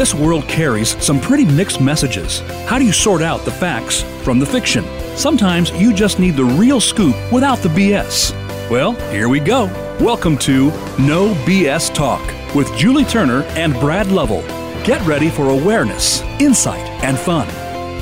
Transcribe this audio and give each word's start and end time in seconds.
This 0.00 0.14
world 0.14 0.48
carries 0.48 0.96
some 1.04 1.20
pretty 1.20 1.44
mixed 1.44 1.78
messages. 1.78 2.40
How 2.64 2.78
do 2.78 2.86
you 2.86 2.90
sort 2.90 3.20
out 3.20 3.44
the 3.44 3.50
facts 3.50 4.00
from 4.24 4.38
the 4.38 4.46
fiction? 4.46 4.82
Sometimes 5.14 5.70
you 5.72 5.92
just 5.92 6.18
need 6.18 6.36
the 6.36 6.44
real 6.46 6.80
scoop 6.80 7.14
without 7.30 7.58
the 7.58 7.68
BS. 7.68 8.32
Well, 8.70 8.92
here 9.12 9.28
we 9.28 9.40
go. 9.40 9.66
Welcome 10.00 10.38
to 10.38 10.68
No 10.98 11.34
BS 11.44 11.92
Talk 11.92 12.24
with 12.54 12.74
Julie 12.78 13.04
Turner 13.04 13.42
and 13.58 13.74
Brad 13.74 14.06
Lovell. 14.06 14.40
Get 14.84 15.06
ready 15.06 15.28
for 15.28 15.50
awareness, 15.50 16.22
insight, 16.40 16.88
and 17.04 17.18
fun. 17.18 17.46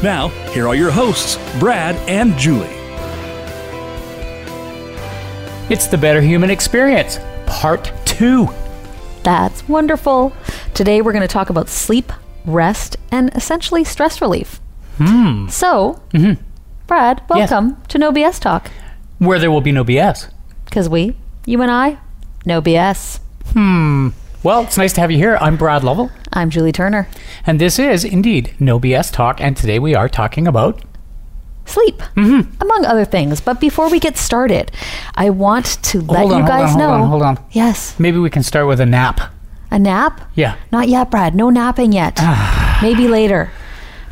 Now, 0.00 0.28
here 0.52 0.68
are 0.68 0.76
your 0.76 0.92
hosts, 0.92 1.36
Brad 1.58 1.96
and 2.08 2.38
Julie. 2.38 2.68
It's 5.68 5.88
the 5.88 5.98
Better 5.98 6.20
Human 6.20 6.50
Experience, 6.50 7.18
Part 7.48 7.90
2. 8.04 8.48
That's 9.28 9.68
wonderful. 9.68 10.32
Today 10.72 11.02
we're 11.02 11.12
going 11.12 11.20
to 11.20 11.28
talk 11.28 11.50
about 11.50 11.68
sleep, 11.68 12.14
rest, 12.46 12.96
and 13.12 13.28
essentially 13.34 13.84
stress 13.84 14.22
relief. 14.22 14.58
Hmm. 14.96 15.48
So, 15.48 16.00
Brad, 16.86 17.20
Yes. 17.34 17.50
welcome 17.50 17.76
to 17.88 17.98
No 17.98 18.10
BS 18.10 18.40
Talk. 18.40 18.70
Where 19.18 19.38
there 19.38 19.50
will 19.50 19.60
be 19.60 19.70
no 19.70 19.84
BS. 19.84 20.30
Because 20.64 20.88
we, 20.88 21.14
you 21.44 21.60
and 21.60 21.70
I, 21.70 21.98
no 22.46 22.62
BS. 22.62 23.20
Hmm. 23.52 24.08
Well, 24.42 24.62
it's 24.62 24.78
nice 24.78 24.94
to 24.94 25.02
have 25.02 25.10
you 25.10 25.18
here. 25.18 25.36
I'm 25.42 25.58
Brad 25.58 25.84
Lovell, 25.84 26.10
I'm 26.32 26.48
Julie 26.48 26.72
Turner. 26.72 27.06
and 27.46 27.60
this 27.60 27.78
is 27.78 28.06
indeed 28.06 28.54
No 28.58 28.80
BS 28.80 29.12
Talk, 29.12 29.42
and 29.42 29.54
today 29.58 29.78
we 29.78 29.94
are 29.94 30.08
talking 30.08 30.48
about. 30.48 30.82
Sleep, 31.68 31.98
Mm-hmm. 32.16 32.60
among 32.62 32.84
other 32.86 33.04
things. 33.04 33.40
But 33.40 33.60
before 33.60 33.90
we 33.90 34.00
get 34.00 34.16
started, 34.16 34.72
I 35.14 35.30
want 35.30 35.66
to 35.84 36.00
let 36.00 36.20
Hold 36.20 36.32
on, 36.32 36.38
you 36.38 36.44
hold 36.44 36.48
guys 36.48 36.72
on, 36.72 36.78
know. 36.78 36.88
hold 36.88 37.02
on, 37.02 37.08
hold 37.10 37.22
on. 37.22 37.38
Yes, 37.52 37.98
Maybe 37.98 38.18
we 38.18 38.30
can 38.30 38.42
start 38.42 38.66
with 38.66 38.80
a 38.80 38.86
nap. 38.86 39.20
a 39.70 39.78
nap? 39.78 40.20
Yeah. 40.34 40.56
Not 40.72 40.88
yet, 40.88 41.10
Brad. 41.10 41.34
No 41.34 41.50
napping 41.50 41.92
yet. 41.92 42.18
Maybe 42.82 43.06
later. 43.06 43.50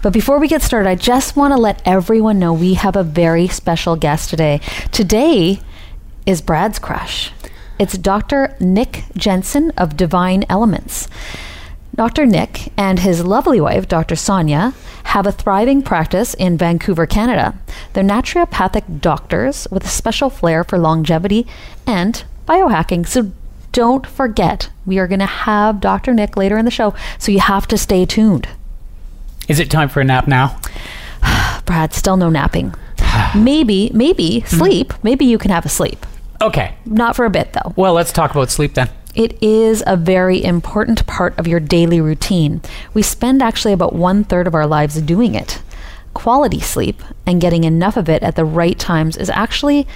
But 0.02 0.12
before 0.12 0.38
we 0.38 0.46
get 0.48 0.62
started, 0.62 0.88
I 0.88 0.94
just 0.94 1.34
want 1.36 1.52
to 1.54 1.58
let 1.58 1.80
everyone 1.84 2.38
know 2.38 2.52
we 2.52 2.74
have 2.74 2.94
a 2.94 3.02
very 3.02 3.48
special 3.48 3.96
guest 3.96 4.28
today. 4.30 4.60
Today 4.92 5.60
is 6.26 6.40
Brad's 6.42 6.78
crush. 6.78 7.32
It's 7.78 7.96
Dr. 7.98 8.54
Nick 8.60 9.04
Jensen 9.16 9.70
of 9.78 9.96
Divine 9.96 10.44
Elements. 10.48 11.08
Dr. 11.96 12.26
Nick 12.26 12.72
and 12.76 12.98
his 12.98 13.24
lovely 13.24 13.58
wife, 13.58 13.88
Dr. 13.88 14.16
Sonia, 14.16 14.74
have 15.04 15.26
a 15.26 15.32
thriving 15.32 15.80
practice 15.80 16.34
in 16.34 16.58
Vancouver, 16.58 17.06
Canada. 17.06 17.58
They're 17.94 18.04
naturopathic 18.04 19.00
doctors 19.00 19.66
with 19.70 19.82
a 19.84 19.88
special 19.88 20.28
flair 20.28 20.62
for 20.62 20.78
longevity 20.78 21.46
and 21.86 22.22
biohacking. 22.46 23.06
So 23.06 23.32
don't 23.72 24.06
forget, 24.06 24.68
we 24.84 24.98
are 24.98 25.06
going 25.06 25.20
to 25.20 25.26
have 25.26 25.80
Dr. 25.80 26.12
Nick 26.12 26.36
later 26.36 26.58
in 26.58 26.66
the 26.66 26.70
show, 26.70 26.94
so 27.18 27.32
you 27.32 27.40
have 27.40 27.66
to 27.68 27.78
stay 27.78 28.04
tuned. 28.04 28.46
Is 29.48 29.58
it 29.58 29.70
time 29.70 29.88
for 29.88 30.00
a 30.02 30.04
nap 30.04 30.28
now? 30.28 30.60
Brad, 31.64 31.94
still 31.94 32.18
no 32.18 32.28
napping. 32.28 32.74
Maybe, 33.34 33.90
maybe 33.94 34.40
hmm. 34.40 34.46
sleep. 34.46 34.92
Maybe 35.02 35.24
you 35.24 35.38
can 35.38 35.50
have 35.50 35.64
a 35.64 35.70
sleep. 35.70 36.04
Okay. 36.42 36.74
Not 36.84 37.16
for 37.16 37.24
a 37.24 37.30
bit, 37.30 37.54
though. 37.54 37.72
Well, 37.74 37.94
let's 37.94 38.12
talk 38.12 38.32
about 38.32 38.50
sleep 38.50 38.74
then. 38.74 38.90
It 39.16 39.42
is 39.42 39.82
a 39.86 39.96
very 39.96 40.44
important 40.44 41.06
part 41.06 41.36
of 41.38 41.48
your 41.48 41.58
daily 41.58 42.00
routine. 42.02 42.60
We 42.92 43.00
spend 43.00 43.42
actually 43.42 43.72
about 43.72 43.94
one 43.94 44.24
third 44.24 44.46
of 44.46 44.54
our 44.54 44.66
lives 44.66 45.00
doing 45.00 45.34
it. 45.34 45.62
Quality 46.12 46.60
sleep 46.60 47.02
and 47.26 47.40
getting 47.40 47.64
enough 47.64 47.96
of 47.96 48.10
it 48.10 48.22
at 48.22 48.36
the 48.36 48.44
right 48.44 48.78
times 48.78 49.16
is 49.16 49.30
actually 49.30 49.86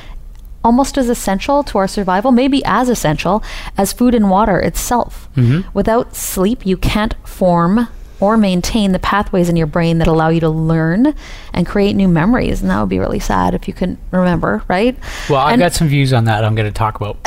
almost 0.65 0.97
as 0.98 1.09
essential 1.09 1.63
to 1.65 1.79
our 1.79 1.89
survival, 1.89 2.33
maybe 2.33 2.63
as 2.65 2.89
essential 2.89 3.43
as 3.77 3.93
food 3.93 4.15
and 4.15 4.31
water 4.31 4.59
itself. 4.59 5.29
Mm-hmm. 5.37 5.69
Without 5.75 6.17
sleep, 6.17 6.65
you 6.65 6.77
can't 6.77 7.15
form 7.27 7.89
or 8.21 8.37
maintain 8.37 8.93
the 8.93 8.99
pathways 8.99 9.49
in 9.49 9.57
your 9.57 9.67
brain 9.67 9.99
that 9.99 10.07
allow 10.09 10.29
you 10.29 10.41
to 10.41 10.49
learn 10.49 11.14
and 11.53 11.67
create 11.67 11.95
new 11.97 12.08
memories. 12.08 12.61
And 12.61 12.70
that 12.70 12.81
would 12.81 12.89
be 12.89 12.98
really 12.98 13.19
sad 13.19 13.55
if 13.55 13.67
you 13.67 13.75
couldn't 13.75 13.98
remember, 14.11 14.63
right? 14.69 14.97
Well, 15.29 15.41
I've 15.41 15.55
And- 15.55 15.61
got 15.61 15.73
some 15.73 15.89
views 15.89 16.13
on 16.13 16.25
that 16.25 16.45
I'm 16.45 16.55
going 16.55 16.69
to 16.69 16.73
talk 16.73 17.01
about. 17.01 17.19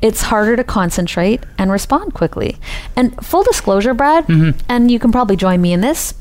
it's 0.00 0.22
harder 0.22 0.56
to 0.56 0.64
concentrate 0.64 1.42
and 1.58 1.70
respond 1.70 2.14
quickly. 2.14 2.58
And 2.96 3.14
full 3.24 3.42
disclosure, 3.42 3.94
Brad, 3.94 4.26
mm-hmm. 4.26 4.58
and 4.68 4.90
you 4.90 4.98
can 4.98 5.12
probably 5.12 5.36
join 5.36 5.60
me 5.60 5.72
in 5.72 5.80
this. 5.80 6.14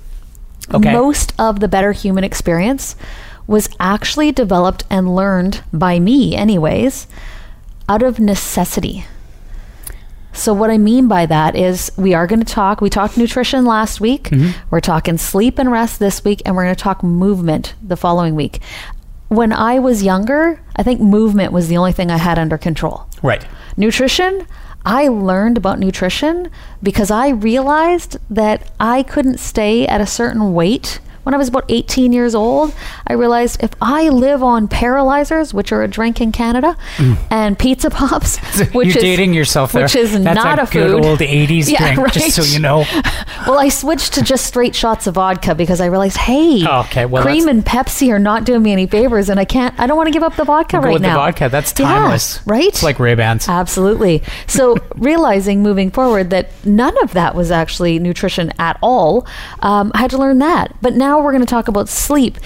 Okay. 0.73 0.93
Most 0.93 1.33
of 1.39 1.59
the 1.59 1.67
better 1.67 1.91
human 1.91 2.23
experience 2.23 2.95
was 3.47 3.69
actually 3.79 4.31
developed 4.31 4.83
and 4.89 5.15
learned 5.15 5.63
by 5.73 5.99
me, 5.99 6.35
anyways, 6.35 7.07
out 7.89 8.01
of 8.01 8.19
necessity. 8.19 9.05
So, 10.33 10.53
what 10.53 10.69
I 10.71 10.77
mean 10.77 11.07
by 11.07 11.25
that 11.25 11.55
is, 11.55 11.91
we 11.97 12.13
are 12.13 12.25
going 12.27 12.39
to 12.39 12.45
talk. 12.45 12.81
We 12.81 12.89
talked 12.89 13.17
nutrition 13.17 13.65
last 13.65 13.99
week. 13.99 14.29
Mm-hmm. 14.29 14.59
We're 14.69 14.79
talking 14.79 15.17
sleep 15.17 15.59
and 15.59 15.71
rest 15.71 15.99
this 15.99 16.23
week, 16.23 16.41
and 16.45 16.55
we're 16.55 16.63
going 16.63 16.75
to 16.75 16.81
talk 16.81 17.03
movement 17.03 17.75
the 17.81 17.97
following 17.97 18.35
week. 18.35 18.61
When 19.27 19.53
I 19.53 19.79
was 19.79 20.03
younger, 20.03 20.61
I 20.75 20.83
think 20.83 20.99
movement 21.01 21.53
was 21.53 21.67
the 21.67 21.77
only 21.77 21.91
thing 21.93 22.11
I 22.11 22.17
had 22.17 22.39
under 22.39 22.57
control. 22.57 23.07
Right. 23.21 23.45
Nutrition, 23.77 24.47
I 24.85 25.07
learned 25.07 25.57
about 25.57 25.79
nutrition 25.79 26.49
because 26.81 27.11
I 27.11 27.29
realized 27.29 28.17
that 28.29 28.71
I 28.79 29.03
couldn't 29.03 29.39
stay 29.39 29.85
at 29.87 30.01
a 30.01 30.07
certain 30.07 30.53
weight. 30.53 30.99
When 31.23 31.35
I 31.35 31.37
was 31.37 31.47
about 31.49 31.65
18 31.69 32.13
years 32.13 32.33
old, 32.33 32.73
I 33.05 33.13
realized 33.13 33.61
if 33.63 33.71
I 33.81 34.09
live 34.09 34.41
on 34.41 34.67
paralyzers, 34.67 35.53
which 35.53 35.71
are 35.71 35.83
a 35.83 35.87
drink 35.87 36.19
in 36.19 36.31
Canada, 36.31 36.75
and 37.29 37.57
pizza 37.59 37.89
pops, 37.89 38.37
which 38.73 38.87
You're 38.89 38.97
is 38.97 39.03
dating 39.03 39.33
yourself 39.33 39.71
there. 39.71 39.83
which 39.83 39.95
is 39.95 40.11
That's 40.23 40.35
not 40.35 40.59
a, 40.59 40.63
a, 40.63 40.65
good 40.65 40.91
food. 40.91 41.05
old 41.05 41.19
80s 41.19 41.69
Yeah, 41.71 41.93
drink, 41.95 42.11
just 42.13 42.35
so 42.35 42.43
you 42.43 42.59
know. 42.59 42.85
well, 43.47 43.59
I 43.59 43.69
switched 43.69 44.13
to 44.13 44.21
just 44.23 44.45
straight 44.45 44.75
shots 44.75 45.05
of 45.07 45.15
vodka 45.15 45.53
because 45.55 45.79
I 45.81 45.85
realized, 45.87 46.17
hey, 46.17 46.63
Oh, 46.67 46.81
okay, 46.81 47.05
well, 47.05 47.23
cream 47.23 47.45
that's- 47.45 47.55
and 47.55 47.65
Pepsi 47.65 48.09
are 48.11 48.19
not 48.19 48.43
doing 48.45 48.63
me 48.63 48.71
any 48.71 48.87
favors, 48.87 49.29
and 49.29 49.39
I 49.39 49.45
can't. 49.45 49.79
I 49.79 49.87
don't 49.87 49.97
want 49.97 50.07
to 50.07 50.13
give 50.13 50.23
up 50.23 50.35
the 50.35 50.43
vodka 50.45 50.77
Go 50.77 50.83
right 50.83 50.93
with 50.93 51.01
now. 51.01 51.13
the 51.13 51.19
vodka. 51.19 51.49
That's 51.49 51.73
Yeah, 51.79 51.85
timeless. 51.87 52.39
right? 52.45 52.65
It's 52.67 52.83
like 52.83 52.99
Ray-Bans. 52.99 53.47
Absolutely. 53.47 54.23
So, 54.47 54.77
realizing 54.95 55.61
moving 55.61 55.91
forward 55.91 56.29
that 56.31 56.49
none 56.65 56.95
of 57.03 57.13
that 57.13 57.35
was 57.35 57.51
actually 57.51 57.99
nutrition 57.99 58.51
at 58.59 58.77
all, 58.81 59.27
um, 59.59 59.91
I 59.93 59.99
had 59.99 60.09
to 60.11 60.17
learn 60.17 60.39
that. 60.39 60.75
But 60.81 60.93
now 60.93 61.10
we're 61.19 61.31
going 61.31 61.41
to 61.41 61.49
talk 61.49 61.67
about 61.67 61.89
sleep. 61.89 62.37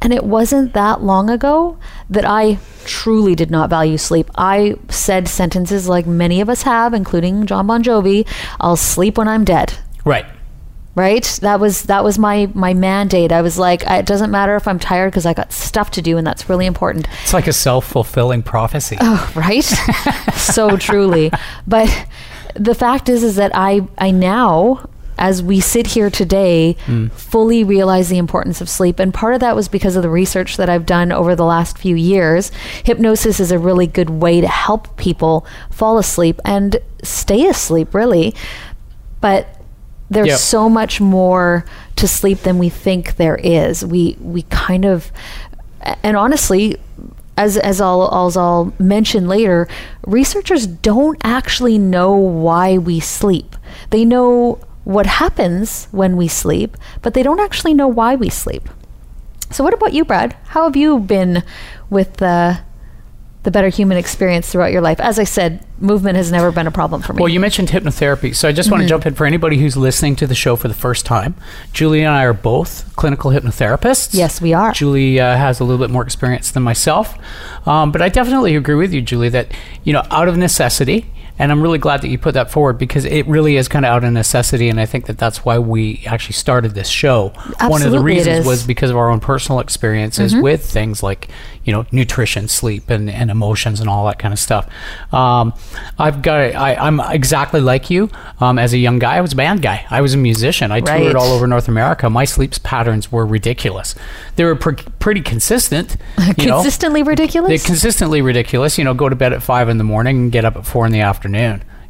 And 0.00 0.12
it 0.12 0.24
wasn't 0.24 0.72
that 0.72 1.02
long 1.02 1.30
ago 1.30 1.78
that 2.10 2.24
I 2.24 2.58
truly 2.84 3.34
did 3.36 3.50
not 3.50 3.70
value 3.70 3.96
sleep. 3.96 4.28
I 4.36 4.74
said 4.88 5.28
sentences 5.28 5.88
like 5.88 6.06
many 6.06 6.40
of 6.40 6.48
us 6.48 6.62
have, 6.62 6.92
including 6.92 7.46
John 7.46 7.68
Bon 7.68 7.82
Jovi 7.82 8.26
I'll 8.60 8.76
sleep 8.76 9.16
when 9.16 9.28
I'm 9.28 9.44
dead 9.44 9.78
right. 10.04 10.26
right 10.96 11.24
that 11.42 11.60
was 11.60 11.84
that 11.84 12.02
was 12.02 12.18
my 12.18 12.50
my 12.54 12.74
mandate 12.74 13.30
i 13.32 13.40
was 13.40 13.56
like 13.58 13.82
it 13.86 14.04
doesn't 14.04 14.30
matter 14.30 14.56
if 14.56 14.66
i'm 14.66 14.78
tired 14.78 15.10
because 15.10 15.24
i 15.24 15.32
got 15.32 15.52
stuff 15.52 15.90
to 15.92 16.02
do 16.02 16.18
and 16.18 16.26
that's 16.26 16.48
really 16.48 16.66
important 16.66 17.06
It's 17.22 17.32
like 17.32 17.46
a 17.46 17.52
self-fulfilling 17.52 18.42
prophecy. 18.42 18.96
Oh, 19.00 19.32
right? 19.34 19.64
so 20.34 20.76
truly. 20.76 21.30
But 21.66 21.88
the 22.54 22.74
fact 22.74 23.08
is 23.08 23.22
is 23.22 23.36
that 23.36 23.52
I 23.54 23.86
I 23.96 24.10
now 24.10 24.88
as 25.18 25.42
we 25.42 25.60
sit 25.60 25.88
here 25.88 26.10
today 26.10 26.76
mm. 26.86 27.10
fully 27.12 27.64
realize 27.64 28.08
the 28.08 28.18
importance 28.18 28.60
of 28.60 28.68
sleep 28.68 28.98
and 28.98 29.12
part 29.12 29.34
of 29.34 29.40
that 29.40 29.54
was 29.54 29.68
because 29.68 29.96
of 29.96 30.02
the 30.02 30.10
research 30.10 30.56
that 30.56 30.68
I've 30.68 30.86
done 30.86 31.12
over 31.12 31.34
the 31.34 31.44
last 31.44 31.78
few 31.78 31.96
years. 31.96 32.50
Hypnosis 32.84 33.40
is 33.40 33.52
a 33.52 33.58
really 33.58 33.86
good 33.86 34.10
way 34.10 34.40
to 34.40 34.48
help 34.48 34.96
people 34.96 35.46
fall 35.70 35.98
asleep 35.98 36.40
and 36.44 36.76
stay 37.02 37.46
asleep 37.46 37.94
really. 37.94 38.34
But 39.20 39.48
there's 40.10 40.28
Yep. 40.28 40.38
so 40.38 40.68
much 40.68 41.00
more 41.00 41.64
to 41.96 42.06
sleep 42.06 42.40
than 42.40 42.58
we 42.58 42.68
think 42.68 43.16
there 43.16 43.36
is. 43.36 43.84
We 43.84 44.16
we 44.20 44.42
kind 44.42 44.84
of 44.84 45.10
and 46.02 46.16
honestly 46.16 46.78
as 47.36 47.56
as 47.56 47.80
I'll, 47.80 48.26
as 48.26 48.36
I'll 48.36 48.72
mention 48.78 49.26
later, 49.26 49.68
researchers 50.06 50.66
don't 50.66 51.18
actually 51.24 51.78
know 51.78 52.14
why 52.14 52.78
we 52.78 53.00
sleep. 53.00 53.56
They 53.90 54.04
know 54.04 54.58
what 54.84 55.06
happens 55.06 55.86
when 55.92 56.16
we 56.16 56.28
sleep, 56.28 56.76
but 57.02 57.14
they 57.14 57.22
don't 57.22 57.40
actually 57.40 57.74
know 57.74 57.88
why 57.88 58.14
we 58.14 58.28
sleep. 58.28 58.68
So, 59.50 59.62
what 59.62 59.74
about 59.74 59.92
you, 59.92 60.04
Brad? 60.04 60.34
How 60.46 60.64
have 60.64 60.76
you 60.76 60.98
been 60.98 61.42
with 61.90 62.16
the 62.18 62.60
the 63.44 63.50
better 63.50 63.68
human 63.68 63.98
experience 63.98 64.50
throughout 64.50 64.70
your 64.72 64.80
life? 64.80 65.00
As 65.00 65.18
I 65.18 65.24
said, 65.24 65.66
movement 65.80 66.16
has 66.16 66.30
never 66.30 66.52
been 66.52 66.66
a 66.68 66.70
problem 66.70 67.02
for 67.02 67.12
me. 67.12 67.20
Well, 67.20 67.28
you 67.28 67.40
mentioned 67.40 67.68
hypnotherapy, 67.70 68.34
so 68.36 68.48
I 68.48 68.52
just 68.52 68.68
Mm-hmm. 68.68 68.72
want 68.72 68.82
to 68.82 68.88
jump 68.88 69.04
in 69.04 69.14
for 69.14 69.26
anybody 69.26 69.58
who's 69.58 69.76
listening 69.76 70.14
to 70.16 70.26
the 70.28 70.34
show 70.34 70.54
for 70.56 70.68
the 70.68 70.74
first 70.74 71.04
time. 71.04 71.34
Julie 71.72 72.00
and 72.02 72.08
I 72.10 72.22
are 72.24 72.32
both 72.32 72.94
clinical 72.96 73.30
hypnotherapists. 73.32 74.14
yes, 74.14 74.40
we 74.40 74.52
are. 74.54 74.72
Julie 74.72 75.18
uh, 75.20 75.36
has 75.36 75.58
a 75.60 75.64
little 75.64 75.84
bit 75.84 75.90
more 75.90 76.02
experience 76.04 76.50
than 76.52 76.62
myself, 76.62 77.18
um, 77.66 77.90
but 77.92 78.00
I 78.00 78.08
definitely 78.08 78.54
agree 78.56 78.76
with 78.76 78.92
you, 78.94 79.02
Julie, 79.02 79.28
that 79.30 79.48
you 79.84 79.92
know, 79.92 80.04
out 80.10 80.28
of 80.28 80.36
necessity 80.36 81.06
And 81.42 81.50
I'm 81.50 81.60
really 81.60 81.78
glad 81.78 82.02
that 82.02 82.08
you 82.08 82.18
put 82.18 82.34
that 82.34 82.52
forward 82.52 82.78
because 82.78 83.04
it 83.04 83.26
really 83.26 83.56
is 83.56 83.66
kind 83.66 83.84
of 83.84 83.90
out 83.90 84.04
of 84.04 84.12
necessity. 84.12 84.68
And 84.68 84.78
I 84.80 84.86
think 84.86 85.06
that 85.06 85.18
that's 85.18 85.44
why 85.44 85.58
we 85.58 86.04
actually 86.06 86.34
started 86.34 86.74
this 86.74 86.88
show. 86.88 87.32
One 87.66 87.82
of 87.82 87.90
the 87.90 87.98
reasons 87.98 88.46
was 88.46 88.64
because 88.64 88.90
of 88.90 88.96
our 88.96 89.10
own 89.10 89.18
personal 89.18 89.58
experiences 89.58 90.32
Mm-hmm. 90.32 90.42
with 90.42 90.64
things 90.64 91.02
like, 91.02 91.28
you 91.64 91.72
know, 91.72 91.84
nutrition, 91.90 92.46
sleep, 92.46 92.90
and, 92.90 93.10
and 93.10 93.28
emotions 93.28 93.80
and 93.80 93.88
all 93.88 94.06
that 94.06 94.20
kind 94.20 94.32
of 94.32 94.38
stuff. 94.38 94.68
Um, 95.12 95.52
I've 95.98 96.22
got, 96.22 96.54
I, 96.54 96.76
I'm 96.76 97.00
exactly 97.00 97.60
like 97.60 97.90
you. 97.90 98.08
Um, 98.40 98.58
as 98.58 98.72
a 98.72 98.78
young 98.78 98.98
guy, 99.00 99.16
I 99.16 99.20
was 99.20 99.32
a 99.32 99.36
band 99.36 99.62
guy. 99.62 99.84
I 99.90 100.00
was 100.00 100.14
a 100.14 100.18
musician. 100.18 100.70
I 100.70 100.78
Right. 100.78 101.00
toured 101.02 101.16
all 101.16 101.32
over 101.32 101.46
North 101.48 101.66
America. 101.66 102.08
My 102.08 102.24
sleep 102.24 102.52
patterns 102.62 103.10
were 103.10 103.26
ridiculous. 103.26 103.94
They 104.36 104.44
were 104.44 104.54
pre- 104.54 104.76
pretty 105.00 105.22
consistent. 105.22 105.96
You 106.38 106.46
know? 106.46 106.56
Consistently 106.58 107.02
ridiculous. 107.02 107.48
They're 107.48 107.66
consistently 107.66 108.22
ridiculous. 108.22 108.78
You 108.78 108.84
know, 108.84 108.94
go 108.94 109.08
to 109.08 109.16
bed 109.16 109.32
at 109.32 109.42
five 109.42 109.68
in 109.68 109.78
the 109.78 109.84
morning 109.84 110.16
and 110.18 110.32
get 110.32 110.44
up 110.44 110.56
at 110.56 110.66
four 110.66 110.86
in 110.86 110.92
the 110.92 111.00
afternoon. 111.00 111.31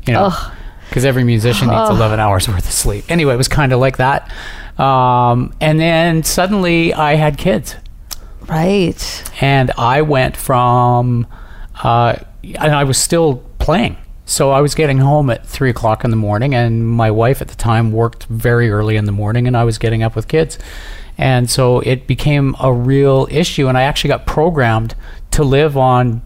You 0.07 0.15
know, 0.15 0.31
because 0.89 1.05
every 1.05 1.25
musician 1.25 1.69
needs 1.69 1.91
eleven 1.91 2.21
hours 2.21 2.49
worth 2.49 2.67
of 2.67 2.73
sleep. 2.73 3.05
Anyway, 3.09 3.35
it 3.35 3.39
was 3.39 3.49
kind 3.49 3.73
of 3.73 3.81
like 3.81 3.99
that. 3.99 4.31
Um, 4.79 5.55
and 5.61 5.79
then 5.79 6.23
suddenly 6.23 6.95
I 6.95 7.15
had 7.15 7.39
kids, 7.39 7.77
right. 8.49 9.33
and 9.41 9.71
I 9.77 10.03
went 10.03 10.37
from, 10.37 11.27
uh, 11.83 12.17
and 12.43 12.75
I 12.75 12.85
was 12.85 12.99
still 12.99 13.45
playing. 13.59 13.97
So 14.25 14.51
I 14.51 14.61
was 14.61 14.75
getting 14.75 14.99
home 14.99 15.31
at 15.31 15.47
three 15.47 15.69
o'clock 15.71 16.05
in 16.05 16.11
the 16.11 16.17
morning, 16.17 16.55
and 16.55 16.89
my 16.89 17.11
wife 17.11 17.43
at 17.43 17.49
the 17.49 17.55
time 17.55 17.93
worked 17.93 18.25
very 18.25 18.71
early 18.71 18.97
in 18.97 19.05
the 19.05 19.13
morning, 19.13 19.47
and 19.47 19.57
I 19.57 19.65
was 19.65 19.79
getting 19.79 20.03
up 20.03 20.17
with 20.17 20.27
kids. 20.27 20.59
And 21.19 21.51
so 21.51 21.81
it 21.81 22.07
became 22.07 22.57
a 22.61 22.73
real 22.73 23.29
issue, 23.31 23.69
and 23.69 23.77
I 23.77 23.83
actually 23.83 24.09
got 24.09 24.27
programmed 24.27 24.95
to 25.33 25.45
live 25.45 25.77
on 25.77 26.23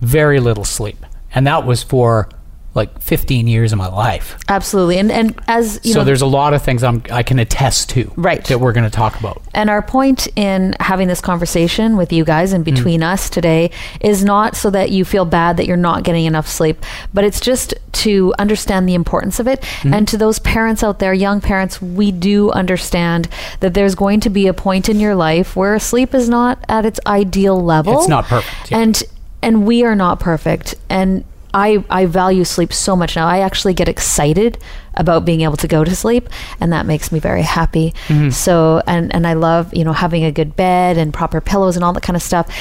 very 0.00 0.40
little 0.40 0.64
sleep. 0.64 1.04
And 1.34 1.46
that 1.46 1.66
was 1.66 1.82
for 1.82 2.28
like 2.74 3.00
15 3.00 3.46
years 3.46 3.72
of 3.72 3.78
my 3.78 3.86
life. 3.86 4.36
Absolutely. 4.48 4.98
And 4.98 5.12
and 5.12 5.40
as 5.46 5.80
you 5.84 5.92
so 5.92 6.00
know, 6.00 6.04
there's 6.04 6.22
a 6.22 6.26
lot 6.26 6.54
of 6.54 6.62
things 6.62 6.82
I'm, 6.82 7.02
I 7.10 7.22
can 7.22 7.38
attest 7.38 7.90
to 7.90 8.12
Right. 8.16 8.44
that 8.44 8.58
we're 8.58 8.72
going 8.72 8.84
to 8.84 8.90
talk 8.90 9.18
about. 9.18 9.42
And 9.54 9.70
our 9.70 9.82
point 9.82 10.26
in 10.36 10.74
having 10.80 11.06
this 11.06 11.20
conversation 11.20 11.96
with 11.96 12.12
you 12.12 12.24
guys 12.24 12.52
and 12.52 12.64
mm. 12.64 12.74
between 12.74 13.02
us 13.02 13.30
today 13.30 13.70
is 14.00 14.24
not 14.24 14.56
so 14.56 14.70
that 14.70 14.90
you 14.90 15.04
feel 15.04 15.24
bad 15.24 15.56
that 15.56 15.66
you're 15.66 15.76
not 15.76 16.02
getting 16.02 16.24
enough 16.24 16.48
sleep, 16.48 16.84
but 17.12 17.24
it's 17.24 17.40
just 17.40 17.74
to 17.92 18.34
understand 18.38 18.88
the 18.88 18.94
importance 18.94 19.38
of 19.38 19.46
it. 19.46 19.60
Mm. 19.82 19.94
And 19.94 20.08
to 20.08 20.16
those 20.16 20.40
parents 20.40 20.82
out 20.82 20.98
there, 20.98 21.14
young 21.14 21.40
parents, 21.40 21.80
we 21.80 22.10
do 22.10 22.50
understand 22.50 23.28
that 23.60 23.74
there's 23.74 23.94
going 23.94 24.20
to 24.20 24.30
be 24.30 24.48
a 24.48 24.54
point 24.54 24.88
in 24.88 24.98
your 24.98 25.14
life 25.14 25.54
where 25.54 25.78
sleep 25.78 26.12
is 26.12 26.28
not 26.28 26.64
at 26.68 26.84
its 26.84 26.98
ideal 27.06 27.62
level. 27.62 27.98
It's 27.98 28.08
not 28.08 28.24
perfect, 28.24 28.70
yeah. 28.70 28.78
And 28.78 29.02
and 29.42 29.66
we 29.66 29.84
are 29.84 29.94
not 29.94 30.20
perfect. 30.20 30.74
And 30.88 31.24
I, 31.54 31.84
I 31.88 32.06
value 32.06 32.44
sleep 32.44 32.72
so 32.72 32.96
much 32.96 33.14
now. 33.14 33.28
I 33.28 33.38
actually 33.38 33.74
get 33.74 33.88
excited 33.88 34.58
about 34.94 35.24
being 35.24 35.42
able 35.42 35.56
to 35.58 35.68
go 35.68 35.84
to 35.84 35.94
sleep, 35.94 36.28
and 36.60 36.72
that 36.72 36.84
makes 36.84 37.12
me 37.12 37.20
very 37.20 37.42
happy. 37.42 37.94
Mm-hmm. 38.08 38.30
So, 38.30 38.82
and, 38.86 39.14
and 39.14 39.26
I 39.26 39.34
love, 39.34 39.72
you 39.72 39.84
know, 39.84 39.92
having 39.92 40.24
a 40.24 40.32
good 40.32 40.56
bed 40.56 40.98
and 40.98 41.14
proper 41.14 41.40
pillows 41.40 41.76
and 41.76 41.84
all 41.84 41.92
that 41.92 42.02
kind 42.02 42.16
of 42.16 42.22
stuff. 42.22 42.52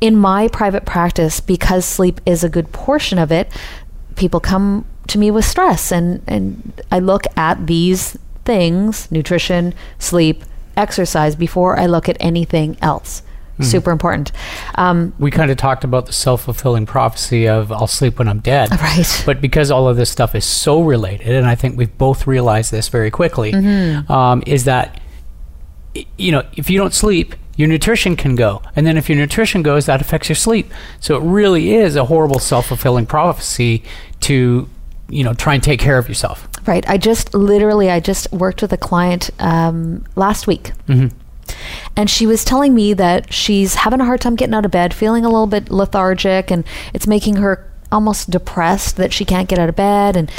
In 0.00 0.16
my 0.16 0.48
private 0.48 0.86
practice, 0.86 1.40
because 1.40 1.84
sleep 1.84 2.20
is 2.24 2.44
a 2.44 2.48
good 2.48 2.72
portion 2.72 3.18
of 3.18 3.32
it, 3.32 3.50
people 4.14 4.40
come 4.40 4.86
to 5.08 5.18
me 5.18 5.30
with 5.30 5.44
stress, 5.44 5.90
and, 5.90 6.22
and 6.26 6.80
I 6.92 7.00
look 7.00 7.24
at 7.36 7.66
these 7.66 8.16
things 8.44 9.10
nutrition, 9.10 9.74
sleep, 9.98 10.44
exercise 10.76 11.34
before 11.34 11.78
I 11.78 11.86
look 11.86 12.08
at 12.08 12.16
anything 12.20 12.76
else. 12.80 13.22
Super 13.62 13.90
important. 13.90 14.32
Um, 14.76 15.12
We 15.18 15.30
kind 15.30 15.50
of 15.50 15.56
talked 15.56 15.84
about 15.84 16.06
the 16.06 16.12
self 16.12 16.42
fulfilling 16.42 16.86
prophecy 16.86 17.48
of 17.48 17.70
I'll 17.72 17.86
sleep 17.86 18.18
when 18.18 18.28
I'm 18.28 18.40
dead. 18.40 18.70
Right. 18.80 19.22
But 19.26 19.40
because 19.40 19.70
all 19.70 19.88
of 19.88 19.96
this 19.96 20.10
stuff 20.10 20.34
is 20.34 20.44
so 20.44 20.82
related, 20.82 21.34
and 21.34 21.46
I 21.46 21.54
think 21.54 21.76
we've 21.76 21.96
both 21.98 22.26
realized 22.26 22.70
this 22.72 22.88
very 22.88 23.10
quickly, 23.10 23.52
Mm-hmm. 23.52 24.10
um, 24.12 24.42
is 24.46 24.64
that, 24.64 25.00
you 26.16 26.32
know, 26.32 26.42
if 26.56 26.70
you 26.70 26.78
don't 26.78 26.94
sleep, 26.94 27.34
your 27.56 27.68
nutrition 27.68 28.16
can 28.16 28.36
go. 28.36 28.62
And 28.76 28.86
then 28.86 28.96
if 28.96 29.08
your 29.08 29.18
nutrition 29.18 29.62
goes, 29.62 29.86
that 29.86 30.00
affects 30.00 30.28
your 30.28 30.36
sleep. 30.36 30.70
So 31.00 31.16
it 31.16 31.22
really 31.22 31.74
is 31.74 31.96
a 31.96 32.04
horrible 32.06 32.38
self 32.38 32.66
fulfilling 32.66 33.06
prophecy 33.06 33.82
to, 34.20 34.68
you 35.08 35.24
know, 35.24 35.34
try 35.34 35.54
and 35.54 35.62
take 35.62 35.80
care 35.80 35.98
of 35.98 36.08
yourself. 36.08 36.48
Right. 36.66 36.88
I 36.88 36.96
just 36.98 37.34
literally, 37.34 37.90
I 37.90 38.00
just 38.00 38.30
worked 38.32 38.62
with 38.62 38.72
a 38.72 38.76
client 38.76 39.30
um, 39.38 40.04
last 40.14 40.46
week. 40.46 40.72
And 41.96 42.08
she 42.08 42.26
was 42.26 42.44
telling 42.44 42.74
me 42.74 42.94
that 42.94 43.32
she's 43.32 43.74
having 43.74 44.00
a 44.00 44.04
hard 44.04 44.20
time 44.20 44.36
getting 44.36 44.54
out 44.54 44.64
of 44.64 44.70
bed, 44.70 44.94
feeling 44.94 45.24
a 45.24 45.28
little 45.28 45.46
bit 45.46 45.70
lethargic, 45.70 46.50
and 46.50 46.64
it's 46.94 47.06
making 47.06 47.36
her 47.36 47.66
almost 47.92 48.30
depressed 48.30 48.96
that 48.96 49.12
she 49.12 49.24
can't 49.24 49.48
get 49.48 49.58
out 49.58 49.68
of 49.68 49.76
bed. 49.76 50.16
And 50.16 50.30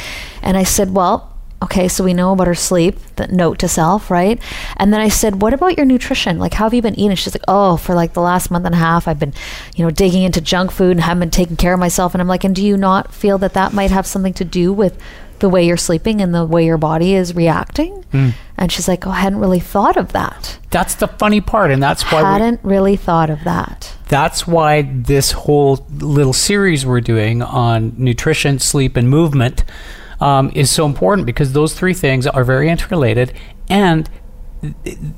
and 0.42 0.56
I 0.56 0.64
said, 0.64 0.94
well, 0.94 1.32
okay, 1.62 1.86
so 1.86 2.02
we 2.02 2.14
know 2.14 2.32
about 2.32 2.48
her 2.48 2.54
sleep. 2.54 2.98
That 3.16 3.30
note 3.30 3.58
to 3.60 3.68
self, 3.68 4.10
right? 4.10 4.40
And 4.76 4.92
then 4.92 5.00
I 5.00 5.08
said, 5.08 5.40
what 5.40 5.54
about 5.54 5.76
your 5.76 5.86
nutrition? 5.86 6.38
Like, 6.38 6.54
how 6.54 6.64
have 6.64 6.74
you 6.74 6.82
been 6.82 6.98
eating? 6.98 7.16
She's 7.16 7.34
like, 7.34 7.44
oh, 7.46 7.76
for 7.76 7.94
like 7.94 8.14
the 8.14 8.20
last 8.20 8.50
month 8.50 8.66
and 8.66 8.74
a 8.74 8.78
half, 8.78 9.06
I've 9.06 9.18
been, 9.18 9.34
you 9.76 9.84
know, 9.84 9.90
digging 9.90 10.24
into 10.24 10.40
junk 10.40 10.72
food 10.72 10.92
and 10.92 11.00
haven't 11.00 11.20
been 11.20 11.30
taking 11.30 11.56
care 11.56 11.74
of 11.74 11.80
myself. 11.80 12.14
And 12.14 12.20
I'm 12.20 12.28
like, 12.28 12.44
and 12.44 12.54
do 12.54 12.64
you 12.64 12.76
not 12.76 13.14
feel 13.14 13.38
that 13.38 13.54
that 13.54 13.72
might 13.72 13.90
have 13.90 14.06
something 14.06 14.34
to 14.34 14.44
do 14.44 14.72
with 14.72 15.00
the 15.42 15.50
way 15.50 15.66
you're 15.66 15.76
sleeping 15.76 16.22
and 16.22 16.34
the 16.34 16.46
way 16.46 16.64
your 16.64 16.78
body 16.78 17.14
is 17.14 17.34
reacting? 17.36 18.04
And 18.56 18.70
she's 18.70 18.86
like, 18.88 19.06
oh, 19.06 19.10
I 19.10 19.20
hadn't 19.20 19.40
really 19.40 19.60
thought 19.60 19.96
of 19.96 20.12
that. 20.12 20.58
That's 20.70 20.94
the 20.94 21.08
funny 21.08 21.40
part. 21.40 21.70
And 21.70 21.82
that's 21.82 22.02
why 22.10 22.22
we, 22.22 22.28
hadn't 22.28 22.60
really 22.62 22.96
thought 22.96 23.28
of 23.28 23.42
that. 23.44 23.92
that's 24.08 24.46
why 24.46 24.82
this 24.82 25.32
whole 25.32 25.84
little 25.98 26.32
series 26.32 26.86
we're 26.86 27.00
doing 27.00 27.42
on 27.42 27.92
nutrition, 27.98 28.58
sleep, 28.58 28.96
and 28.96 29.08
movement 29.10 29.64
um, 30.20 30.50
is 30.54 30.70
so 30.70 30.86
important 30.86 31.26
because 31.26 31.52
those 31.52 31.74
three 31.74 31.94
things 31.94 32.26
are 32.26 32.44
very 32.44 32.68
interrelated, 32.68 33.32
and 33.68 34.08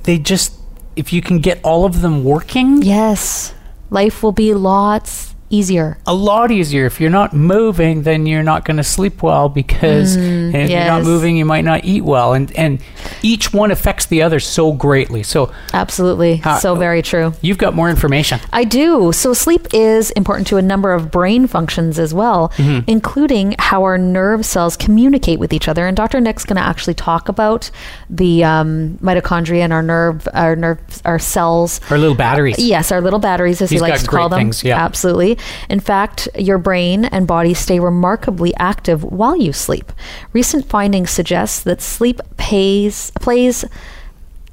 they 0.04 0.18
just 0.18 0.54
if 0.96 1.12
you 1.12 1.20
can 1.20 1.40
get 1.40 1.60
all 1.62 1.84
of 1.84 2.00
them 2.00 2.24
working, 2.24 2.80
Yes. 2.82 3.52
Life 3.90 4.22
will 4.22 4.32
be 4.32 4.54
lots 4.54 5.33
easier. 5.58 5.96
a 6.06 6.14
lot 6.14 6.50
easier. 6.50 6.86
If 6.86 7.00
you're 7.00 7.10
not 7.10 7.32
moving, 7.32 8.02
then 8.02 8.26
you're 8.26 8.42
not 8.42 8.64
going 8.64 8.76
to 8.78 8.84
sleep 8.84 9.22
well 9.22 9.48
because 9.48 10.16
and 10.16 10.54
if 10.54 10.70
you're 10.70 10.80
not 10.80 11.02
moving, 11.04 11.36
you 11.36 11.44
might 11.44 11.64
not 11.64 11.84
eat 11.84 12.02
well, 12.02 12.32
and 12.34 12.50
and 12.56 12.80
each 13.22 13.52
one 13.52 13.70
affects 13.70 14.06
the 14.06 14.22
other 14.22 14.40
so 14.40 14.72
greatly. 14.72 15.22
So 15.22 15.52
Absolutely. 15.72 16.36
How- 16.36 16.58
so 16.58 16.74
very 16.74 17.02
true. 17.02 17.32
you've 17.40 17.58
got 17.58 17.74
more 17.74 17.90
information. 17.90 18.40
I 18.52 18.64
do. 18.64 19.12
So 19.12 19.32
sleep 19.32 19.68
is 19.72 20.10
important 20.12 20.46
to 20.48 20.56
a 20.56 20.62
number 20.62 20.92
of 20.92 21.10
brain 21.10 21.46
functions 21.46 21.98
as 21.98 22.12
well, 22.14 22.50
mm-hmm. 22.56 22.88
including 22.88 23.54
how 23.58 23.82
our 23.82 23.98
nerve 23.98 24.44
cells 24.44 24.76
communicate 24.76 25.38
with 25.38 25.52
each 25.52 25.68
other. 25.68 25.86
And 25.86 25.96
Dr. 25.96 26.20
Nick's 26.20 26.44
going 26.44 26.56
to 26.56 26.62
actually 26.62 26.94
talk 26.94 27.28
about 27.28 27.70
the 28.10 28.44
um, 28.44 28.98
mitochondria 29.02 29.60
and 29.60 29.72
our 29.72 29.82
nerve, 29.82 30.28
our 30.34 30.56
nerves, 30.56 31.02
our 31.04 31.18
cells. 31.18 31.80
Our 31.90 31.98
little 31.98 32.14
batteries. 32.16 32.58
Yes, 32.58 32.90
our 32.92 33.00
little 33.00 33.18
batteries, 33.18 33.60
as 33.62 33.70
He's 33.70 33.80
he 33.80 33.82
likes 33.82 34.02
to 34.02 34.08
call 34.08 34.28
them. 34.28 34.38
things, 34.40 34.64
yeah. 34.64 34.82
Absolutely. 34.82 35.38
In 35.68 35.80
fact, 35.80 36.28
your 36.38 36.58
brain 36.58 37.04
and 37.04 37.26
body 37.26 37.54
stay 37.54 37.80
remarkably 37.80 38.54
active 38.56 39.02
while 39.04 39.36
you 39.36 39.52
sleep. 39.52 39.92
Recent 40.32 40.66
findings 40.66 41.10
suggest 41.10 41.64
that 41.64 41.80
sleep 41.80 42.20
pays, 42.36 43.10
plays 43.20 43.64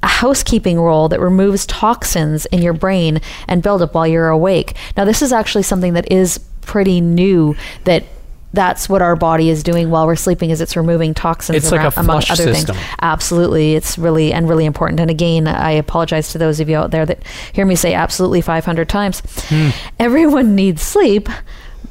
a 0.02 0.08
housekeeping 0.08 0.80
role 0.80 1.08
that 1.08 1.20
removes 1.20 1.66
toxins 1.66 2.46
in 2.46 2.60
your 2.60 2.72
brain 2.72 3.20
and 3.46 3.62
buildup 3.62 3.94
while 3.94 4.06
you're 4.06 4.28
awake. 4.28 4.76
Now, 4.96 5.04
this 5.04 5.22
is 5.22 5.32
actually 5.32 5.62
something 5.62 5.92
that 5.94 6.10
is 6.10 6.38
pretty 6.62 7.00
new 7.00 7.54
that 7.84 8.04
that's 8.52 8.88
what 8.88 9.02
our 9.02 9.16
body 9.16 9.48
is 9.48 9.62
doing 9.62 9.90
while 9.90 10.06
we're 10.06 10.16
sleeping 10.16 10.50
is 10.50 10.60
it's 10.60 10.76
removing 10.76 11.14
toxins 11.14 11.56
It's 11.56 11.72
like 11.72 11.80
a 11.80 12.00
among 12.00 12.20
flush 12.22 12.30
other 12.30 12.52
system. 12.54 12.76
things 12.76 12.86
absolutely. 13.00 13.74
It's 13.74 13.96
really 13.96 14.32
and 14.32 14.48
really 14.48 14.64
important. 14.64 15.00
And 15.00 15.10
again 15.10 15.46
i 15.48 15.70
apologize 15.72 16.32
to 16.32 16.38
those 16.38 16.60
of 16.60 16.68
you 16.68 16.76
out 16.76 16.90
there 16.90 17.06
that 17.06 17.22
hear 17.52 17.64
me 17.64 17.76
say 17.76 17.94
absolutely 17.94 18.40
500 18.40 18.88
times. 18.88 19.22
Hmm. 19.48 19.70
Everyone 19.98 20.54
needs 20.54 20.82
sleep 20.82 21.28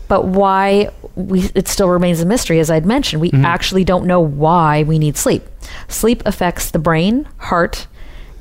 but 0.08 0.26
why 0.28 0.90
we 1.16 1.50
it 1.56 1.70
still 1.70 1.88
remains 1.88 2.20
a 2.20 2.26
mystery 2.26 2.60
as 2.60 2.70
i'd 2.70 2.86
mentioned. 2.86 3.22
We 3.22 3.32
mm-hmm. 3.32 3.46
actually 3.46 3.84
don't 3.84 4.06
know 4.06 4.20
why 4.20 4.84
we 4.84 5.00
need 5.00 5.18
sleep. 5.18 5.44
Sleep 5.88 6.22
affects 6.26 6.70
the 6.70 6.80
brain 6.80 7.28
heart 7.38 7.88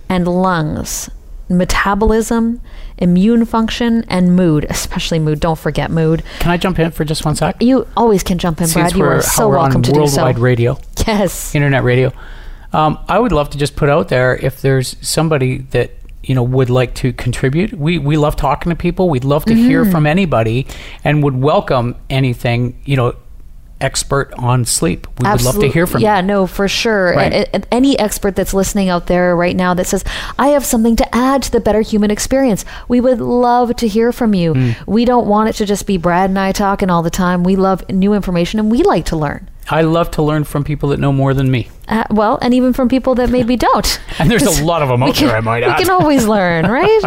and 0.09 0.27
lungs. 0.27 1.09
Metabolism 1.49 2.61
immune 3.01 3.45
function 3.45 4.05
and 4.09 4.37
mood 4.37 4.67
especially 4.71 5.19
mood 5.19 5.41
don't 5.41 5.59
forget 5.59 5.91
mood 5.91 6.23
Can 6.39 6.51
I 6.51 6.57
jump 6.57 6.79
in 6.79 6.91
for 6.91 7.05
just 7.05 7.25
one 7.25 7.35
sec? 7.37 7.57
you 7.63 7.87
always 7.97 8.23
can 8.23 8.39
jump 8.39 8.59
in 8.61 8.65
brad 8.71 8.89
Since 8.91 8.95
you 8.95 9.01
we're, 9.05 9.17
are 9.17 9.23
so 9.23 9.49
welcome 9.49 9.77
on 9.77 9.83
to 9.83 9.93
do 9.93 10.07
so 10.07 10.23
worldwide 10.23 10.39
radio. 10.39 10.79
yes 11.07 11.55
internet 11.55 11.83
radio. 11.83 12.13
Um, 12.73 12.99
I 13.09 13.19
would 13.19 13.33
love 13.33 13.51
to 13.51 13.59
just 13.59 13.75
put 13.75 13.89
out 13.89 14.09
there 14.09 14.37
if 14.37 14.61
there's 14.61 14.95
somebody 15.01 15.59
that 15.73 15.91
you 16.23 16.35
know 16.37 16.43
would 16.45 16.71
like 16.71 16.95
to 16.97 17.13
contribute. 17.13 17.73
We 17.73 17.99
we 17.99 18.17
love 18.17 18.37
talking 18.37 18.71
to 18.71 18.77
people. 18.77 19.09
We'd 19.11 19.25
love 19.25 19.45
to 19.47 19.55
hear 19.55 19.83
Mm-hmm. 19.83 19.91
from 19.91 20.07
anybody, 20.07 20.67
and 21.03 21.21
would 21.25 21.35
welcome 21.41 21.97
anything. 22.11 22.79
You 22.85 22.97
know, 22.97 23.17
expert 23.81 24.33
on 24.35 24.65
sleep. 24.65 25.07
We 25.19 25.29
would 25.29 25.43
love 25.43 25.59
to 25.61 25.69
hear 25.69 25.87
from 25.87 26.01
yeah, 26.01 26.17
you. 26.17 26.23
Yeah, 26.23 26.27
no, 26.27 26.47
for 26.47 26.69
sure. 26.69 27.15
Right. 27.15 27.33
A- 27.33 27.57
a- 27.57 27.75
any 27.75 27.99
expert 27.99 28.37
that's 28.37 28.55
listening 28.55 28.89
out 28.89 29.07
there 29.07 29.35
right 29.37 29.57
now 29.57 29.75
that 29.75 29.87
says, 29.87 30.05
I 30.39 30.49
have 30.49 30.65
something 30.65 30.97
to 30.97 31.15
add 31.15 31.43
to 31.45 31.53
the 31.53 31.61
better 31.61 31.81
human 31.81 32.11
experience, 32.11 32.65
we 32.89 33.01
would 33.01 33.21
love 33.21 33.77
to 33.77 33.89
hear 33.89 34.13
from 34.13 34.35
you. 34.35 34.55
Hmm. 34.55 34.71
We 34.87 35.05
don't 35.05 35.27
want 35.27 35.49
it 35.49 35.55
to 35.55 35.67
just 35.67 35.87
be 35.87 35.97
Brad 35.97 36.31
and 36.31 36.39
I 36.39 36.53
talking 36.53 36.91
all 36.91 37.03
the 37.03 37.11
time. 37.11 37.45
We 37.45 37.57
love 37.57 37.89
new 37.89 38.13
information 38.13 38.61
and 38.61 38.71
we 38.71 38.83
like 38.83 39.07
to 39.07 39.17
learn. 39.17 39.49
I 39.69 39.83
love 39.83 40.11
to 40.13 40.23
learn 40.23 40.45
from 40.45 40.65
people 40.65 40.89
that 40.89 40.99
know 40.99 41.13
more 41.13 41.33
than 41.33 41.51
me. 41.51 41.69
Uh, 41.87 42.05
well, 42.11 42.39
and 42.43 42.53
even 42.55 42.73
from 42.73 42.89
people 42.89 43.15
that 43.17 43.31
maybe 43.31 43.57
don't. 43.57 44.01
And 44.19 44.31
there's 44.31 44.43
a 44.43 44.65
lot 44.65 44.83
of 44.83 44.89
them 44.89 45.03
out 45.03 45.15
can, 45.15 45.29
there, 45.29 45.37
I 45.37 45.41
might 45.41 45.63
add. 45.63 45.79
we 45.79 45.85
can 45.85 45.93
always 45.93 46.27
learn, 46.27 46.67
right? 46.67 47.01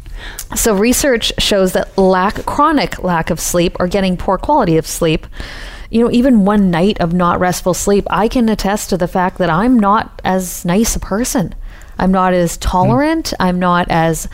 so 0.56 0.74
research 0.74 1.32
shows 1.38 1.72
that 1.72 1.96
lack, 1.98 2.46
chronic 2.46 3.02
lack 3.02 3.30
of 3.30 3.38
sleep, 3.38 3.76
or 3.78 3.88
getting 3.88 4.16
poor 4.16 4.38
quality 4.38 4.78
of 4.78 4.86
sleep, 4.86 5.26
you 5.90 6.02
know, 6.02 6.10
even 6.10 6.44
one 6.44 6.70
night 6.70 7.00
of 7.00 7.12
not 7.12 7.40
restful 7.40 7.74
sleep, 7.74 8.06
I 8.10 8.28
can 8.28 8.48
attest 8.48 8.90
to 8.90 8.96
the 8.96 9.08
fact 9.08 9.38
that 9.38 9.50
I'm 9.50 9.78
not 9.78 10.20
as 10.24 10.64
nice 10.64 10.96
a 10.96 11.00
person. 11.00 11.54
I'm 11.98 12.12
not 12.12 12.34
as 12.34 12.56
tolerant. 12.58 13.32
I'm 13.40 13.58
not 13.58 13.90
as 13.90 14.28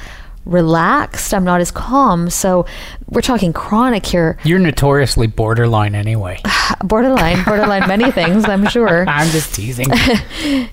relaxed. 0.44 1.32
I'm 1.32 1.44
not 1.44 1.60
as 1.60 1.70
calm. 1.70 2.28
So 2.28 2.66
we're 3.08 3.22
talking 3.22 3.52
chronic 3.52 4.04
here. 4.04 4.38
You're 4.44 4.58
notoriously 4.58 5.26
borderline 5.26 5.94
anyway. 5.94 6.40
Borderline, 6.84 7.44
borderline 7.44 7.88
many 7.88 8.10
things, 8.10 8.44
I'm 8.44 8.66
sure. 8.68 9.06
I'm 9.08 9.30
just 9.30 9.54
teasing. 9.54 9.88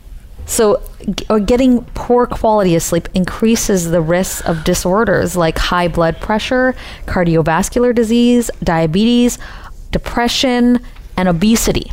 So, 0.51 0.81
or 1.29 1.39
getting 1.39 1.85
poor 1.93 2.25
quality 2.25 2.75
of 2.75 2.83
sleep 2.83 3.07
increases 3.13 3.89
the 3.89 4.01
risks 4.01 4.41
of 4.41 4.65
disorders 4.65 5.37
like 5.37 5.57
high 5.57 5.87
blood 5.87 6.19
pressure, 6.19 6.75
cardiovascular 7.05 7.95
disease, 7.95 8.51
diabetes, 8.61 9.39
depression, 9.91 10.79
and 11.17 11.27
obesity. 11.27 11.91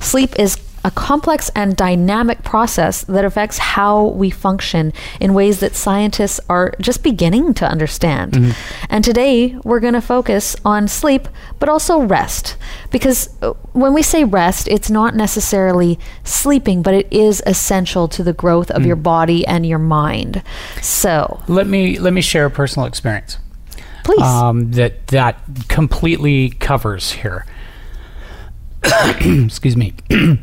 Sleep 0.00 0.38
is 0.38 0.58
a 0.86 0.90
complex 0.92 1.50
and 1.56 1.76
dynamic 1.76 2.44
process 2.44 3.02
that 3.02 3.24
affects 3.24 3.58
how 3.58 4.06
we 4.06 4.30
function 4.30 4.92
in 5.20 5.34
ways 5.34 5.58
that 5.58 5.74
scientists 5.74 6.38
are 6.48 6.72
just 6.80 7.02
beginning 7.02 7.52
to 7.54 7.66
understand. 7.66 8.54
And 8.88 9.02
today 9.02 9.56
we're 9.64 9.80
going 9.80 9.94
to 9.94 10.00
focus 10.00 10.54
on 10.64 10.86
sleep, 10.86 11.26
but 11.58 11.68
also 11.68 12.02
rest. 12.02 12.56
Because 12.92 13.28
uh, 13.42 13.54
when 13.72 13.94
we 13.94 14.02
say 14.02 14.22
rest, 14.22 14.68
it's 14.68 14.88
not 14.88 15.16
necessarily 15.16 15.98
sleeping, 16.22 16.82
but 16.82 16.94
it 16.94 17.12
is 17.12 17.42
essential 17.46 18.06
to 18.06 18.22
the 18.22 18.32
growth 18.32 18.70
of 18.70 18.86
your 18.86 18.96
body 18.96 19.44
and 19.44 19.66
your 19.66 19.80
mind. 19.80 20.40
So, 20.82 21.42
let 21.48 21.66
me 21.66 21.98
let 21.98 22.12
me 22.12 22.20
share 22.20 22.46
a 22.46 22.50
personal 22.50 22.86
experience. 22.86 23.38
Please. 24.06 24.22
um, 24.22 24.70
that 24.72 25.08
that 25.08 25.40
completely 25.68 26.50
covers 26.50 27.12
here. 27.12 27.44
Excuse 29.20 29.76
me. 29.76 29.94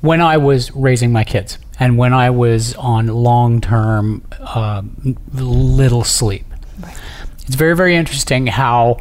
when 0.00 0.20
I 0.20 0.38
was 0.38 0.74
raising 0.74 1.12
my 1.12 1.24
kids, 1.24 1.58
and 1.78 1.98
when 1.98 2.12
I 2.12 2.30
was 2.30 2.74
on 2.76 3.06
long-term 3.06 4.24
uh, 4.40 4.82
little 5.34 6.04
sleep, 6.04 6.46
it's 7.42 7.54
very 7.54 7.76
very 7.76 7.94
interesting 7.94 8.46
how 8.46 8.98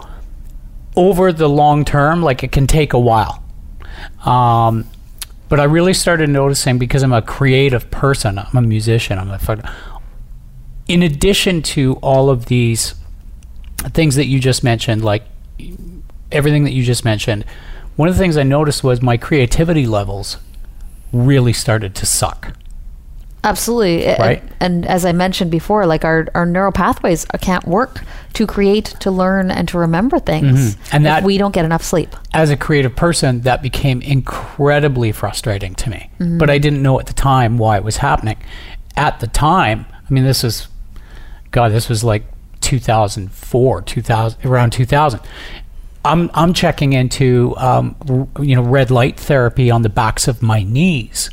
over 0.95 1.31
the 1.31 1.47
long 1.47 1.85
term, 1.85 2.21
like 2.21 2.43
it 2.43 2.51
can 2.51 2.67
take 2.67 2.93
a 2.93 2.99
while. 2.99 3.43
Um, 4.25 4.87
but 5.47 5.59
I 5.59 5.63
really 5.65 5.93
started 5.93 6.29
noticing 6.29 6.77
because 6.77 7.03
I'm 7.03 7.13
a 7.13 7.21
creative 7.21 7.91
person. 7.91 8.39
I'm 8.39 8.55
a 8.55 8.61
musician. 8.61 9.17
I'm 9.19 9.29
a 9.29 9.37
in 10.87 11.03
addition 11.03 11.61
to 11.61 11.93
all 12.01 12.29
of 12.29 12.45
these 12.45 12.95
things 13.89 14.15
that 14.15 14.25
you 14.25 14.39
just 14.39 14.63
mentioned, 14.63 15.03
like 15.03 15.23
everything 16.31 16.63
that 16.63 16.71
you 16.71 16.83
just 16.83 17.05
mentioned, 17.05 17.45
one 17.95 18.07
of 18.07 18.15
the 18.15 18.19
things 18.19 18.37
I 18.37 18.43
noticed 18.43 18.83
was 18.83 19.01
my 19.01 19.17
creativity 19.17 19.85
levels 19.85 20.37
really 21.11 21.53
started 21.53 21.93
to 21.95 22.05
suck. 22.05 22.55
Absolutely. 23.43 24.05
Right. 24.19 24.43
And, 24.59 24.85
as 24.85 25.03
I 25.03 25.13
mentioned 25.13 25.49
before, 25.49 25.87
like 25.87 26.05
our, 26.05 26.27
our 26.35 26.45
neural 26.45 26.71
pathways 26.71 27.25
can't 27.41 27.65
work 27.65 28.01
to 28.33 28.45
create, 28.45 28.85
to 28.99 29.09
learn, 29.09 29.49
and 29.49 29.67
to 29.69 29.79
remember 29.79 30.19
things 30.19 30.75
Mm-hmm. 30.75 30.95
And 30.95 31.05
that- 31.05 31.23
we 31.23 31.39
don't 31.39 31.51
get 31.51 31.65
enough 31.65 31.83
sleep. 31.83 32.15
As 32.33 32.51
a 32.51 32.55
creative 32.57 32.95
person, 32.95 33.41
that 33.41 33.63
became 33.63 34.01
incredibly 34.03 35.11
frustrating 35.11 35.73
to 35.75 35.89
me. 35.89 36.09
But 36.19 36.49
I 36.51 36.59
didn't 36.59 36.83
know 36.83 36.99
at 36.99 37.07
the 37.07 37.13
time 37.13 37.57
why 37.57 37.77
it 37.77 37.83
was 37.83 37.97
happening. 37.97 38.37
At 38.95 39.19
the 39.21 39.27
time, 39.27 39.87
I 39.89 40.13
mean, 40.13 40.23
this 40.23 40.43
was, 40.43 40.67
God, 41.49 41.71
this 41.71 41.89
was 41.89 42.03
like 42.03 42.23
2004, 42.61 43.81
2000, 43.81 44.45
around 44.45 44.71
2000. 44.71 45.19
I'm 46.03 46.31
I'm 46.33 46.53
checking 46.53 46.93
into 46.93 47.53
um, 47.57 47.95
r- 48.35 48.43
you 48.43 48.55
know 48.55 48.63
red 48.63 48.89
light 48.89 49.19
therapy 49.19 49.69
on 49.69 49.83
the 49.83 49.89
backs 49.89 50.27
of 50.27 50.41
my 50.41 50.63
knees. 50.63 51.29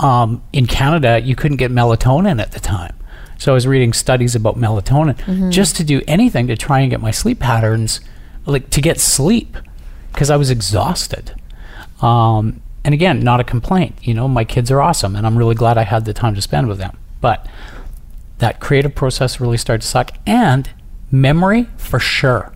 Um, 0.00 0.42
in 0.52 0.66
Canada, 0.66 1.20
you 1.20 1.34
couldn't 1.34 1.56
get 1.58 1.70
melatonin 1.72 2.40
at 2.40 2.52
the 2.52 2.60
time, 2.60 2.94
so 3.36 3.52
I 3.52 3.54
was 3.54 3.66
reading 3.66 3.92
studies 3.92 4.34
about 4.34 4.56
melatonin 4.56 5.50
just 5.50 5.76
to 5.76 5.84
do 5.84 6.00
anything 6.06 6.46
to 6.46 6.56
try 6.56 6.80
and 6.80 6.90
get 6.90 7.00
my 7.00 7.10
sleep 7.10 7.38
patterns, 7.40 8.00
like 8.46 8.70
to 8.70 8.80
get 8.80 8.98
sleep, 9.00 9.56
because 10.12 10.30
I 10.30 10.36
was 10.36 10.50
exhausted. 10.50 11.34
Um, 12.00 12.62
and 12.84 12.94
again, 12.94 13.20
not 13.20 13.40
a 13.40 13.44
complaint. 13.44 13.96
You 14.00 14.14
know, 14.14 14.28
my 14.28 14.44
kids 14.44 14.70
are 14.70 14.80
awesome, 14.80 15.16
and 15.16 15.26
I'm 15.26 15.36
really 15.36 15.56
glad 15.56 15.76
I 15.76 15.82
had 15.82 16.04
the 16.06 16.14
time 16.14 16.34
to 16.36 16.40
spend 16.40 16.68
with 16.68 16.78
them. 16.78 16.96
But 17.20 17.44
that 18.38 18.60
creative 18.60 18.94
process 18.94 19.40
really 19.40 19.58
started 19.58 19.82
to 19.82 19.88
suck, 19.88 20.12
and 20.26 20.70
memory 21.10 21.68
for 21.76 21.98
sure 21.98 22.52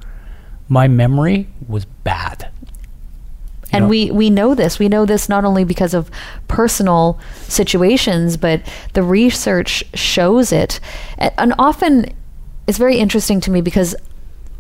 my 0.73 0.89
memory 0.89 1.49
was 1.69 1.85
bad. 1.85 2.51
You 2.65 3.69
and 3.73 3.85
know? 3.85 3.89
we 3.89 4.11
we 4.11 4.31
know 4.31 4.55
this 4.55 4.79
we 4.79 4.89
know 4.89 5.05
this 5.05 5.29
not 5.29 5.45
only 5.45 5.65
because 5.65 5.93
of 5.93 6.11
personal 6.49 7.19
situations 7.49 8.37
but 8.37 8.63
the 8.95 9.03
research 9.03 9.85
shows 9.95 10.53
it 10.53 10.81
and 11.19 11.55
often 11.59 12.07
it's 12.67 12.79
very 12.79 12.99
interesting 12.99 13.41
to 13.41 13.51
me 13.51 13.61
because 13.61 13.95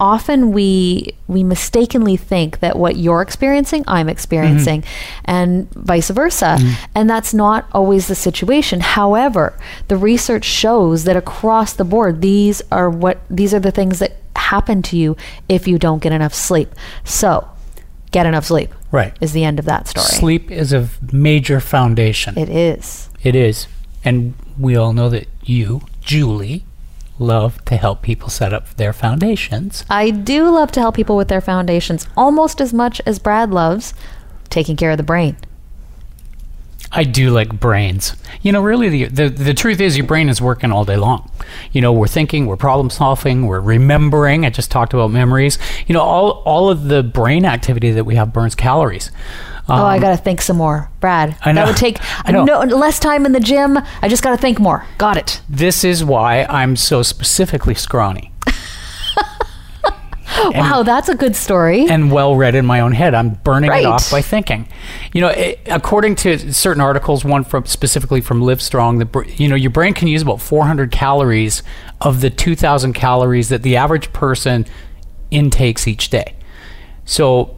often 0.02 0.50
we 0.50 1.14
we 1.28 1.44
mistakenly 1.44 2.16
think 2.16 2.58
that 2.58 2.76
what 2.76 2.96
you're 2.96 3.22
experiencing 3.22 3.84
I'm 3.86 4.08
experiencing 4.08 4.82
mm-hmm. 4.82 5.20
and 5.26 5.72
vice 5.74 6.10
versa 6.10 6.56
mm-hmm. 6.58 6.84
and 6.96 7.08
that's 7.08 7.32
not 7.32 7.68
always 7.70 8.08
the 8.08 8.16
situation 8.16 8.80
however 8.80 9.56
the 9.86 9.96
research 9.96 10.44
shows 10.44 11.04
that 11.04 11.16
across 11.16 11.74
the 11.74 11.84
board 11.84 12.20
these 12.20 12.60
are 12.72 12.90
what 12.90 13.20
these 13.30 13.54
are 13.54 13.60
the 13.60 13.70
things 13.70 14.00
that 14.00 14.16
happen 14.34 14.82
to 14.82 14.96
you 14.96 15.16
if 15.48 15.68
you 15.68 15.78
don't 15.78 16.02
get 16.02 16.10
enough 16.10 16.34
sleep 16.34 16.74
so 17.04 17.48
get 18.10 18.26
enough 18.26 18.46
sleep 18.46 18.74
Right. 18.90 19.16
is 19.22 19.32
the 19.32 19.42
end 19.42 19.58
of 19.58 19.64
that 19.64 19.88
story. 19.88 20.04
Sleep 20.04 20.50
is 20.50 20.74
a 20.74 20.86
major 21.10 21.60
foundation. 21.60 22.36
It 22.36 22.50
is. 22.50 23.08
it 23.22 23.34
is. 23.34 23.66
And 24.04 24.34
we 24.58 24.76
all 24.76 24.92
know 24.92 25.08
that 25.08 25.28
you, 25.44 25.80
Julie, 26.02 26.66
love 27.22 27.64
to 27.66 27.76
help 27.76 28.02
people 28.02 28.28
set 28.28 28.52
up 28.52 28.74
their 28.76 28.92
foundations. 28.92 29.84
I 29.88 30.10
do 30.10 30.50
love 30.50 30.72
to 30.72 30.80
help 30.80 30.94
people 30.94 31.16
with 31.16 31.28
their 31.28 31.40
foundations 31.40 32.06
almost 32.16 32.60
as 32.60 32.74
much 32.74 33.00
as 33.06 33.18
Brad 33.18 33.50
loves 33.50 33.94
taking 34.50 34.76
care 34.76 34.90
of 34.90 34.96
the 34.96 35.02
brain. 35.02 35.36
I 36.94 37.04
do 37.04 37.30
like 37.30 37.58
brains. 37.58 38.14
You 38.42 38.52
know, 38.52 38.62
really, 38.62 38.88
the, 38.90 39.04
the 39.06 39.28
the 39.30 39.54
truth 39.54 39.80
is, 39.80 39.96
your 39.96 40.06
brain 40.06 40.28
is 40.28 40.42
working 40.42 40.70
all 40.70 40.84
day 40.84 40.96
long. 40.96 41.30
You 41.72 41.80
know, 41.80 41.90
we're 41.92 42.06
thinking, 42.06 42.46
we're 42.46 42.58
problem 42.58 42.90
solving, 42.90 43.46
we're 43.46 43.60
remembering. 43.60 44.44
I 44.44 44.50
just 44.50 44.70
talked 44.70 44.92
about 44.92 45.10
memories. 45.10 45.56
You 45.86 45.94
know, 45.94 46.02
all 46.02 46.42
all 46.44 46.68
of 46.68 46.88
the 46.88 47.02
brain 47.02 47.46
activity 47.46 47.92
that 47.92 48.04
we 48.04 48.16
have 48.16 48.34
burns 48.34 48.54
calories. 48.54 49.10
Oh, 49.72 49.84
I 49.84 49.96
Um, 49.96 50.00
got 50.02 50.10
to 50.10 50.16
think 50.16 50.42
some 50.42 50.56
more. 50.56 50.90
Brad, 51.00 51.36
I 51.44 51.52
know. 51.52 51.62
that 51.62 51.66
would 51.68 51.76
take 51.76 51.98
no 52.28 52.44
less 52.76 52.98
time 52.98 53.26
in 53.26 53.32
the 53.32 53.40
gym. 53.40 53.78
I 54.02 54.08
just 54.08 54.22
got 54.22 54.30
to 54.30 54.36
think 54.36 54.58
more. 54.60 54.84
Got 54.98 55.16
it. 55.16 55.40
This 55.48 55.84
is 55.84 56.04
why 56.04 56.44
I'm 56.44 56.76
so 56.76 57.02
specifically 57.02 57.74
scrawny 57.74 58.32
wow, 60.54 60.82
that's 60.82 61.08
a 61.08 61.14
good 61.14 61.36
story. 61.36 61.88
and 61.88 62.10
well 62.10 62.34
read 62.36 62.54
in 62.54 62.64
my 62.66 62.80
own 62.80 62.92
head. 62.92 63.14
I'm 63.14 63.30
burning 63.44 63.70
Right. 63.70 63.82
it 63.84 63.86
off 63.86 64.10
by 64.10 64.22
thinking. 64.22 64.66
You 65.12 65.20
know, 65.20 65.28
it, 65.28 65.60
according 65.66 66.16
to 66.16 66.52
certain 66.52 66.80
articles, 66.80 67.24
one 67.24 67.44
from 67.44 67.66
specifically 67.66 68.20
from 68.20 68.40
Livestrong, 68.40 68.98
the 68.98 69.34
you 69.36 69.48
know 69.48 69.54
your 69.54 69.70
brain 69.70 69.94
can 69.94 70.08
use 70.08 70.22
about 70.22 70.40
400 70.40 70.90
calories 70.90 71.62
of 72.00 72.20
the 72.22 72.30
2,000 72.30 72.92
calories 72.94 73.50
that 73.50 73.62
the 73.62 73.76
average 73.76 74.12
person 74.12 74.66
intakes 75.30 75.86
each 75.86 76.08
day. 76.08 76.34
So, 77.04 77.56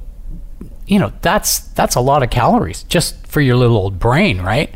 you 0.86 0.98
know 0.98 1.12
that's 1.22 1.60
that's 1.74 1.94
a 1.94 2.00
lot 2.00 2.22
of 2.22 2.30
calories 2.30 2.82
just 2.84 3.26
for 3.26 3.40
your 3.40 3.56
little 3.56 3.76
old 3.76 3.98
brain, 3.98 4.40
right? 4.40 4.72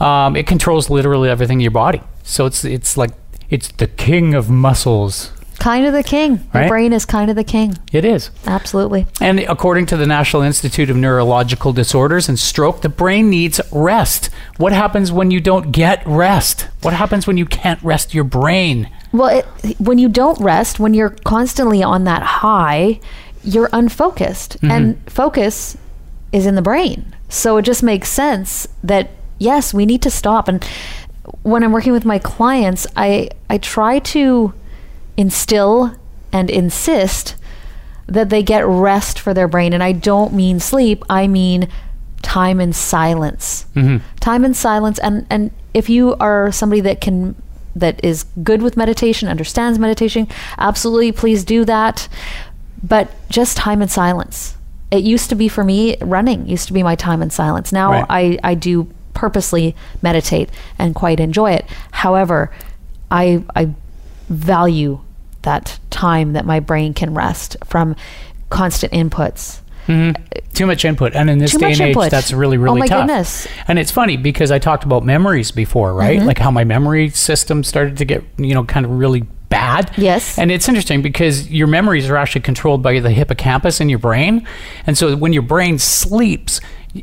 Um, 0.00 0.36
it 0.36 0.46
controls 0.46 0.90
literally 0.90 1.28
everything 1.28 1.58
in 1.58 1.62
your 1.62 1.70
body. 1.70 2.00
So 2.22 2.46
it's 2.46 2.64
it's 2.64 2.96
like 2.96 3.10
it's 3.50 3.68
the 3.72 3.86
king 3.86 4.34
of 4.34 4.50
muscles. 4.50 5.32
kind 5.58 5.86
of 5.86 5.92
the 5.92 6.02
king. 6.02 6.48
right? 6.52 6.64
The 6.64 6.68
brain 6.68 6.92
is 6.92 7.04
kind 7.06 7.30
of 7.30 7.36
the 7.36 7.44
king. 7.44 7.78
It 7.92 8.04
is. 8.04 8.30
Absolutely. 8.46 9.06
And 9.20 9.40
according 9.40 9.86
to 9.86 9.96
the 9.96 10.06
National 10.06 10.42
Institute 10.42 10.90
of 10.90 10.96
Neurological 10.96 11.72
Disorders 11.72 12.28
and 12.28 12.38
Stroke, 12.38 12.82
the 12.82 12.88
brain 12.88 13.30
needs 13.30 13.60
rest. 13.72 14.30
What 14.58 14.72
happens 14.72 15.10
when 15.12 15.30
you 15.30 15.40
don't 15.40 15.72
get 15.72 16.02
rest? 16.06 16.68
What 16.82 16.92
happens 16.94 17.26
when 17.26 17.36
you 17.38 17.46
can't 17.46 17.82
rest 17.82 18.12
your 18.14 18.24
brain? 18.24 18.90
Well, 19.12 19.44
it, 19.62 19.80
when 19.80 19.98
you 19.98 20.08
don't 20.08 20.38
rest, 20.40 20.78
when 20.78 20.92
you're 20.92 21.10
constantly 21.24 21.82
on 21.82 22.04
that 22.04 22.22
high, 22.22 23.00
you're 23.46 23.70
unfocused 23.72 24.56
mm-hmm. 24.56 24.70
and 24.70 25.10
focus 25.10 25.76
is 26.32 26.46
in 26.46 26.54
the 26.54 26.62
brain. 26.62 27.14
So 27.28 27.56
it 27.56 27.62
just 27.62 27.82
makes 27.82 28.08
sense 28.08 28.68
that 28.82 29.10
yes, 29.38 29.72
we 29.72 29.86
need 29.86 30.02
to 30.02 30.10
stop 30.10 30.48
and 30.48 30.64
when 31.42 31.62
I'm 31.62 31.72
working 31.72 31.92
with 31.92 32.04
my 32.04 32.18
clients, 32.18 32.86
I 32.96 33.30
I 33.48 33.58
try 33.58 33.98
to 34.00 34.52
instill 35.16 35.96
and 36.32 36.50
insist 36.50 37.36
that 38.06 38.30
they 38.30 38.42
get 38.42 38.66
rest 38.66 39.18
for 39.18 39.34
their 39.34 39.48
brain 39.48 39.72
and 39.72 39.82
I 39.82 39.92
don't 39.92 40.32
mean 40.32 40.60
sleep, 40.60 41.04
I 41.08 41.26
mean 41.26 41.68
time 42.22 42.60
in 42.60 42.72
silence. 42.72 43.66
Mm-hmm. 43.74 44.04
Time 44.20 44.44
in 44.44 44.54
silence 44.54 44.98
and 44.98 45.26
and 45.30 45.50
if 45.74 45.88
you 45.88 46.16
are 46.16 46.52
somebody 46.52 46.80
that 46.82 47.00
can 47.00 47.34
that 47.74 48.02
is 48.02 48.24
good 48.42 48.62
with 48.62 48.76
meditation, 48.76 49.28
understands 49.28 49.78
meditation, 49.78 50.26
absolutely 50.58 51.12
please 51.12 51.44
do 51.44 51.64
that. 51.64 52.08
But 52.82 53.10
just 53.28 53.56
time 53.56 53.82
in 53.82 53.88
silence. 53.88 54.56
It 54.90 55.02
used 55.02 55.28
to 55.30 55.34
be 55.34 55.48
for 55.48 55.64
me 55.64 55.96
running 56.00 56.46
used 56.48 56.68
to 56.68 56.72
be 56.72 56.82
my 56.82 56.94
time 56.94 57.22
in 57.22 57.30
silence. 57.30 57.72
Now 57.72 57.90
Right. 57.90 58.06
I 58.08 58.38
I 58.44 58.54
do 58.54 58.88
purposely 59.14 59.74
meditate 60.02 60.50
and 60.78 60.94
quite 60.94 61.18
enjoy 61.20 61.52
it. 61.52 61.66
However, 61.90 62.50
I 63.10 63.42
I 63.54 63.74
value 64.28 65.00
that 65.42 65.78
time 65.90 66.32
that 66.34 66.44
my 66.44 66.60
brain 66.60 66.92
can 66.92 67.14
rest 67.14 67.56
from 67.64 67.96
constant 68.50 68.92
inputs. 68.92 69.60
Too 69.86 70.66
much 70.66 70.84
input, 70.84 71.14
and 71.14 71.28
in 71.28 71.38
this 71.38 71.52
Too 71.52 71.58
day 71.58 71.72
and 71.72 71.80
age, 71.80 72.10
that's 72.10 72.32
really 72.32 72.56
really 72.56 72.76
Oh 72.76 72.80
my 72.80 72.86
tough. 72.86 73.06
goodness. 73.06 73.46
And 73.68 73.78
it's 73.78 73.90
funny 73.90 74.16
because 74.16 74.50
I 74.50 74.58
talked 74.58 74.84
about 74.84 75.04
memories 75.04 75.50
before, 75.50 75.92
right? 75.94 76.18
Mm-hmm. 76.18 76.26
Like 76.26 76.38
how 76.38 76.50
my 76.50 76.64
memory 76.64 77.10
system 77.10 77.62
started 77.62 77.96
to 77.98 78.04
get 78.04 78.24
you 78.38 78.54
know 78.54 78.64
kind 78.64 78.86
of 78.86 78.92
really 78.92 79.22
bad. 79.48 79.92
Yes. 79.96 80.38
And 80.38 80.50
it's 80.50 80.68
interesting 80.68 81.02
because 81.02 81.50
your 81.50 81.66
memories 81.66 82.08
are 82.10 82.16
actually 82.16 82.40
controlled 82.40 82.82
by 82.82 82.98
the 83.00 83.10
hippocampus 83.10 83.80
in 83.80 83.88
your 83.88 83.98
brain, 83.98 84.46
and 84.86 84.96
so 84.96 85.16
when 85.16 85.32
your 85.32 85.42
brain 85.42 85.78
sleeps. 85.78 86.60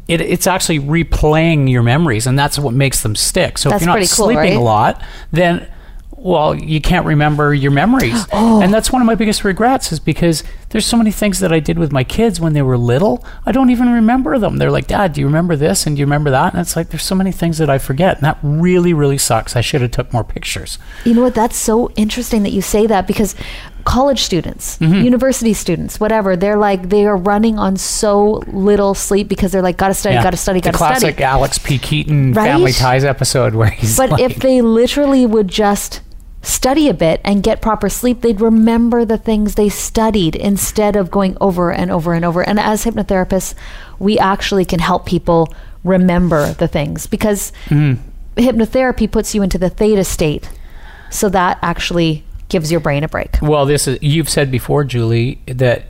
It, 0.07 0.21
it's 0.21 0.47
actually 0.47 0.79
replaying 0.79 1.69
your 1.69 1.83
memories, 1.83 2.25
and 2.25 2.39
that's 2.39 2.57
what 2.57 2.73
makes 2.73 3.03
them 3.03 3.15
stick. 3.15 3.59
So 3.59 3.69
That's 3.69 3.83
if 3.83 3.85
you're 3.85 3.95
not 3.95 3.99
cool, 3.99 4.07
sleeping 4.07 4.37
right? 4.37 4.53
a 4.55 4.59
lot, 4.59 5.03
then 5.31 5.71
well, 6.23 6.55
you 6.55 6.79
can't 6.79 7.05
remember 7.05 7.53
your 7.53 7.71
memories. 7.71 8.25
Oh. 8.35 8.61
And 8.61 8.73
that's 8.73 8.91
one 8.91 9.01
of 9.01 9.05
my 9.05 9.15
biggest 9.15 9.43
regrets 9.43 9.91
is 9.91 9.99
because 9.99 10.43
there's 10.69 10.85
so 10.85 10.97
many 10.97 11.11
things 11.11 11.39
that 11.39 11.51
I 11.53 11.59
did 11.59 11.77
with 11.77 11.91
my 11.91 12.03
kids 12.03 12.39
when 12.39 12.53
they 12.53 12.61
were 12.61 12.77
little. 12.77 13.23
I 13.45 13.51
don't 13.51 13.69
even 13.69 13.91
remember 13.91 14.39
them. 14.39 14.57
They're 14.57 14.71
like, 14.71 14.87
Dad, 14.87 15.13
do 15.13 15.21
you 15.21 15.27
remember 15.27 15.55
this? 15.55 15.85
And 15.85 15.95
do 15.95 15.99
you 15.99 16.05
remember 16.05 16.31
that? 16.31 16.53
And 16.53 16.61
it's 16.61 16.75
like, 16.75 16.89
there's 16.89 17.03
so 17.03 17.13
many 17.15 17.31
things 17.31 17.57
that 17.59 17.69
I 17.69 17.77
forget. 17.77 18.15
And 18.17 18.23
that 18.23 18.37
really, 18.41 18.93
really 18.93 19.17
sucks. 19.19 19.55
I 19.55 19.61
should 19.61 19.81
have 19.81 19.91
took 19.91 20.11
more 20.13 20.23
pictures. 20.23 20.79
You 21.05 21.13
know 21.13 21.21
what? 21.23 21.35
That's 21.35 21.55
so 21.57 21.91
interesting 21.91 22.43
that 22.43 22.51
you 22.51 22.61
say 22.61 22.87
that 22.87 23.05
because 23.07 23.35
college 23.85 24.21
students, 24.23 24.77
Mm-hmm. 24.79 25.03
university 25.03 25.53
students, 25.53 25.99
whatever, 25.99 26.35
they're 26.35 26.57
like 26.57 26.89
they 26.89 27.05
are 27.05 27.17
running 27.17 27.59
on 27.59 27.75
so 27.77 28.41
little 28.47 28.93
sleep 28.95 29.27
because 29.27 29.51
they're 29.51 29.61
like, 29.61 29.77
gotta 29.77 29.93
study, 29.93 30.15
Yeah. 30.15 30.23
gotta 30.23 30.37
study, 30.37 30.59
gotta 30.61 30.77
study. 30.77 30.77
the 30.77 30.77
classic 30.77 30.99
study. 30.99 31.13
Classic 31.13 31.33
Alex 31.33 31.57
P. 31.59 31.77
Keaton 31.77 32.33
Right? 32.33 32.45
Family 32.47 32.71
Ties 32.71 33.03
episode 33.03 33.53
where 33.55 33.69
he's 33.69 33.97
But 33.97 34.09
like, 34.11 34.21
if 34.21 34.37
they 34.37 34.61
literally 34.61 35.25
would 35.25 35.47
just 35.49 36.01
study 36.43 36.89
a 36.89 36.93
bit 36.93 37.21
and 37.23 37.41
get 37.41 37.61
proper 37.61 37.89
sleep, 37.89 38.21
they'd 38.21 38.41
remember 38.41 39.05
the 39.05 39.17
things 39.17 39.55
they 39.55 39.69
studied 39.69 40.35
instead 40.35 40.95
of 40.95 41.09
going 41.09 41.37
over 41.41 41.71
and 41.71 41.89
over 41.89 42.13
and 42.13 42.23
over. 42.23 42.41
And 42.41 42.59
as 42.59 42.83
hypnotherapists, 42.83 43.55
we 43.97 44.19
actually 44.19 44.65
can 44.65 44.79
help 44.79 45.05
people 45.05 45.53
remember 45.83 46.53
the 46.53 46.67
things 46.67 47.07
because 47.07 47.51
mm. 47.67 47.97
hypnotherapy 48.35 49.09
puts 49.09 49.33
you 49.33 49.41
into 49.41 49.57
the 49.57 49.69
theta 49.69 50.03
state. 50.03 50.49
So 51.09 51.29
that 51.29 51.59
actually 51.61 52.23
gives 52.49 52.71
your 52.71 52.81
brain 52.81 53.03
a 53.03 53.07
break. 53.07 53.37
well, 53.41 53.65
this 53.65 53.87
is, 53.87 53.97
you've 54.01 54.29
said 54.29 54.51
before, 54.51 54.83
Julie, 54.83 55.39
that 55.47 55.85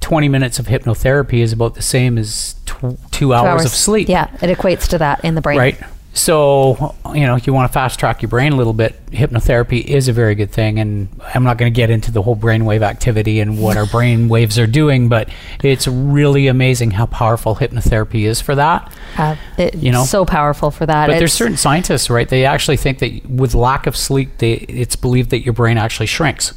20 0.00 0.28
minutes 0.28 0.58
of 0.58 0.66
hypnotherapy 0.66 1.40
is 1.40 1.52
about 1.52 1.74
the 1.74 1.82
same 1.82 2.18
as 2.18 2.54
tw- 2.64 2.96
two, 3.10 3.32
hours, 3.32 3.64
of 3.64 3.72
sleep. 3.72 4.08
Yeah, 4.08 4.30
it 4.42 4.56
equates 4.56 4.88
to 4.88 4.98
that 4.98 5.24
in 5.24 5.34
the 5.34 5.40
brain. 5.40 5.58
Right. 5.58 5.80
So, 6.16 6.94
you 7.14 7.26
know, 7.26 7.36
if 7.36 7.46
you 7.46 7.52
want 7.52 7.68
to 7.68 7.72
fast 7.74 8.00
track 8.00 8.22
your 8.22 8.30
brain 8.30 8.54
a 8.54 8.56
little 8.56 8.72
bit. 8.72 9.04
Hypnotherapy 9.10 9.84
is 9.84 10.08
a 10.08 10.14
very 10.14 10.34
good 10.34 10.50
thing. 10.50 10.78
And 10.78 11.08
I'm 11.34 11.44
not 11.44 11.58
going 11.58 11.70
to 11.70 11.76
get 11.76 11.90
into 11.90 12.10
the 12.10 12.22
whole 12.22 12.34
brainwave 12.34 12.80
activity 12.80 13.38
and 13.38 13.60
what 13.60 13.76
our 13.76 13.84
brain 13.96 14.28
waves 14.28 14.58
are 14.58 14.66
doing, 14.66 15.10
but 15.10 15.28
it's 15.62 15.86
really 15.86 16.46
amazing 16.46 16.92
how 16.92 17.04
powerful 17.04 17.56
hypnotherapy 17.56 18.22
is 18.22 18.40
for 18.40 18.54
that. 18.54 18.90
Uh, 19.18 19.36
You 19.74 19.92
know? 19.92 20.04
so 20.04 20.24
powerful 20.24 20.70
for 20.70 20.86
that. 20.86 21.08
But 21.08 21.18
there's 21.18 21.34
certain 21.34 21.58
scientists, 21.58 22.08
right? 22.08 22.26
They 22.26 22.46
actually 22.46 22.78
think 22.78 23.00
that 23.00 23.26
with 23.28 23.54
lack 23.54 23.86
of 23.86 23.94
sleep, 23.94 24.38
they, 24.38 24.52
it's 24.54 24.96
believed 24.96 25.28
that 25.30 25.44
your 25.44 25.52
brain 25.52 25.76
actually 25.76 26.06
shrinks. 26.06 26.54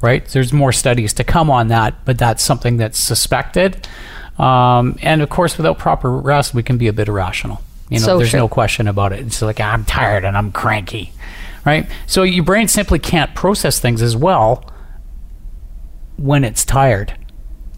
Right? 0.00 0.26
There's 0.26 0.52
more 0.52 0.72
studies 0.72 1.12
to 1.14 1.24
come 1.24 1.50
on 1.50 1.68
that, 1.68 2.06
but 2.06 2.18
that's 2.18 2.42
something 2.42 2.78
that's 2.78 2.98
suspected. 2.98 3.86
Um, 4.38 4.96
and 5.02 5.20
of 5.20 5.28
course, 5.28 5.58
without 5.58 5.78
proper 5.78 6.10
rest, 6.10 6.54
we 6.54 6.62
can 6.62 6.78
be 6.78 6.88
a 6.88 6.92
bit 6.92 7.08
irrational. 7.08 7.60
You 7.92 8.00
know, 8.00 8.06
So 8.06 8.18
there's 8.18 8.30
true. 8.30 8.40
no 8.40 8.48
question 8.48 8.88
about 8.88 9.12
it. 9.12 9.20
It's 9.20 9.42
like 9.42 9.60
I'm 9.60 9.84
tired 9.84 10.24
and 10.24 10.36
I'm 10.36 10.52
cranky, 10.52 11.12
right? 11.64 11.86
So 12.06 12.22
your 12.22 12.44
brain 12.44 12.68
simply 12.68 12.98
can't 12.98 13.34
process 13.34 13.78
things 13.78 14.02
as 14.02 14.16
well 14.16 14.64
when 16.16 16.44
it's 16.44 16.64
tired, 16.64 17.14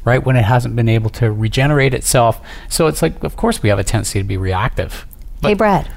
right? 0.04 0.24
When 0.24 0.36
it 0.36 0.44
hasn't 0.44 0.76
been 0.76 0.88
able 0.88 1.10
to 1.10 1.32
regenerate 1.32 1.94
itself. 1.94 2.40
So 2.68 2.86
it's 2.86 3.02
like, 3.02 3.22
of 3.24 3.36
course, 3.36 3.62
we 3.62 3.68
have 3.68 3.78
a 3.78 3.84
tendency 3.84 4.18
to 4.20 4.24
be 4.24 4.36
reactive. 4.36 5.06
hey, 5.42 5.54
Brad, 5.54 5.88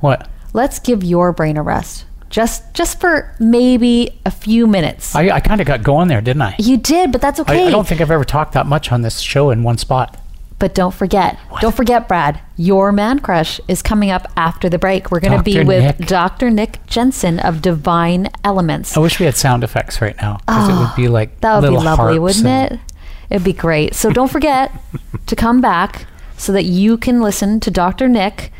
What? 0.00 0.28
let's 0.52 0.78
give 0.78 1.02
your 1.04 1.32
brain 1.32 1.56
a 1.56 1.62
rest. 1.62 2.06
Just, 2.30 2.74
just 2.74 3.00
for 3.00 3.32
maybe 3.38 4.18
a 4.26 4.30
few 4.30 4.66
minutes. 4.66 5.14
I, 5.14 5.28
I 5.30 5.40
kind 5.40 5.60
of 5.60 5.68
got 5.68 5.84
going 5.84 6.08
there, 6.08 6.20
didn't 6.20 6.42
I? 6.42 6.56
you 6.58 6.76
did, 6.76 7.12
but 7.12 7.20
that's 7.20 7.38
I, 7.38 7.42
okay. 7.42 7.66
I 7.68 7.70
don't 7.70 7.86
think 7.86 8.00
I've 8.00 8.10
ever 8.10 8.24
talked 8.24 8.54
that 8.54 8.66
much 8.66 8.90
on 8.90 9.02
this 9.02 9.20
show 9.20 9.50
in 9.50 9.62
one 9.62 9.78
spot. 9.78 10.18
But 10.64 10.74
don't 10.74 10.94
forget, 10.94 11.38
don't 11.60 11.76
forget, 11.76 12.08
Brad, 12.08 12.40
your 12.56 12.90
man 12.90 13.18
crush 13.18 13.60
is 13.68 13.82
coming 13.82 14.10
up 14.10 14.26
after 14.34 14.70
the 14.70 14.78
break. 14.78 15.10
We're 15.10 15.20
going 15.20 15.36
to 15.36 15.42
be 15.44 15.62
with 15.62 15.98
Nick. 16.00 16.08
Dr. 16.08 16.48
Nick 16.48 16.78
Jensen 16.86 17.38
of 17.38 17.60
Divine 17.60 18.30
Elements. 18.44 18.96
I 18.96 19.00
wish 19.00 19.20
we 19.20 19.26
had 19.26 19.36
sound 19.36 19.62
effects 19.62 20.00
right 20.00 20.16
now 20.22 20.38
because 20.46 20.70
it 20.70 20.72
would 20.72 20.96
be 20.96 21.08
like 21.08 21.32
Ah, 21.32 21.60
That 21.60 21.60
would 21.60 21.68
be 21.68 21.76
lovely, 21.84 22.18
wouldn't 22.18 22.46
and- 22.46 22.72
it? 22.72 22.80
It'd 23.28 23.44
be 23.44 23.52
great. 23.52 23.94
So 23.94 24.10
don't 24.10 24.30
forget 24.30 24.72
to 25.26 25.36
come 25.36 25.60
back 25.60 26.06
so 26.38 26.50
that 26.52 26.64
you 26.64 26.96
can 26.96 27.20
listen 27.20 27.60
to 27.60 27.70
Dr. 27.70 28.08
Nick 28.08 28.50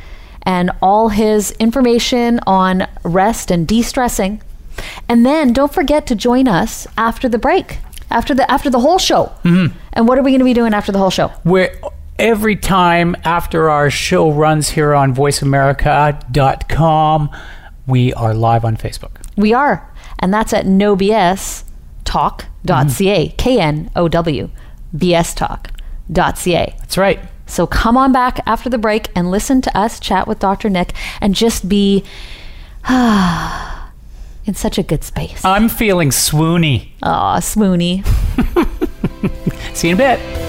and 0.43 0.73
all 0.83 1.09
his 1.09 1.53
information 1.53 2.39
on 2.47 2.87
rest 3.03 3.51
and 3.51 3.67
de-stressing. 3.67 4.43
And 5.09 5.25
then 5.25 5.55
don't 5.55 5.73
forget 5.73 6.07
to 6.09 6.15
join 6.15 6.49
us 6.49 6.87
after 6.99 7.31
the 7.31 7.39
break, 7.39 7.79
after 8.11 8.35
the 8.35 8.51
after 8.51 8.71
the 8.71 8.81
whole 8.81 8.99
show. 8.99 9.33
Mm-hmm. 9.45 9.77
And 9.93 10.09
what 10.09 10.19
are 10.19 10.23
we 10.23 10.31
going 10.31 10.41
to 10.41 10.45
be 10.45 10.55
doing 10.55 10.75
after 10.75 10.93
the 10.93 10.99
whole 10.99 11.11
show? 11.11 11.29
Where 11.43 11.77
every 12.19 12.57
time 12.57 13.17
after 13.25 13.71
our 13.71 13.91
show 13.91 14.31
runs 14.31 14.71
here 14.71 14.95
on 14.95 15.15
voiceamerica.com, 15.15 17.31
we 17.87 18.15
are 18.15 18.35
live 18.35 18.65
on 18.65 18.77
Facebook. 18.77 19.11
We 19.37 19.53
are. 19.53 19.91
And 20.19 20.33
that's 20.33 20.53
at 20.53 20.67
nobs 20.67 21.65
talk.ca. 22.05 23.35
K 23.37 23.61
N 23.61 23.91
O 23.97 24.09
W 24.09 24.51
BS 24.97 25.35
talk.ca. 25.35 26.75
That's 26.79 26.99
right. 26.99 27.21
So 27.47 27.67
come 27.67 27.97
on 27.97 28.13
back 28.13 28.41
after 28.47 28.71
the 28.71 28.79
break 28.79 29.11
and 29.15 29.31
listen 29.31 29.61
to 29.63 29.77
us 29.77 30.01
chat 30.01 30.27
with 30.27 30.39
Dr. 30.39 30.71
Nick 30.71 30.95
and 31.21 31.35
just 31.35 31.69
be 31.69 32.05
in 34.47 34.55
such 34.55 34.79
a 34.79 34.83
good 34.83 35.05
space. 35.05 35.45
I'm 35.45 35.69
feeling 35.69 36.11
swoony. 36.11 36.89
Aw, 37.03 37.39
swoony. 37.41 38.05
See 39.75 39.89
you 39.89 39.95
in 39.95 40.01
a 40.01 40.17
bit. 40.17 40.45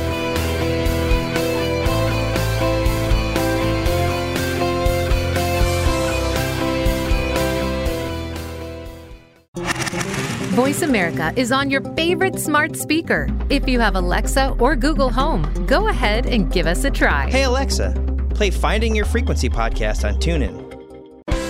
Voice 10.55 10.83
America 10.83 11.33
is 11.35 11.51
on 11.51 11.69
your 11.69 11.81
favorite 11.95 12.39
smart 12.39 12.77
speaker. 12.77 13.27
If 13.49 13.67
you 13.67 13.79
have 13.81 13.95
Alexa 13.95 14.55
or 14.57 14.77
Google 14.77 15.09
Home, 15.09 15.65
go 15.65 15.89
ahead 15.89 16.25
and 16.27 16.49
give 16.51 16.65
us 16.65 16.85
a 16.85 16.89
try. 16.89 17.29
Hey 17.29 17.43
Alexa, 17.43 17.91
play 18.29 18.51
Finding 18.51 18.95
Your 18.95 19.05
Frequency 19.05 19.49
podcast 19.49 20.07
on 20.07 20.15
TuneIn. 20.15 20.64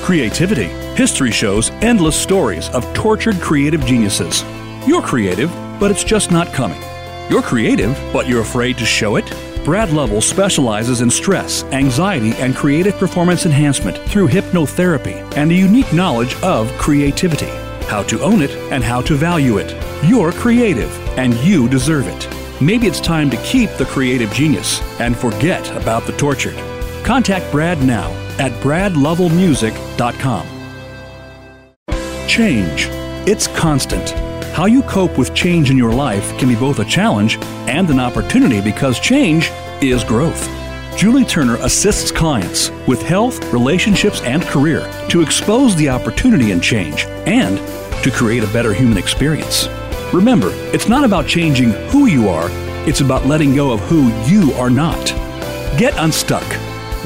Creativity. 0.05 0.65
History 0.95 1.31
shows 1.31 1.71
endless 1.81 2.15
stories 2.15 2.69
of 2.69 2.85
tortured 2.93 3.41
creative 3.41 3.83
geniuses. 3.87 4.43
You're 4.87 5.01
creative, 5.01 5.51
but 5.79 5.89
it's 5.89 6.03
just 6.03 6.29
not 6.29 6.53
coming. 6.53 6.79
You're 7.27 7.41
creative, 7.41 7.97
but 8.13 8.27
you're 8.27 8.43
afraid 8.43 8.77
to 8.77 8.85
show 8.85 9.15
it? 9.15 9.25
Brad 9.65 9.89
Lovell 9.89 10.21
specializes 10.21 11.01
in 11.01 11.09
stress, 11.09 11.63
anxiety, 11.73 12.33
and 12.33 12.55
creative 12.55 12.93
performance 12.97 13.47
enhancement 13.47 13.97
through 13.97 14.27
hypnotherapy 14.27 15.15
and 15.35 15.49
a 15.49 15.55
unique 15.55 15.91
knowledge 15.91 16.35
of 16.43 16.71
creativity, 16.77 17.49
how 17.87 18.03
to 18.03 18.21
own 18.21 18.43
it 18.43 18.51
and 18.71 18.83
how 18.83 19.01
to 19.01 19.15
value 19.15 19.57
it. 19.57 19.73
You're 20.07 20.33
creative, 20.33 20.95
and 21.17 21.33
you 21.37 21.67
deserve 21.67 22.05
it. 22.05 22.61
Maybe 22.61 22.85
it's 22.85 23.01
time 23.01 23.31
to 23.31 23.37
keep 23.37 23.71
the 23.71 23.85
creative 23.85 24.31
genius 24.31 24.83
and 24.99 25.17
forget 25.17 25.67
about 25.75 26.05
the 26.05 26.15
tortured. 26.15 26.57
Contact 27.03 27.51
Brad 27.51 27.81
now 27.81 28.11
at 28.39 28.51
bradlovellmusic.com. 28.61 30.47
Change. 32.27 32.87
It's 33.27 33.47
constant. 33.47 34.11
How 34.55 34.65
you 34.65 34.83
cope 34.83 35.17
with 35.17 35.33
change 35.33 35.69
in 35.69 35.77
your 35.77 35.93
life 35.93 36.37
can 36.37 36.47
be 36.47 36.55
both 36.55 36.79
a 36.79 36.85
challenge 36.85 37.37
and 37.67 37.89
an 37.89 37.99
opportunity 37.99 38.61
because 38.61 38.99
change 38.99 39.51
is 39.81 40.03
growth. 40.03 40.49
Julie 40.97 41.25
Turner 41.25 41.55
assists 41.57 42.09
clients 42.09 42.71
with 42.87 43.01
health, 43.01 43.43
relationships, 43.51 44.21
and 44.21 44.41
career 44.43 44.89
to 45.09 45.21
expose 45.21 45.75
the 45.75 45.89
opportunity 45.89 46.51
in 46.51 46.61
change 46.61 47.05
and 47.25 47.57
to 48.03 48.11
create 48.11 48.43
a 48.43 48.53
better 48.53 48.73
human 48.73 48.97
experience. 48.97 49.67
Remember, 50.13 50.51
it's 50.73 50.87
not 50.87 51.03
about 51.03 51.27
changing 51.27 51.71
who 51.89 52.05
you 52.05 52.29
are, 52.29 52.47
it's 52.87 53.01
about 53.01 53.25
letting 53.25 53.53
go 53.53 53.71
of 53.71 53.81
who 53.81 54.07
you 54.23 54.53
are 54.53 54.69
not. 54.69 55.07
Get 55.77 55.93
unstuck. 55.97 56.45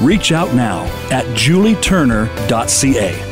Reach 0.00 0.32
out 0.32 0.54
now 0.54 0.84
at 1.10 1.24
julieturner.ca. 1.36 3.26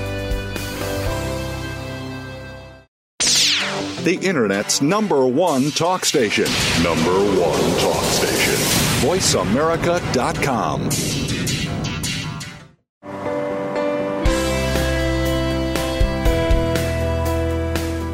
The 4.04 4.14
Internet's 4.22 4.81
number 4.81 5.26
one 5.26 5.70
talk 5.70 6.04
station. 6.04 6.46
Number 6.83 7.11
one 7.11 7.61
talk 7.81 8.04
station. 8.04 8.54
VoiceAmerica.com. 9.02 10.90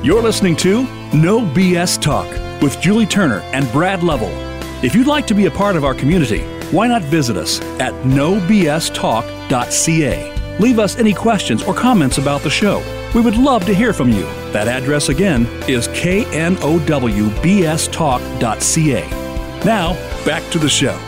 You're 0.05 0.23
listening 0.23 0.55
to 0.57 0.83
No 1.15 1.41
BS 1.41 1.99
Talk 1.99 2.29
with 2.61 2.79
Julie 2.81 3.07
Turner 3.07 3.41
and 3.55 3.71
Brad 3.73 4.03
Lovell. 4.03 4.33
If 4.85 4.95
you'd 4.95 5.07
like 5.07 5.27
to 5.29 5.35
be 5.35 5.47
a 5.47 5.51
part 5.51 5.77
of 5.77 5.85
our 5.85 5.95
community, 5.95 6.41
why 6.73 6.87
not 6.87 7.03
visit 7.03 7.37
us 7.37 7.61
at 7.81 7.93
nobstalk.ca? 8.05 8.59
Leave 10.61 10.79
us 10.79 10.97
any 10.99 11.13
questions 11.13 11.63
or 11.65 11.75
comments 11.75 12.19
about 12.19 12.43
the 12.43 12.51
show. 12.51 12.83
We 13.15 13.21
would 13.21 13.37
love 13.37 13.65
to 13.67 13.75
hear 13.75 13.93
from 13.93 14.11
you. 14.11 14.25
That 14.53 14.69
address 14.69 15.09
again 15.09 15.47
is 15.69 15.89
knowbstalk.ca. 15.89 16.45
Now, 19.65 19.95
back 20.25 20.51
to 20.53 20.59
the 20.59 20.69
show. 20.69 20.99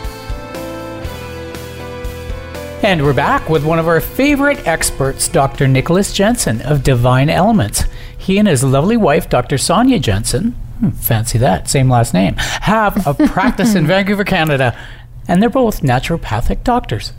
And 2.83 3.03
we're 3.03 3.13
back 3.13 3.49
with 3.49 3.65
one 3.65 3.79
of 3.79 3.87
our 3.87 3.99
favorite 3.99 4.65
experts, 4.67 5.27
Dr. 5.27 5.67
Nicholas 5.67 6.13
Jensen 6.13 6.61
of 6.61 6.83
Divine 6.83 7.29
Elements. 7.29 7.83
He 8.17 8.37
and 8.37 8.47
his 8.47 8.63
lovely 8.63 8.97
wife, 8.97 9.29
Dr. 9.29 9.57
Sonia 9.57 9.99
Jensen, 9.99 10.51
hmm, 10.51 10.91
fancy 10.91 11.37
that, 11.39 11.67
same 11.67 11.89
last 11.89 12.13
name, 12.13 12.35
have 12.37 13.05
a 13.07 13.13
practice 13.27 13.73
in 13.75 13.87
Vancouver, 13.87 14.23
Canada, 14.23 14.77
and 15.27 15.41
they're 15.41 15.49
both 15.49 15.81
naturopathic 15.81 16.63
doctors. 16.63 17.13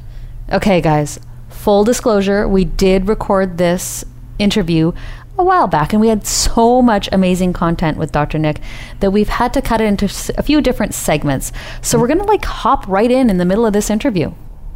Okay, 0.51 0.81
guys, 0.81 1.19
full 1.49 1.85
disclosure, 1.85 2.49
we 2.49 2.65
did 2.65 3.09
record 3.09 3.59
this 3.59 4.05
interview 4.39 4.93
a 5.37 5.45
while 5.45 5.69
back 5.69 5.93
and 5.93 6.01
we 6.01 6.09
had 6.09 6.27
so 6.27 6.83
much 6.83 7.09
amazing 7.13 7.53
content 7.53 7.97
with 7.97 8.11
Dr. 8.11 8.39
Nick 8.39 8.61
that 9.01 9.13
we've 9.13 9.29
had 9.29 9.55
to 9.55 9.63
cut 9.63 9.81
it 9.81 9.85
into 9.85 10.07
a 10.37 10.43
few 10.43 10.61
different 10.61 10.95
segments. 10.95 11.53
So 11.81 11.99
we're 11.99 12.09
going 12.09 12.19
to 12.19 12.25
like 12.25 12.45
hop 12.45 12.87
right 12.89 13.11
in 13.11 13.31
in 13.31 13.39
the 13.39 13.45
middle 13.45 13.65
of 13.65 13.73
this 13.73 13.89
interview. 13.89 14.33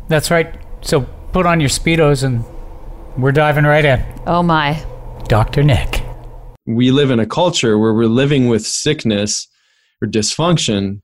That's 0.08 0.30
right. 0.30 0.54
So 0.82 1.02
put 1.32 1.46
on 1.46 1.58
your 1.60 1.68
Speedos 1.68 2.22
and 2.22 2.44
we're 3.20 3.32
diving 3.32 3.64
right 3.64 3.84
in. 3.84 4.04
Oh 4.26 4.42
my. 4.42 4.82
Dr. 5.28 5.62
Nick. 5.62 6.02
we 6.66 6.90
live 6.90 7.10
in 7.10 7.18
a 7.18 7.26
culture 7.26 7.76
where 7.78 7.92
we're 7.92 8.04
living 8.04 8.48
with 8.48 8.64
sickness 8.66 9.48
or 10.00 10.08
dysfunction 10.08 11.00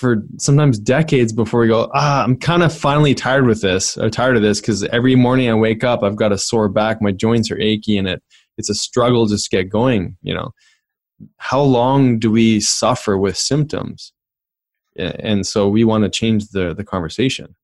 for 0.00 0.22
sometimes 0.38 0.78
decades 0.78 1.32
before 1.32 1.60
we 1.60 1.68
go 1.68 1.90
ah 1.94 2.24
i'm 2.24 2.36
kind 2.36 2.62
of 2.62 2.76
finally 2.76 3.14
tired 3.14 3.46
with 3.46 3.60
this 3.60 3.96
I'm 3.96 4.10
tired 4.10 4.36
of 4.36 4.42
this 4.42 4.60
because 4.60 4.82
every 4.84 5.14
morning 5.14 5.48
i 5.50 5.54
wake 5.54 5.84
up 5.84 6.02
i've 6.02 6.16
got 6.16 6.32
a 6.32 6.38
sore 6.38 6.68
back 6.68 7.00
my 7.00 7.12
joints 7.12 7.50
are 7.50 7.60
achy 7.60 7.98
and 7.98 8.08
it 8.08 8.22
it's 8.58 8.70
a 8.70 8.74
struggle 8.74 9.26
just 9.26 9.50
to 9.50 9.56
get 9.56 9.70
going 9.70 10.16
you 10.22 10.34
know 10.34 10.50
how 11.36 11.60
long 11.60 12.18
do 12.18 12.30
we 12.30 12.60
suffer 12.60 13.18
with 13.18 13.36
symptoms 13.36 14.12
and 14.96 15.46
so 15.46 15.68
we 15.68 15.84
want 15.84 16.02
to 16.02 16.10
change 16.10 16.48
the 16.48 16.74
the 16.74 16.84
conversation 16.84 17.54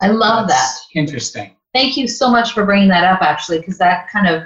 I 0.00 0.08
love 0.08 0.48
that. 0.48 0.70
Interesting. 0.94 1.56
Thank 1.72 1.96
you 1.96 2.06
so 2.06 2.30
much 2.30 2.52
for 2.52 2.64
bringing 2.64 2.88
that 2.88 3.04
up, 3.04 3.22
actually, 3.22 3.58
because 3.58 3.78
that 3.78 4.08
kind 4.10 4.28
of 4.28 4.42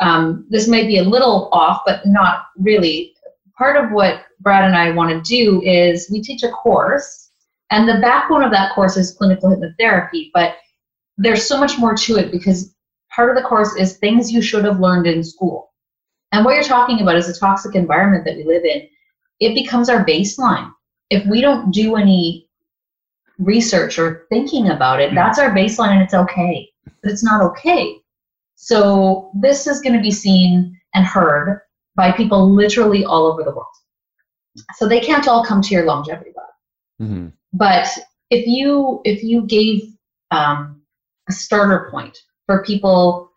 um, 0.00 0.46
this 0.48 0.68
may 0.68 0.86
be 0.86 0.98
a 0.98 1.02
little 1.02 1.48
off, 1.52 1.82
but 1.86 2.06
not 2.06 2.46
really. 2.56 3.14
Part 3.58 3.76
of 3.76 3.90
what 3.90 4.22
Brad 4.38 4.64
and 4.64 4.76
I 4.76 4.92
want 4.92 5.10
to 5.10 5.28
do 5.28 5.60
is 5.62 6.08
we 6.10 6.22
teach 6.22 6.44
a 6.44 6.50
course, 6.50 7.30
and 7.70 7.88
the 7.88 8.00
backbone 8.00 8.44
of 8.44 8.52
that 8.52 8.72
course 8.72 8.96
is 8.96 9.10
clinical 9.10 9.50
hypnotherapy. 9.50 10.30
But 10.32 10.54
there's 11.16 11.44
so 11.44 11.58
much 11.58 11.76
more 11.76 11.96
to 11.96 12.16
it 12.16 12.30
because 12.30 12.72
part 13.10 13.30
of 13.30 13.36
the 13.36 13.48
course 13.48 13.74
is 13.74 13.96
things 13.96 14.30
you 14.30 14.40
should 14.40 14.64
have 14.64 14.78
learned 14.78 15.08
in 15.08 15.24
school. 15.24 15.72
And 16.30 16.44
what 16.44 16.54
you're 16.54 16.62
talking 16.62 17.00
about 17.00 17.16
is 17.16 17.28
a 17.28 17.38
toxic 17.38 17.74
environment 17.74 18.24
that 18.26 18.36
we 18.36 18.44
live 18.44 18.64
in. 18.64 18.86
It 19.40 19.54
becomes 19.54 19.88
our 19.88 20.04
baseline. 20.04 20.70
If 21.10 21.26
we 21.26 21.40
don't 21.40 21.72
do 21.72 21.96
any 21.96 22.48
research 23.38 23.98
or 23.98 24.26
thinking 24.30 24.68
about 24.70 25.00
it, 25.00 25.14
that's 25.14 25.38
our 25.38 25.50
baseline 25.50 25.94
and 25.94 26.02
it's 26.02 26.14
okay. 26.14 26.70
But 27.02 27.10
it's 27.10 27.24
not 27.24 27.42
okay. 27.42 27.96
So 28.54 29.32
this 29.34 29.66
is 29.66 29.80
going 29.80 29.96
to 29.96 30.02
be 30.02 30.10
seen 30.12 30.78
and 30.94 31.04
heard 31.04 31.60
by 31.98 32.12
people 32.12 32.54
literally 32.54 33.04
all 33.04 33.26
over 33.26 33.42
the 33.42 33.50
world. 33.50 33.66
So 34.76 34.88
they 34.88 35.00
can't 35.00 35.26
all 35.26 35.44
come 35.44 35.60
to 35.60 35.74
your 35.74 35.84
longevity 35.84 36.30
lab. 36.36 37.08
Mhm. 37.08 37.32
But 37.52 37.88
if 38.30 38.46
you 38.46 39.00
if 39.04 39.22
you 39.22 39.42
gave 39.42 39.82
um, 40.30 40.80
a 41.28 41.32
starter 41.32 41.88
point 41.90 42.16
for 42.46 42.62
people 42.62 43.32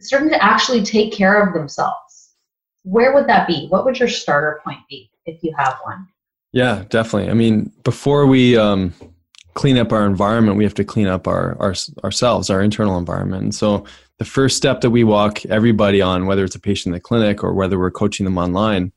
starting 0.00 0.30
to 0.30 0.42
actually 0.42 0.82
take 0.82 1.12
care 1.12 1.40
of 1.40 1.52
themselves, 1.52 2.34
where 2.82 3.12
would 3.14 3.26
that 3.26 3.46
be? 3.46 3.66
What 3.68 3.84
would 3.84 3.98
your 3.98 4.08
starter 4.08 4.60
point 4.64 4.80
be 4.88 5.10
if 5.26 5.42
you 5.42 5.54
have 5.56 5.76
one? 5.84 6.08
Yeah, 6.52 6.84
definitely. 6.88 7.30
I 7.30 7.34
mean, 7.34 7.72
before 7.84 8.26
we 8.26 8.56
um, 8.56 8.94
clean 9.56 9.78
up 9.78 9.90
our 9.90 10.06
environment, 10.06 10.58
we 10.58 10.64
have 10.64 10.74
to 10.74 10.84
clean 10.84 11.08
up 11.08 11.26
our, 11.26 11.56
our 11.58 11.74
ourselves, 12.04 12.50
our 12.50 12.60
internal 12.60 12.98
environment. 12.98 13.42
And 13.42 13.54
so, 13.54 13.84
the 14.18 14.24
first 14.24 14.56
step 14.56 14.80
that 14.82 14.90
we 14.90 15.02
walk 15.02 15.44
everybody 15.46 16.00
on, 16.00 16.26
whether 16.26 16.44
it's 16.44 16.54
a 16.54 16.60
patient 16.60 16.86
in 16.86 16.92
the 16.92 17.00
clinic 17.00 17.42
or 17.42 17.52
whether 17.52 17.78
we're 17.78 17.90
coaching 17.90 18.24
them 18.24 18.38
online, 18.38 18.92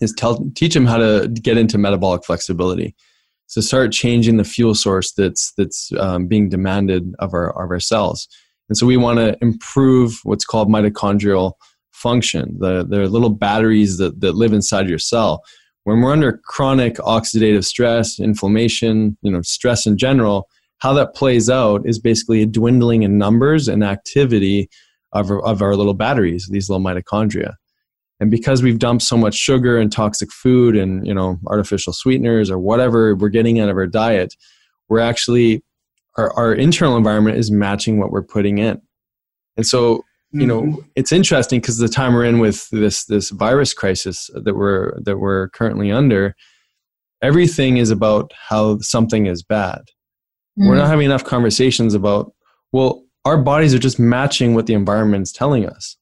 is 0.00 0.12
tell 0.12 0.50
teach 0.54 0.74
them 0.74 0.86
how 0.86 0.98
to 0.98 1.28
get 1.42 1.56
into 1.56 1.78
metabolic 1.78 2.24
flexibility. 2.24 2.94
So 3.46 3.60
start 3.60 3.92
changing 3.92 4.36
the 4.36 4.44
fuel 4.44 4.74
source 4.74 5.12
that's 5.12 5.52
that's 5.56 5.90
um, 5.98 6.26
being 6.26 6.48
demanded 6.48 7.14
of 7.20 7.32
our 7.32 7.50
of 7.50 7.70
our 7.70 7.80
cells. 7.80 8.28
And 8.68 8.76
so 8.76 8.84
we 8.84 8.98
want 8.98 9.18
to 9.18 9.38
improve 9.40 10.20
what's 10.24 10.44
called 10.44 10.68
mitochondrial 10.68 11.52
function, 11.92 12.56
the 12.58 12.84
the 12.84 13.08
little 13.08 13.30
batteries 13.30 13.96
that 13.98 14.20
that 14.20 14.34
live 14.34 14.52
inside 14.52 14.88
your 14.88 14.98
cell 14.98 15.42
when 15.88 16.02
we're 16.02 16.12
under 16.12 16.38
chronic 16.44 16.96
oxidative 16.96 17.64
stress, 17.64 18.20
inflammation, 18.20 19.16
you 19.22 19.30
know, 19.30 19.40
stress 19.40 19.86
in 19.86 19.96
general, 19.96 20.46
how 20.80 20.92
that 20.92 21.14
plays 21.14 21.48
out 21.48 21.80
is 21.86 21.98
basically 21.98 22.42
a 22.42 22.46
dwindling 22.46 23.04
in 23.04 23.16
numbers 23.16 23.68
and 23.68 23.82
activity 23.82 24.68
of 25.12 25.30
of 25.30 25.62
our 25.62 25.74
little 25.74 25.94
batteries, 25.94 26.46
these 26.50 26.68
little 26.68 26.84
mitochondria. 26.84 27.54
And 28.20 28.30
because 28.30 28.62
we've 28.62 28.78
dumped 28.78 29.02
so 29.02 29.16
much 29.16 29.34
sugar 29.34 29.78
and 29.78 29.90
toxic 29.90 30.30
food 30.30 30.76
and 30.76 31.06
you 31.06 31.14
know 31.14 31.38
artificial 31.46 31.94
sweeteners 31.94 32.50
or 32.50 32.58
whatever 32.58 33.14
we're 33.14 33.30
getting 33.30 33.58
out 33.58 33.70
of 33.70 33.76
our 33.78 33.86
diet, 33.86 34.34
we're 34.90 35.00
actually 35.00 35.64
our, 36.18 36.30
our 36.34 36.52
internal 36.52 36.98
environment 36.98 37.38
is 37.38 37.50
matching 37.50 37.98
what 37.98 38.10
we're 38.10 38.22
putting 38.22 38.58
in. 38.58 38.82
And 39.56 39.66
so 39.66 40.04
you 40.32 40.46
know 40.46 40.62
mm-hmm. 40.62 40.80
it's 40.94 41.12
interesting 41.12 41.60
because 41.60 41.78
the 41.78 41.88
time 41.88 42.12
we're 42.12 42.24
in 42.24 42.38
with 42.38 42.68
this 42.70 43.04
this 43.06 43.30
virus 43.30 43.72
crisis 43.72 44.30
that 44.34 44.54
we're 44.54 44.98
that 45.00 45.18
we're 45.18 45.48
currently 45.50 45.90
under 45.90 46.34
everything 47.22 47.78
is 47.78 47.90
about 47.90 48.32
how 48.48 48.78
something 48.78 49.26
is 49.26 49.42
bad. 49.42 49.82
We're 50.56 50.74
not 50.74 50.82
mm-hmm. 50.82 50.90
having 50.90 51.06
enough 51.06 51.24
conversations 51.24 51.94
about 51.94 52.32
well 52.72 53.04
our 53.24 53.38
bodies 53.38 53.74
are 53.74 53.78
just 53.78 53.98
matching 53.98 54.54
what 54.54 54.66
the 54.66 54.74
environment 54.74 55.22
is 55.22 55.32
telling 55.32 55.66
us. 55.66 55.96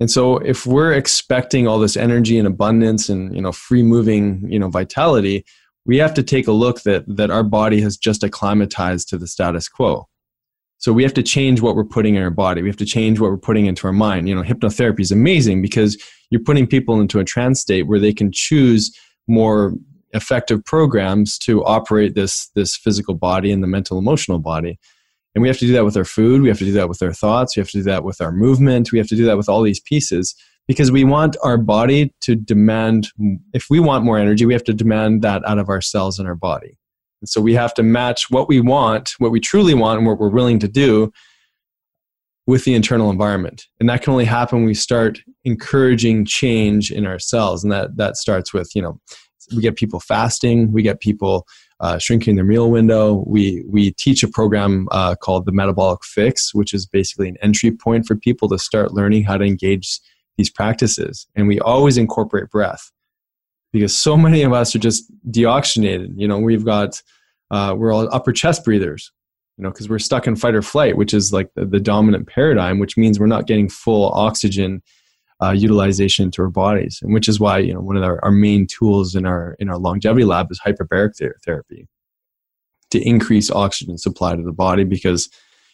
And 0.00 0.10
so 0.10 0.38
if 0.38 0.66
we're 0.66 0.92
expecting 0.92 1.68
all 1.68 1.78
this 1.78 1.96
energy 1.96 2.38
and 2.38 2.46
abundance 2.46 3.08
and 3.08 3.34
you 3.34 3.40
know 3.40 3.52
free 3.52 3.82
moving 3.82 4.46
you 4.50 4.58
know 4.58 4.68
vitality 4.68 5.44
we 5.86 5.98
have 5.98 6.14
to 6.14 6.22
take 6.22 6.46
a 6.46 6.52
look 6.52 6.82
that 6.82 7.04
that 7.06 7.30
our 7.30 7.42
body 7.42 7.80
has 7.80 7.96
just 7.96 8.22
acclimatized 8.22 9.08
to 9.08 9.18
the 9.18 9.26
status 9.26 9.68
quo 9.68 10.06
so 10.84 10.92
we 10.92 11.02
have 11.02 11.14
to 11.14 11.22
change 11.22 11.62
what 11.62 11.76
we're 11.76 11.82
putting 11.82 12.14
in 12.14 12.22
our 12.22 12.28
body. 12.28 12.60
We 12.60 12.68
have 12.68 12.76
to 12.76 12.84
change 12.84 13.18
what 13.18 13.30
we're 13.30 13.38
putting 13.38 13.64
into 13.64 13.86
our 13.86 13.92
mind. 13.94 14.28
You 14.28 14.34
know, 14.34 14.42
hypnotherapy 14.42 15.00
is 15.00 15.10
amazing 15.10 15.62
because 15.62 15.96
you're 16.28 16.42
putting 16.42 16.66
people 16.66 17.00
into 17.00 17.18
a 17.18 17.24
trance 17.24 17.58
state 17.58 17.86
where 17.86 17.98
they 17.98 18.12
can 18.12 18.30
choose 18.30 18.94
more 19.26 19.72
effective 20.12 20.62
programs 20.66 21.38
to 21.38 21.64
operate 21.64 22.14
this 22.14 22.50
this 22.54 22.76
physical 22.76 23.14
body 23.14 23.50
and 23.50 23.62
the 23.62 23.66
mental 23.66 23.96
emotional 23.96 24.38
body. 24.38 24.78
And 25.34 25.40
we 25.40 25.48
have 25.48 25.56
to 25.60 25.66
do 25.66 25.72
that 25.72 25.86
with 25.86 25.96
our 25.96 26.04
food, 26.04 26.42
we 26.42 26.48
have 26.48 26.58
to 26.58 26.66
do 26.66 26.72
that 26.72 26.90
with 26.90 27.00
our 27.00 27.14
thoughts, 27.14 27.56
we 27.56 27.60
have 27.62 27.70
to 27.70 27.78
do 27.78 27.84
that 27.84 28.04
with 28.04 28.20
our 28.20 28.30
movement, 28.30 28.92
we 28.92 28.98
have 28.98 29.08
to 29.08 29.16
do 29.16 29.24
that 29.24 29.38
with 29.38 29.48
all 29.48 29.62
these 29.62 29.80
pieces 29.80 30.34
because 30.68 30.92
we 30.92 31.02
want 31.02 31.34
our 31.42 31.56
body 31.56 32.12
to 32.20 32.36
demand 32.36 33.08
if 33.54 33.70
we 33.70 33.80
want 33.80 34.04
more 34.04 34.18
energy, 34.18 34.44
we 34.44 34.52
have 34.52 34.64
to 34.64 34.74
demand 34.74 35.22
that 35.22 35.40
out 35.48 35.58
of 35.58 35.70
our 35.70 35.80
cells 35.80 36.18
in 36.20 36.26
our 36.26 36.34
body. 36.34 36.76
And 37.24 37.28
so 37.30 37.40
we 37.40 37.54
have 37.54 37.72
to 37.74 37.82
match 37.82 38.28
what 38.28 38.48
we 38.48 38.60
want, 38.60 39.14
what 39.16 39.30
we 39.30 39.40
truly 39.40 39.72
want, 39.72 39.96
and 39.96 40.06
what 40.06 40.18
we're 40.18 40.28
willing 40.28 40.58
to 40.58 40.68
do 40.68 41.10
with 42.46 42.66
the 42.66 42.74
internal 42.74 43.10
environment. 43.10 43.64
And 43.80 43.88
that 43.88 44.02
can 44.02 44.12
only 44.12 44.26
happen 44.26 44.58
when 44.58 44.66
we 44.66 44.74
start 44.74 45.20
encouraging 45.44 46.26
change 46.26 46.90
in 46.90 47.06
ourselves. 47.06 47.64
And 47.64 47.72
that, 47.72 47.96
that 47.96 48.18
starts 48.18 48.52
with, 48.52 48.70
you 48.74 48.82
know, 48.82 49.00
we 49.56 49.62
get 49.62 49.76
people 49.76 50.00
fasting, 50.00 50.70
we 50.70 50.82
get 50.82 51.00
people 51.00 51.46
uh, 51.80 51.96
shrinking 51.96 52.36
their 52.36 52.44
meal 52.44 52.70
window. 52.70 53.24
We, 53.26 53.64
we 53.66 53.92
teach 53.92 54.22
a 54.22 54.28
program 54.28 54.86
uh, 54.90 55.14
called 55.14 55.46
the 55.46 55.52
Metabolic 55.52 56.04
Fix, 56.04 56.52
which 56.52 56.74
is 56.74 56.84
basically 56.84 57.30
an 57.30 57.38
entry 57.40 57.70
point 57.70 58.04
for 58.04 58.16
people 58.16 58.50
to 58.50 58.58
start 58.58 58.92
learning 58.92 59.24
how 59.24 59.38
to 59.38 59.46
engage 59.46 59.98
these 60.36 60.50
practices. 60.50 61.26
And 61.34 61.48
we 61.48 61.58
always 61.58 61.96
incorporate 61.96 62.50
breath 62.50 62.90
because 63.74 63.94
so 63.94 64.16
many 64.16 64.42
of 64.42 64.52
us 64.52 64.74
are 64.74 64.78
just 64.78 65.04
deoxygenated. 65.30 66.14
You 66.16 66.28
know, 66.28 66.38
we've 66.38 66.64
got, 66.64 67.02
uh, 67.50 67.74
we're 67.76 67.92
all 67.92 68.08
upper 68.14 68.32
chest 68.32 68.64
breathers 68.64 69.12
you 69.56 69.62
know, 69.62 69.70
because 69.70 69.88
we're 69.88 69.98
stuck 69.98 70.26
in 70.26 70.36
fight 70.36 70.54
or 70.54 70.62
flight, 70.62 70.96
which 70.96 71.14
is 71.14 71.32
like 71.32 71.50
the, 71.54 71.64
the, 71.64 71.78
dominant 71.78 72.26
paradigm, 72.26 72.78
which 72.78 72.96
means 72.96 73.20
we're 73.20 73.26
not 73.26 73.46
getting 73.46 73.68
full 73.68 74.10
oxygen 74.10 74.82
uh, 75.42 75.52
utilization 75.52 76.30
to 76.32 76.42
our 76.42 76.48
bodies, 76.48 76.98
and 77.02 77.12
which 77.12 77.28
is 77.28 77.38
why 77.38 77.58
you 77.58 77.72
know 77.72 77.80
one 77.80 77.96
of 77.96 78.02
our, 78.02 78.24
our 78.24 78.30
main 78.30 78.66
tools 78.66 79.14
in 79.14 79.26
our 79.26 79.56
in 79.58 79.68
our 79.68 79.78
longevity 79.78 80.24
lab 80.24 80.50
is 80.50 80.60
hyperbaric 80.60 81.12
therapy 81.44 81.86
to 82.90 83.00
increase 83.00 83.50
oxygen 83.50 83.98
supply 83.98 84.34
to 84.34 84.42
the 84.42 84.52
body 84.52 84.84
because 84.84 85.28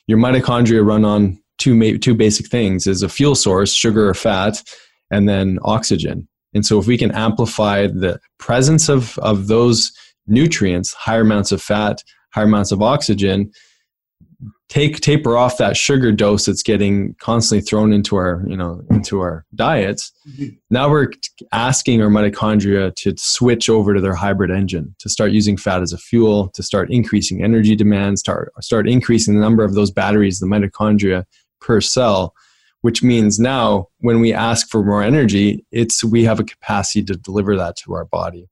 your 0.06 0.18
mitochondria 0.18 0.84
run 0.84 1.04
on 1.04 1.38
two 1.58 1.98
two 1.98 2.14
basic 2.14 2.48
things: 2.48 2.86
is 2.86 3.02
a 3.02 3.08
fuel 3.08 3.34
source, 3.34 3.72
sugar 3.72 4.08
or 4.08 4.14
fat, 4.14 4.62
and 5.10 5.28
then 5.28 5.58
oxygen. 5.62 6.28
And 6.54 6.64
so, 6.66 6.78
if 6.78 6.86
we 6.86 6.98
can 6.98 7.12
amplify 7.12 7.86
the 7.86 8.20
presence 8.38 8.88
of 8.88 9.18
of 9.18 9.48
those 9.48 9.92
nutrients, 10.26 10.92
higher 10.92 11.22
amounts 11.22 11.52
of 11.52 11.62
fat, 11.62 12.02
higher 12.32 12.44
amounts 12.44 12.72
of 12.72 12.82
oxygen, 12.82 13.52
take 14.70 15.00
taper 15.00 15.36
off 15.36 15.58
that 15.58 15.76
sugar 15.76 16.12
dose 16.12 16.46
that's 16.46 16.62
getting 16.62 17.14
constantly 17.18 17.60
thrown 17.60 17.92
into 17.92 18.16
our 18.16 18.42
you 18.46 18.56
know 18.56 18.80
into 18.90 19.20
our 19.20 19.44
diets 19.54 20.12
mm-hmm. 20.28 20.54
now 20.70 20.88
we're 20.88 21.08
asking 21.52 22.00
our 22.00 22.08
mitochondria 22.08 22.94
to 22.94 23.12
switch 23.18 23.68
over 23.68 23.92
to 23.92 24.00
their 24.00 24.14
hybrid 24.14 24.50
engine 24.50 24.94
to 24.98 25.08
start 25.08 25.32
using 25.32 25.56
fat 25.56 25.82
as 25.82 25.92
a 25.92 25.98
fuel 25.98 26.48
to 26.50 26.62
start 26.62 26.90
increasing 26.90 27.42
energy 27.42 27.76
demands 27.76 28.20
start 28.20 28.52
start 28.60 28.88
increasing 28.88 29.34
the 29.34 29.40
number 29.40 29.64
of 29.64 29.74
those 29.74 29.90
batteries 29.90 30.38
the 30.38 30.46
mitochondria 30.46 31.24
per 31.60 31.80
cell 31.80 32.34
which 32.82 33.02
means 33.02 33.38
now 33.38 33.86
when 33.98 34.20
we 34.20 34.32
ask 34.32 34.68
for 34.68 34.82
more 34.82 35.02
energy 35.02 35.64
it's 35.70 36.02
we 36.04 36.24
have 36.24 36.40
a 36.40 36.44
capacity 36.44 37.02
to 37.02 37.14
deliver 37.14 37.56
that 37.56 37.76
to 37.76 37.94
our 37.94 38.04
body 38.04 38.48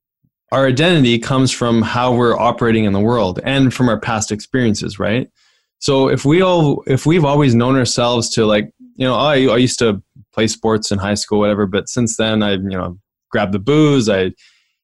our 0.50 0.66
identity 0.66 1.18
comes 1.18 1.52
from 1.52 1.82
how 1.82 2.14
we're 2.14 2.38
operating 2.38 2.84
in 2.84 2.92
the 2.92 3.00
world 3.00 3.40
and 3.44 3.74
from 3.74 3.88
our 3.88 4.00
past 4.00 4.32
experiences 4.32 4.98
right 4.98 5.30
so 5.78 6.08
if 6.08 6.24
we 6.24 6.42
all 6.42 6.82
if 6.86 7.06
we've 7.06 7.24
always 7.24 7.54
known 7.54 7.76
ourselves 7.76 8.28
to 8.30 8.44
like 8.44 8.72
you 8.96 9.06
know 9.06 9.14
I 9.14 9.44
I 9.44 9.56
used 9.56 9.78
to 9.78 10.02
play 10.32 10.48
sports 10.48 10.90
in 10.90 10.98
high 10.98 11.14
school 11.14 11.38
whatever, 11.38 11.66
but 11.66 11.88
since 11.88 12.16
then 12.16 12.42
I 12.42 12.52
you 12.52 12.60
know 12.60 12.98
grab 13.30 13.52
the 13.52 13.58
booze 13.58 14.08
I 14.08 14.32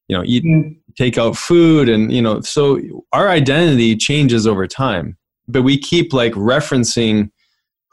you 0.08 0.16
know 0.16 0.22
eat 0.24 0.44
mm. 0.44 0.76
take 0.96 1.18
out 1.18 1.36
food 1.36 1.88
and 1.88 2.12
you 2.12 2.22
know 2.22 2.40
so 2.40 2.80
our 3.12 3.28
identity 3.28 3.96
changes 3.96 4.46
over 4.46 4.66
time, 4.66 5.16
but 5.48 5.62
we 5.62 5.76
keep 5.78 6.12
like 6.12 6.32
referencing 6.32 7.30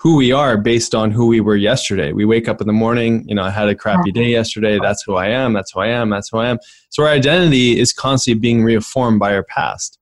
who 0.02 0.16
we 0.16 0.32
are 0.32 0.58
based 0.58 0.96
on 0.96 1.12
who 1.12 1.28
we 1.28 1.40
were 1.42 1.56
yesterday. 1.56 2.12
We 2.12 2.26
wake 2.26 2.48
up 2.48 2.60
in 2.60 2.66
the 2.66 2.74
morning, 2.74 3.24
you 3.28 3.36
know, 3.36 3.44
I 3.44 3.52
had 3.52 3.70
a 3.70 3.76
crappy 3.76 4.12
day 4.12 4.32
yesterday. 4.32 4.80
That's 4.82 5.04
who 5.04 5.16
I 5.16 5.28
am. 5.28 5.54
That's 5.54 5.74
who 5.74 5.80
I 5.80 5.90
am. 5.90 6.10
That's 6.10 6.30
who 6.30 6.40
I 6.40 6.50
am. 6.50 6.58
So 6.90 7.04
our 7.04 7.10
identity 7.10 7.80
is 7.80 7.94
constantly 7.94 8.40
being 8.40 8.64
reformed 8.64 9.20
by 9.20 9.36
our 9.36 9.44
past 9.44 10.00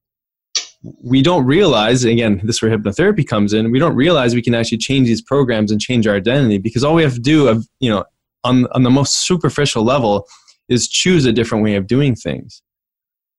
we 1.04 1.22
don't 1.22 1.46
realize 1.46 2.06
again 2.06 2.40
this 2.44 2.56
is 2.56 2.62
where 2.62 2.78
hypnotherapy 2.78 3.28
comes 3.28 3.52
in 3.52 3.70
we 3.70 3.80
don't 3.80 3.96
realize 3.96 4.34
we 4.34 4.42
can 4.42 4.56
actually 4.56 4.78
change 4.78 5.08
these 5.08 5.22
programs 5.22 5.72
and 5.72 5.82
change 5.82 6.08
our 6.08 6.16
identity 6.16 6.58
because 6.58 6.84
all 6.84 6.96
we 6.96 7.04
have 7.04 7.14
to 7.14 7.20
do 7.20 7.48
of 7.48 7.68
you 7.80 7.90
know 7.90 8.06
on, 8.46 8.66
on 8.72 8.84
the 8.84 8.90
most 8.90 9.28
superficial 9.28 9.84
level 9.84 10.26
is 10.70 10.88
choose 10.88 11.26
a 11.26 11.34
different 11.34 11.64
way 11.64 11.76
of 11.76 11.86
doing 11.86 12.16
things 12.16 12.62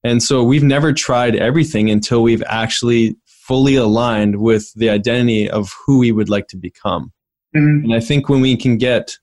and 0.05 0.23
so 0.23 0.43
we've 0.45 0.63
never 0.63 0.93
tried 0.93 1.35
everything 1.35 1.91
until 1.91 2.23
we've 2.23 2.43
actually 2.47 3.17
fully 3.51 3.75
aligned 3.75 4.37
with 4.37 4.73
the 4.75 4.89
identity 4.89 5.51
of 5.51 5.75
who 5.85 5.99
we 5.99 6.13
would 6.13 6.29
like 6.29 6.47
to 6.47 6.57
become 6.57 7.13
mm-hmm. 7.57 7.85
and 7.85 7.95
i 7.95 8.01
think 8.01 8.29
when 8.29 8.41
we 8.41 8.57
can 8.57 8.79
get 8.79 9.17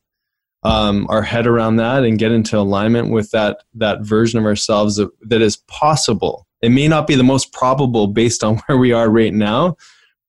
um, 0.63 1.06
our 1.10 1.22
head 1.22 1.48
around 1.48 1.78
that 1.78 2.04
and 2.04 2.20
get 2.20 2.32
into 2.32 2.58
alignment 2.58 3.10
with 3.12 3.32
that 3.32 3.63
that 3.74 4.02
version 4.02 4.40
of 4.40 4.46
ourselves 4.46 4.98
that, 4.98 5.10
that 5.22 5.42
is 5.42 5.58
possible 5.68 6.48
it 6.62 6.70
may 6.70 6.88
not 6.88 7.08
be 7.08 7.16
the 7.16 7.24
most 7.24 7.54
probable 7.54 8.08
based 8.08 8.44
on 8.44 8.58
where 8.66 8.78
we 8.78 8.92
are 8.92 9.10
right 9.10 9.34
now, 9.34 9.78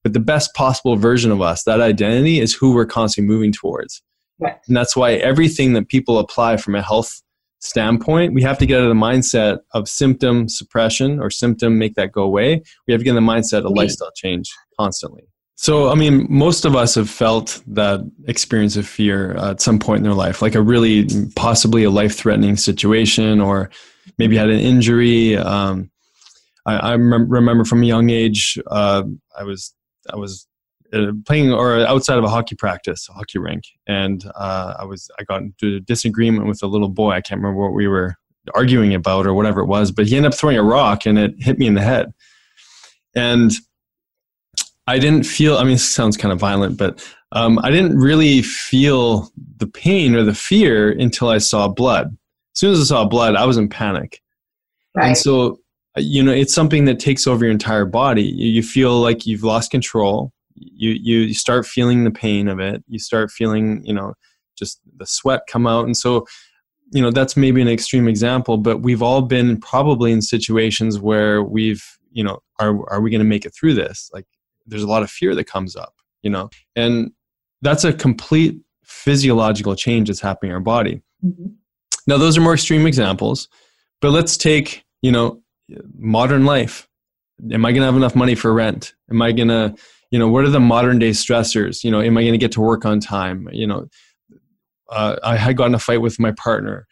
but 0.02 0.12
the 0.12 0.20
best 0.20 0.54
possible 0.54 0.96
version 0.96 1.30
of 1.30 1.40
us, 1.40 1.64
that 1.64 1.80
identity, 1.80 2.40
is 2.40 2.54
who 2.54 2.74
we're 2.74 2.86
constantly 2.86 3.32
moving 3.32 3.52
towards. 3.52 4.02
Right. 4.38 4.56
And 4.68 4.76
that's 4.76 4.94
why 4.94 5.14
everything 5.14 5.72
that 5.72 5.88
people 5.88 6.18
apply 6.18 6.58
from 6.58 6.74
a 6.74 6.82
health 6.82 7.22
standpoint, 7.60 8.32
we 8.34 8.42
have 8.42 8.58
to 8.58 8.66
get 8.66 8.78
out 8.78 8.84
of 8.84 8.88
the 8.88 8.94
mindset 8.94 9.60
of 9.72 9.88
symptom 9.88 10.48
suppression 10.48 11.20
or 11.20 11.30
symptom 11.30 11.78
make 11.78 11.94
that 11.94 12.12
go 12.12 12.22
away. 12.22 12.62
We 12.86 12.92
have 12.92 13.00
to 13.00 13.04
get 13.04 13.16
in 13.16 13.24
the 13.24 13.32
mindset 13.32 13.64
of 13.64 13.72
lifestyle 13.72 14.12
change 14.14 14.52
constantly. 14.78 15.24
So, 15.56 15.88
I 15.88 15.96
mean, 15.96 16.26
most 16.30 16.64
of 16.64 16.76
us 16.76 16.94
have 16.94 17.10
felt 17.10 17.60
that 17.66 18.08
experience 18.28 18.76
of 18.76 18.86
fear 18.86 19.32
at 19.32 19.60
some 19.60 19.80
point 19.80 19.98
in 19.98 20.04
their 20.04 20.14
life, 20.14 20.40
like 20.40 20.54
a 20.54 20.62
really 20.62 21.08
possibly 21.34 21.82
a 21.82 21.90
life 21.90 22.16
threatening 22.16 22.56
situation, 22.56 23.40
or 23.40 23.70
maybe 24.18 24.36
had 24.36 24.50
an 24.50 24.60
injury. 24.60 25.36
Um, 25.36 25.90
I, 26.64 26.76
I 26.76 26.92
remember 26.92 27.64
from 27.64 27.82
a 27.82 27.86
young 27.86 28.08
age, 28.08 28.56
uh, 28.68 29.02
I 29.36 29.42
was 29.42 29.74
I 30.12 30.16
was 30.16 30.46
uh, 30.92 31.12
playing 31.26 31.52
or 31.52 31.80
outside 31.86 32.18
of 32.18 32.24
a 32.24 32.28
hockey 32.28 32.54
practice, 32.54 33.08
a 33.08 33.12
hockey 33.12 33.38
rink, 33.38 33.64
and 33.86 34.24
uh, 34.34 34.74
I 34.78 34.84
was 34.84 35.10
I 35.18 35.24
got 35.24 35.42
into 35.42 35.76
a 35.76 35.80
disagreement 35.80 36.46
with 36.46 36.62
a 36.62 36.66
little 36.66 36.88
boy. 36.88 37.10
I 37.10 37.20
can't 37.20 37.40
remember 37.40 37.60
what 37.60 37.74
we 37.74 37.86
were 37.88 38.14
arguing 38.54 38.94
about 38.94 39.26
or 39.26 39.34
whatever 39.34 39.60
it 39.60 39.66
was, 39.66 39.90
but 39.90 40.06
he 40.06 40.16
ended 40.16 40.32
up 40.32 40.38
throwing 40.38 40.56
a 40.56 40.62
rock 40.62 41.04
and 41.04 41.18
it 41.18 41.34
hit 41.38 41.58
me 41.58 41.66
in 41.66 41.74
the 41.74 41.82
head, 41.82 42.12
and 43.14 43.52
I 44.86 44.98
didn't 44.98 45.24
feel. 45.24 45.58
I 45.58 45.64
mean, 45.64 45.74
it 45.74 45.80
sounds 45.80 46.16
kind 46.16 46.32
of 46.32 46.38
violent, 46.38 46.78
but 46.78 47.04
um, 47.32 47.58
I 47.62 47.70
didn't 47.70 47.98
really 47.98 48.42
feel 48.42 49.30
the 49.58 49.66
pain 49.66 50.14
or 50.14 50.22
the 50.22 50.34
fear 50.34 50.90
until 50.90 51.28
I 51.28 51.38
saw 51.38 51.68
blood. 51.68 52.06
As 52.06 52.60
soon 52.60 52.72
as 52.72 52.80
I 52.80 52.84
saw 52.84 53.04
blood, 53.04 53.36
I 53.36 53.44
was 53.44 53.56
in 53.56 53.68
panic, 53.68 54.22
right. 54.94 55.08
and 55.08 55.16
so 55.16 55.60
you 55.96 56.22
know 56.22 56.32
it's 56.32 56.54
something 56.54 56.84
that 56.86 57.00
takes 57.00 57.26
over 57.26 57.44
your 57.44 57.52
entire 57.52 57.84
body 57.84 58.22
you 58.22 58.62
feel 58.62 59.00
like 59.00 59.26
you've 59.26 59.42
lost 59.42 59.70
control 59.70 60.32
you 60.60 60.90
you 60.90 61.34
start 61.34 61.66
feeling 61.66 62.04
the 62.04 62.10
pain 62.10 62.48
of 62.48 62.60
it. 62.60 62.82
You 62.88 62.98
start 62.98 63.30
feeling 63.30 63.84
you 63.84 63.94
know 63.94 64.14
just 64.56 64.80
the 64.96 65.06
sweat 65.06 65.42
come 65.48 65.66
out. 65.66 65.84
And 65.84 65.96
so 65.96 66.26
you 66.92 67.02
know 67.02 67.10
that's 67.10 67.36
maybe 67.36 67.60
an 67.60 67.68
extreme 67.68 68.08
example 68.08 68.56
but 68.56 68.78
we've 68.78 69.02
all 69.02 69.20
been 69.20 69.60
probably 69.60 70.10
in 70.10 70.22
situations 70.22 70.98
where 70.98 71.42
we've 71.42 71.84
you 72.12 72.24
know 72.24 72.38
are 72.58 72.88
are 72.90 73.02
we 73.02 73.10
going 73.10 73.20
to 73.20 73.26
make 73.26 73.44
it 73.44 73.54
through 73.54 73.74
this? 73.74 74.10
Like 74.12 74.24
there's 74.66 74.82
a 74.82 74.88
lot 74.88 75.02
of 75.02 75.10
fear 75.10 75.34
that 75.34 75.44
comes 75.44 75.76
up 75.76 75.94
you 76.22 76.30
know? 76.30 76.50
And 76.76 77.12
that's 77.62 77.84
a 77.84 77.92
complete 77.92 78.60
physiological 78.84 79.74
change 79.76 80.08
that's 80.08 80.20
happening 80.20 80.50
in 80.50 80.54
our 80.54 80.60
body. 80.60 81.02
Mm-hmm. 81.24 81.46
now 82.06 82.16
those 82.16 82.38
are 82.38 82.40
more 82.40 82.54
extreme 82.54 82.86
examples 82.86 83.48
but 84.00 84.10
let's 84.10 84.36
take 84.36 84.84
you 85.02 85.10
know 85.10 85.42
modern 85.98 86.44
life. 86.44 86.88
Am 87.52 87.64
i 87.64 87.72
going 87.72 87.80
to 87.80 87.86
have 87.86 87.96
enough 87.96 88.14
money 88.14 88.36
for 88.36 88.52
rent? 88.52 88.94
Am 89.10 89.20
i 89.20 89.32
going 89.32 89.48
to 89.48 89.74
you 90.10 90.18
know 90.18 90.28
what 90.28 90.44
are 90.44 90.50
the 90.50 90.60
modern 90.60 90.98
day 90.98 91.10
stressors 91.10 91.84
you 91.84 91.90
know 91.90 92.00
am 92.00 92.16
i 92.16 92.22
going 92.22 92.32
to 92.32 92.38
get 92.38 92.52
to 92.52 92.60
work 92.60 92.84
on 92.84 93.00
time 93.00 93.48
you 93.52 93.66
know 93.66 93.86
uh, 94.90 95.16
i 95.22 95.36
had 95.36 95.56
gotten 95.56 95.74
a 95.74 95.78
fight 95.78 96.00
with 96.00 96.18
my 96.18 96.32
partner 96.32 96.86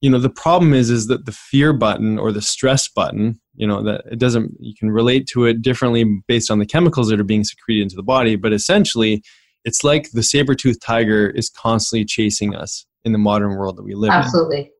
you 0.00 0.10
know 0.10 0.18
the 0.18 0.30
problem 0.30 0.74
is 0.74 0.90
is 0.90 1.06
that 1.06 1.26
the 1.26 1.32
fear 1.32 1.72
button 1.72 2.18
or 2.18 2.32
the 2.32 2.42
stress 2.42 2.88
button 2.88 3.40
you 3.54 3.66
know 3.66 3.82
that 3.82 4.02
it 4.10 4.18
doesn't 4.18 4.52
you 4.60 4.74
can 4.78 4.90
relate 4.90 5.26
to 5.26 5.44
it 5.44 5.62
differently 5.62 6.04
based 6.26 6.50
on 6.50 6.58
the 6.58 6.66
chemicals 6.66 7.08
that 7.08 7.20
are 7.20 7.24
being 7.24 7.44
secreted 7.44 7.82
into 7.82 7.96
the 7.96 8.02
body 8.02 8.36
but 8.36 8.52
essentially 8.52 9.22
it's 9.64 9.82
like 9.82 10.10
the 10.12 10.22
saber-toothed 10.22 10.80
tiger 10.82 11.28
is 11.30 11.50
constantly 11.50 12.04
chasing 12.04 12.54
us 12.54 12.86
in 13.04 13.12
the 13.12 13.18
modern 13.18 13.56
world 13.56 13.76
that 13.76 13.84
we 13.84 13.94
live 13.94 14.10
in. 14.10 14.14
absolutely. 14.14 14.70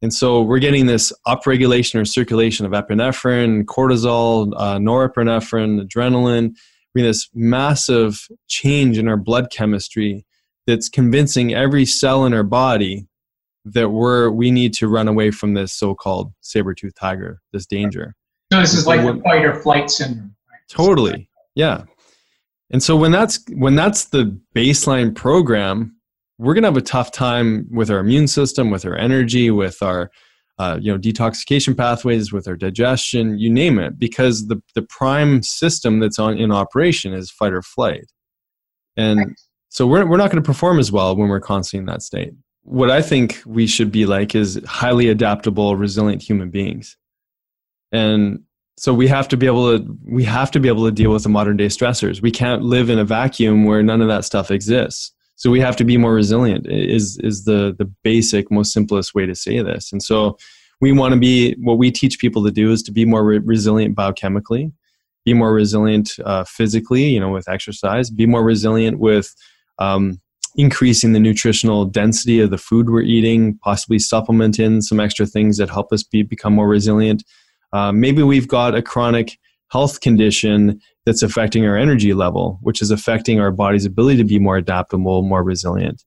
and 0.00 0.12
so 0.12 0.42
we're 0.42 0.58
getting 0.58 0.86
this 0.86 1.12
upregulation 1.26 2.00
or 2.00 2.04
circulation 2.04 2.66
of 2.66 2.72
epinephrine, 2.72 3.64
cortisol, 3.64 4.52
uh, 4.56 4.76
norepinephrine, 4.78 5.86
adrenaline. 5.86 6.56
We're 6.94 7.04
this 7.04 7.28
massive 7.34 8.26
change 8.48 8.98
in 8.98 9.08
our 9.08 9.16
blood 9.16 9.50
chemistry 9.50 10.26
that's 10.66 10.88
convincing 10.88 11.54
every 11.54 11.84
cell 11.86 12.24
in 12.24 12.34
our 12.34 12.42
body 12.42 13.06
that 13.64 13.90
we're 13.90 14.30
we 14.30 14.50
need 14.50 14.74
to 14.74 14.88
run 14.88 15.08
away 15.08 15.30
from 15.30 15.54
this 15.54 15.72
so-called 15.72 16.32
saber-tooth 16.40 16.94
tiger, 16.94 17.40
this 17.52 17.66
danger. 17.66 18.14
So 18.52 18.60
this 18.60 18.74
is 18.74 18.86
like 18.86 19.00
the 19.00 19.20
fight 19.22 19.44
or 19.44 19.54
flight 19.54 19.90
syndrome. 19.90 20.34
Right? 20.50 20.60
Totally. 20.68 21.28
Yeah. 21.54 21.84
And 22.70 22.82
so 22.82 22.96
when 22.96 23.12
that's 23.12 23.40
when 23.52 23.74
that's 23.74 24.06
the 24.06 24.38
baseline 24.54 25.14
program, 25.14 25.96
we're 26.38 26.54
going 26.54 26.62
to 26.62 26.68
have 26.68 26.76
a 26.76 26.82
tough 26.82 27.12
time 27.12 27.68
with 27.70 27.90
our 27.90 27.98
immune 27.98 28.26
system, 28.26 28.70
with 28.70 28.84
our 28.84 28.96
energy, 28.96 29.50
with 29.50 29.82
our 29.82 30.10
uh, 30.58 30.78
you 30.80 30.92
know 30.92 30.98
detoxification 30.98 31.76
pathways, 31.76 32.32
with 32.32 32.46
our 32.46 32.56
digestion, 32.56 33.38
you 33.38 33.50
name 33.50 33.78
it, 33.78 33.98
because 33.98 34.48
the 34.48 34.62
the 34.74 34.82
prime 34.82 35.42
system 35.42 36.00
that's 36.00 36.18
on 36.18 36.38
in 36.38 36.52
operation 36.52 37.12
is 37.12 37.30
fight 37.30 37.52
or 37.52 37.62
flight. 37.62 38.04
And 38.96 39.18
right. 39.18 39.28
so 39.68 39.86
we're, 39.86 40.06
we're 40.06 40.18
not 40.18 40.30
going 40.30 40.42
to 40.42 40.46
perform 40.46 40.78
as 40.78 40.92
well 40.92 41.16
when 41.16 41.28
we're 41.28 41.40
constantly 41.40 41.80
in 41.80 41.86
that 41.86 42.02
state. 42.02 42.32
What 42.64 42.90
I 42.90 43.02
think 43.02 43.42
we 43.46 43.66
should 43.66 43.90
be 43.90 44.06
like 44.06 44.34
is 44.34 44.60
highly 44.66 45.08
adaptable, 45.08 45.76
resilient 45.76 46.22
human 46.22 46.50
beings. 46.50 46.96
And 47.90 48.40
so 48.78 48.94
we 48.94 49.08
have 49.08 49.28
to 49.28 49.36
be 49.36 49.46
able 49.46 49.78
to 49.78 49.98
we 50.04 50.24
have 50.24 50.50
to 50.52 50.60
be 50.60 50.68
able 50.68 50.84
to 50.86 50.92
deal 50.92 51.12
with 51.12 51.24
the 51.24 51.28
modern 51.28 51.56
day 51.56 51.66
stressors. 51.66 52.22
We 52.22 52.30
can't 52.30 52.62
live 52.62 52.90
in 52.90 52.98
a 52.98 53.04
vacuum 53.04 53.64
where 53.64 53.82
none 53.82 54.00
of 54.00 54.08
that 54.08 54.24
stuff 54.24 54.50
exists. 54.50 55.12
So 55.42 55.50
we 55.50 55.58
have 55.58 55.74
to 55.74 55.84
be 55.84 55.96
more 55.96 56.14
resilient 56.14 56.68
is 56.68 57.18
is 57.18 57.46
the 57.46 57.74
the 57.76 57.90
basic 58.04 58.48
most 58.48 58.72
simplest 58.72 59.12
way 59.12 59.26
to 59.26 59.34
say 59.34 59.60
this. 59.60 59.90
And 59.90 60.00
so 60.00 60.38
we 60.80 60.92
want 60.92 61.14
to 61.14 61.18
be 61.18 61.54
what 61.54 61.78
we 61.78 61.90
teach 61.90 62.20
people 62.20 62.44
to 62.44 62.52
do 62.52 62.70
is 62.70 62.80
to 62.84 62.92
be 62.92 63.04
more 63.04 63.24
re- 63.24 63.38
resilient 63.38 63.96
biochemically 63.96 64.70
be 65.24 65.34
more 65.34 65.52
resilient 65.52 66.12
uh, 66.24 66.44
physically 66.44 67.04
you 67.04 67.18
know 67.18 67.30
with 67.30 67.48
exercise 67.48 68.08
be 68.08 68.24
more 68.24 68.44
resilient 68.44 69.00
with 69.00 69.34
um, 69.80 70.20
increasing 70.54 71.12
the 71.12 71.18
nutritional 71.18 71.86
density 71.86 72.38
of 72.38 72.50
the 72.50 72.58
food 72.58 72.88
we're 72.88 73.02
eating 73.02 73.58
possibly 73.64 73.98
supplement 73.98 74.60
in 74.60 74.80
some 74.80 75.00
extra 75.00 75.26
things 75.26 75.56
that 75.56 75.70
help 75.70 75.92
us 75.92 76.04
be, 76.04 76.22
become 76.22 76.52
more 76.52 76.68
resilient 76.68 77.24
uh, 77.72 77.90
maybe 77.90 78.22
we've 78.22 78.48
got 78.48 78.76
a 78.76 78.82
chronic 78.82 79.38
health 79.72 80.00
condition 80.02 80.78
that's 81.06 81.22
affecting 81.22 81.66
our 81.66 81.76
energy 81.76 82.12
level 82.12 82.58
which 82.60 82.82
is 82.82 82.90
affecting 82.90 83.40
our 83.40 83.50
body's 83.50 83.86
ability 83.86 84.18
to 84.18 84.24
be 84.24 84.38
more 84.38 84.56
adaptable 84.56 85.22
more 85.22 85.42
resilient. 85.42 86.04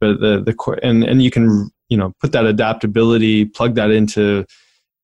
But 0.00 0.20
the 0.20 0.42
the 0.44 0.78
and 0.82 1.02
and 1.02 1.22
you 1.22 1.30
can 1.30 1.70
you 1.88 1.96
know 1.96 2.12
put 2.20 2.32
that 2.32 2.44
adaptability 2.44 3.46
plug 3.46 3.74
that 3.76 3.90
into 3.90 4.44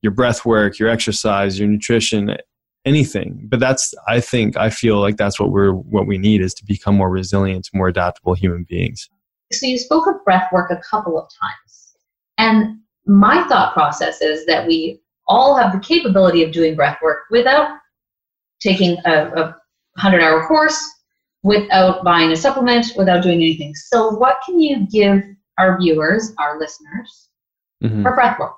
your 0.02 0.12
breath 0.12 0.44
work 0.44 0.78
your 0.78 0.90
exercise 0.90 1.58
your 1.58 1.66
nutrition 1.66 2.36
anything. 2.84 3.48
But 3.48 3.60
that's 3.60 3.94
i 4.06 4.20
think 4.20 4.56
i 4.56 4.68
feel 4.68 5.00
like 5.00 5.16
that's 5.16 5.40
what 5.40 5.50
we're 5.50 5.72
what 5.72 6.06
we 6.06 6.18
need 6.18 6.42
is 6.42 6.52
to 6.54 6.64
become 6.66 6.94
more 6.96 7.10
resilient 7.10 7.68
more 7.72 7.88
adaptable 7.88 8.34
human 8.34 8.66
beings. 8.68 9.08
So 9.52 9.66
you 9.66 9.78
spoke 9.78 10.06
of 10.06 10.22
breath 10.24 10.48
work 10.52 10.70
a 10.70 10.80
couple 10.90 11.18
of 11.18 11.24
times. 11.24 11.96
And 12.36 12.80
my 13.06 13.46
thought 13.48 13.72
process 13.72 14.20
is 14.20 14.46
that 14.46 14.66
we 14.66 15.00
all 15.26 15.56
have 15.56 15.72
the 15.72 15.78
capability 15.78 16.42
of 16.42 16.52
doing 16.52 16.74
breath 16.74 16.98
work 17.02 17.20
without 17.30 17.78
taking 18.64 18.96
a, 19.04 19.26
a 19.36 19.42
100 19.96 20.20
hour 20.20 20.46
course 20.46 20.80
without 21.42 22.02
buying 22.02 22.32
a 22.32 22.36
supplement 22.36 22.86
without 22.96 23.22
doing 23.22 23.36
anything 23.36 23.74
so 23.74 24.10
what 24.16 24.38
can 24.46 24.58
you 24.58 24.86
give 24.90 25.22
our 25.58 25.78
viewers, 25.78 26.32
our 26.38 26.58
listeners, 26.58 27.28
mm-hmm. 27.82 28.02
for 28.02 28.14
breath 28.14 28.38
work? 28.38 28.56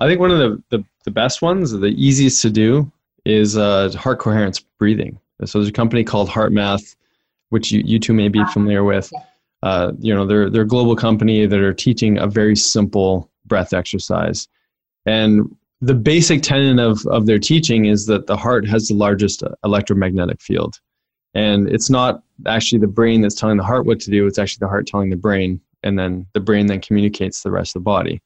I 0.00 0.06
think 0.06 0.20
one 0.20 0.30
of 0.30 0.38
the, 0.38 0.62
the, 0.70 0.84
the 1.04 1.10
best 1.10 1.42
ones, 1.42 1.70
the 1.70 1.86
easiest 1.86 2.42
to 2.42 2.50
do, 2.50 2.90
is 3.24 3.56
uh, 3.56 3.90
heart 3.96 4.18
coherence 4.18 4.60
breathing. 4.78 5.18
So 5.44 5.58
there's 5.58 5.68
a 5.68 5.72
company 5.72 6.04
called 6.04 6.28
HeartMath, 6.28 6.96
which 7.50 7.70
you, 7.72 7.82
you 7.84 7.98
two 7.98 8.12
may 8.12 8.28
be 8.28 8.40
ah, 8.40 8.46
familiar 8.46 8.84
with. 8.84 9.12
Uh, 9.62 9.92
you 9.98 10.14
know, 10.14 10.26
they're, 10.26 10.50
they're 10.50 10.62
a 10.62 10.66
global 10.66 10.96
company 10.96 11.46
that 11.46 11.60
are 11.60 11.72
teaching 11.72 12.18
a 12.18 12.26
very 12.26 12.56
simple 12.56 13.30
breath 13.46 13.72
exercise. 13.72 14.48
And 15.06 15.56
the 15.82 15.94
basic 15.94 16.42
tenet 16.42 16.78
of, 16.78 17.04
of 17.08 17.26
their 17.26 17.40
teaching 17.40 17.86
is 17.86 18.06
that 18.06 18.28
the 18.28 18.36
heart 18.36 18.66
has 18.68 18.86
the 18.86 18.94
largest 18.94 19.42
electromagnetic 19.64 20.40
field. 20.40 20.80
And 21.34 21.68
it's 21.68 21.90
not 21.90 22.22
actually 22.46 22.78
the 22.78 22.86
brain 22.86 23.20
that's 23.20 23.34
telling 23.34 23.56
the 23.56 23.64
heart 23.64 23.84
what 23.84 23.98
to 24.00 24.10
do, 24.10 24.26
it's 24.26 24.38
actually 24.38 24.60
the 24.60 24.68
heart 24.68 24.86
telling 24.86 25.10
the 25.10 25.16
brain 25.16 25.60
and 25.82 25.98
then 25.98 26.26
the 26.34 26.40
brain 26.40 26.66
then 26.66 26.80
communicates 26.80 27.42
to 27.42 27.48
the 27.48 27.52
rest 27.52 27.74
of 27.74 27.80
the 27.80 27.84
body. 27.84 28.22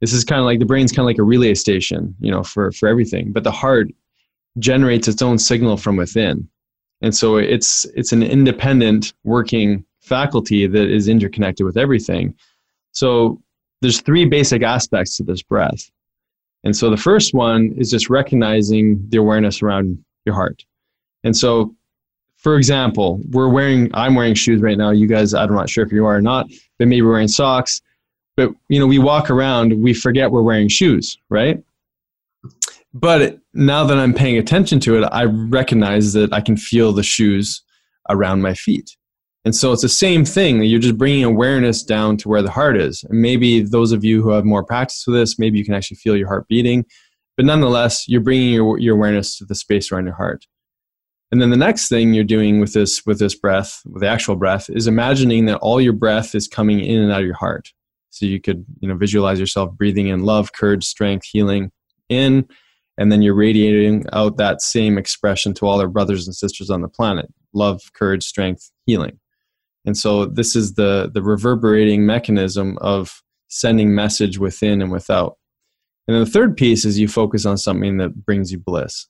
This 0.00 0.12
is 0.12 0.24
kind 0.24 0.40
of 0.40 0.46
like 0.46 0.58
the 0.58 0.66
brain's 0.66 0.90
kind 0.90 1.00
of 1.00 1.06
like 1.06 1.18
a 1.18 1.22
relay 1.22 1.54
station, 1.54 2.14
you 2.20 2.30
know, 2.30 2.42
for 2.42 2.72
for 2.72 2.88
everything. 2.88 3.32
But 3.32 3.44
the 3.44 3.52
heart 3.52 3.88
generates 4.58 5.08
its 5.08 5.22
own 5.22 5.38
signal 5.38 5.76
from 5.76 5.96
within, 5.96 6.48
and 7.00 7.14
so 7.14 7.36
it's 7.36 7.86
it's 7.94 8.12
an 8.12 8.22
independent 8.22 9.14
working 9.24 9.84
faculty 10.00 10.66
that 10.66 10.90
is 10.90 11.08
interconnected 11.08 11.64
with 11.64 11.76
everything. 11.76 12.34
So 12.92 13.42
there's 13.80 14.00
three 14.00 14.26
basic 14.26 14.62
aspects 14.62 15.16
to 15.16 15.22
this 15.22 15.42
breath. 15.42 15.90
And 16.66 16.76
so 16.76 16.90
the 16.90 16.96
first 16.96 17.32
one 17.32 17.72
is 17.76 17.92
just 17.92 18.10
recognizing 18.10 19.00
the 19.10 19.18
awareness 19.18 19.62
around 19.62 20.04
your 20.24 20.34
heart. 20.34 20.64
And 21.22 21.36
so 21.36 21.76
for 22.38 22.56
example, 22.56 23.20
we're 23.30 23.48
wearing 23.48 23.88
I'm 23.94 24.16
wearing 24.16 24.34
shoes 24.34 24.60
right 24.60 24.76
now. 24.76 24.90
You 24.90 25.06
guys, 25.06 25.32
I'm 25.32 25.54
not 25.54 25.70
sure 25.70 25.86
if 25.86 25.92
you 25.92 26.04
are 26.06 26.16
or 26.16 26.20
not, 26.20 26.48
but 26.80 26.88
maybe 26.88 27.02
we're 27.02 27.12
wearing 27.12 27.28
socks. 27.28 27.82
But 28.36 28.50
you 28.68 28.80
know, 28.80 28.86
we 28.88 28.98
walk 28.98 29.30
around, 29.30 29.80
we 29.80 29.94
forget 29.94 30.28
we're 30.28 30.42
wearing 30.42 30.66
shoes, 30.66 31.16
right? 31.30 31.62
But 32.92 33.38
now 33.54 33.84
that 33.84 33.96
I'm 33.96 34.12
paying 34.12 34.36
attention 34.36 34.80
to 34.80 35.00
it, 35.00 35.04
I 35.12 35.26
recognize 35.26 36.14
that 36.14 36.32
I 36.32 36.40
can 36.40 36.56
feel 36.56 36.92
the 36.92 37.04
shoes 37.04 37.62
around 38.10 38.42
my 38.42 38.54
feet. 38.54 38.96
And 39.46 39.54
so 39.54 39.72
it's 39.72 39.82
the 39.82 39.88
same 39.88 40.24
thing. 40.24 40.60
You're 40.64 40.80
just 40.80 40.98
bringing 40.98 41.22
awareness 41.22 41.84
down 41.84 42.16
to 42.16 42.28
where 42.28 42.42
the 42.42 42.50
heart 42.50 42.76
is. 42.76 43.04
And 43.04 43.22
maybe 43.22 43.60
those 43.60 43.92
of 43.92 44.04
you 44.04 44.20
who 44.20 44.30
have 44.30 44.44
more 44.44 44.64
practice 44.64 45.04
with 45.06 45.14
this, 45.14 45.38
maybe 45.38 45.56
you 45.56 45.64
can 45.64 45.72
actually 45.72 45.98
feel 45.98 46.16
your 46.16 46.26
heart 46.26 46.48
beating. 46.48 46.84
But 47.36 47.46
nonetheless, 47.46 48.08
you're 48.08 48.22
bringing 48.22 48.52
your, 48.52 48.76
your 48.80 48.96
awareness 48.96 49.38
to 49.38 49.44
the 49.44 49.54
space 49.54 49.92
around 49.92 50.06
your 50.06 50.16
heart. 50.16 50.48
And 51.30 51.40
then 51.40 51.50
the 51.50 51.56
next 51.56 51.88
thing 51.88 52.12
you're 52.12 52.24
doing 52.24 52.58
with 52.58 52.72
this 52.72 53.06
with 53.06 53.20
this 53.20 53.36
breath, 53.36 53.82
with 53.86 54.02
the 54.02 54.08
actual 54.08 54.34
breath, 54.34 54.68
is 54.68 54.88
imagining 54.88 55.44
that 55.44 55.58
all 55.58 55.80
your 55.80 55.92
breath 55.92 56.34
is 56.34 56.48
coming 56.48 56.80
in 56.80 57.00
and 57.00 57.12
out 57.12 57.20
of 57.20 57.26
your 57.26 57.36
heart. 57.36 57.72
So 58.10 58.26
you 58.26 58.40
could, 58.40 58.66
you 58.80 58.88
know, 58.88 58.96
visualize 58.96 59.38
yourself 59.38 59.70
breathing 59.74 60.08
in 60.08 60.24
love, 60.24 60.54
courage, 60.54 60.84
strength, 60.84 61.24
healing 61.24 61.70
in, 62.08 62.48
and 62.98 63.12
then 63.12 63.22
you're 63.22 63.34
radiating 63.34 64.06
out 64.12 64.38
that 64.38 64.60
same 64.60 64.98
expression 64.98 65.54
to 65.54 65.66
all 65.66 65.80
our 65.80 65.86
brothers 65.86 66.26
and 66.26 66.34
sisters 66.34 66.68
on 66.68 66.80
the 66.80 66.88
planet. 66.88 67.32
Love, 67.52 67.80
courage, 67.94 68.24
strength, 68.24 68.72
healing. 68.86 69.20
And 69.86 69.96
so 69.96 70.26
this 70.26 70.56
is 70.56 70.74
the 70.74 71.10
the 71.12 71.22
reverberating 71.22 72.04
mechanism 72.04 72.76
of 72.80 73.22
sending 73.48 73.94
message 73.94 74.38
within 74.38 74.82
and 74.82 74.90
without. 74.90 75.38
And 76.06 76.16
then 76.16 76.24
the 76.24 76.30
third 76.30 76.56
piece 76.56 76.84
is 76.84 76.98
you 76.98 77.08
focus 77.08 77.46
on 77.46 77.56
something 77.56 77.96
that 77.98 78.24
brings 78.24 78.52
you 78.52 78.58
bliss. 78.58 79.06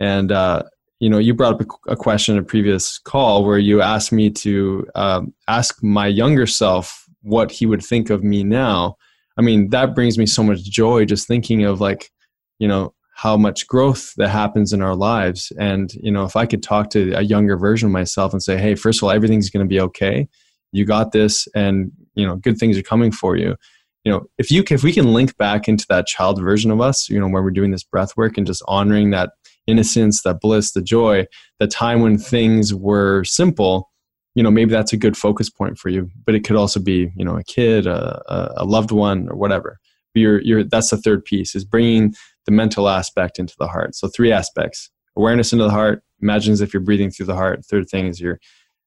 And 0.00 0.32
uh, 0.32 0.64
you 1.02 1.10
know, 1.10 1.18
you 1.18 1.34
brought 1.34 1.60
up 1.60 1.68
a, 1.88 1.96
question 1.96 2.36
in 2.36 2.42
a 2.42 2.46
previous 2.46 2.98
call 2.98 3.44
where 3.44 3.58
you 3.58 3.82
asked 3.82 4.12
me 4.12 4.30
to 4.30 4.86
um, 4.94 5.34
ask 5.48 5.82
my 5.82 6.06
younger 6.06 6.46
self 6.46 7.06
what 7.22 7.50
he 7.50 7.66
would 7.66 7.82
think 7.82 8.08
of 8.08 8.22
me 8.22 8.44
now. 8.44 8.96
I 9.36 9.42
mean, 9.42 9.70
that 9.70 9.96
brings 9.96 10.16
me 10.16 10.26
so 10.26 10.42
much 10.42 10.62
joy 10.62 11.04
just 11.04 11.26
thinking 11.26 11.64
of 11.64 11.80
like, 11.80 12.10
you 12.60 12.68
know, 12.68 12.94
how 13.14 13.36
much 13.36 13.66
growth 13.66 14.14
that 14.16 14.30
happens 14.30 14.72
in 14.72 14.82
our 14.82 14.96
lives. 14.96 15.52
And, 15.58 15.92
you 15.94 16.10
know, 16.10 16.24
if 16.24 16.34
I 16.34 16.46
could 16.46 16.62
talk 16.62 16.90
to 16.90 17.12
a 17.12 17.22
younger 17.22 17.56
version 17.56 17.86
of 17.86 17.92
myself 17.92 18.32
and 18.32 18.42
say, 18.42 18.56
hey, 18.56 18.74
first 18.74 18.98
of 18.98 19.04
all, 19.04 19.10
everything's 19.10 19.50
going 19.50 19.64
to 19.64 19.68
be 19.68 19.80
okay. 19.80 20.28
You 20.72 20.86
got 20.86 21.12
this, 21.12 21.46
and, 21.54 21.92
you 22.14 22.26
know, 22.26 22.36
good 22.36 22.56
things 22.56 22.78
are 22.78 22.82
coming 22.82 23.12
for 23.12 23.36
you. 23.36 23.56
You 24.04 24.12
know, 24.12 24.22
if 24.38 24.50
you 24.50 24.64
if 24.68 24.82
we 24.82 24.92
can 24.92 25.12
link 25.12 25.36
back 25.36 25.68
into 25.68 25.86
that 25.90 26.06
child 26.06 26.40
version 26.40 26.70
of 26.70 26.80
us, 26.80 27.08
you 27.08 27.20
know, 27.20 27.28
where 27.28 27.42
we're 27.42 27.50
doing 27.50 27.70
this 27.70 27.84
breath 27.84 28.16
work 28.16 28.36
and 28.38 28.46
just 28.46 28.64
honoring 28.66 29.10
that 29.10 29.30
innocence, 29.66 30.22
that 30.22 30.40
bliss, 30.40 30.72
the 30.72 30.82
joy, 30.82 31.26
the 31.60 31.68
time 31.68 32.00
when 32.00 32.18
things 32.18 32.74
were 32.74 33.22
simple, 33.24 33.90
you 34.34 34.42
know, 34.42 34.50
maybe 34.50 34.72
that's 34.72 34.92
a 34.92 34.96
good 34.96 35.16
focus 35.16 35.50
point 35.50 35.78
for 35.78 35.90
you. 35.90 36.10
But 36.24 36.34
it 36.34 36.42
could 36.42 36.56
also 36.56 36.80
be, 36.80 37.12
you 37.14 37.24
know, 37.24 37.36
a 37.36 37.44
kid, 37.44 37.86
a, 37.86 38.52
a 38.56 38.64
loved 38.64 38.90
one, 38.90 39.28
or 39.28 39.36
whatever. 39.36 39.78
But 40.14 40.20
you're, 40.20 40.40
you're, 40.40 40.64
that's 40.64 40.90
the 40.90 40.96
third 40.96 41.24
piece 41.24 41.54
is 41.54 41.64
bringing 41.64 42.14
the 42.46 42.52
mental 42.52 42.88
aspect 42.88 43.38
into 43.38 43.54
the 43.58 43.68
heart. 43.68 43.94
So 43.94 44.08
three 44.08 44.32
aspects: 44.32 44.90
awareness 45.16 45.52
into 45.52 45.64
the 45.64 45.70
heart. 45.70 46.02
Imagine 46.20 46.52
as 46.52 46.60
if 46.60 46.72
you're 46.72 46.82
breathing 46.82 47.10
through 47.10 47.26
the 47.26 47.34
heart. 47.34 47.64
Third 47.64 47.88
thing 47.88 48.06
is 48.06 48.20
you're 48.20 48.40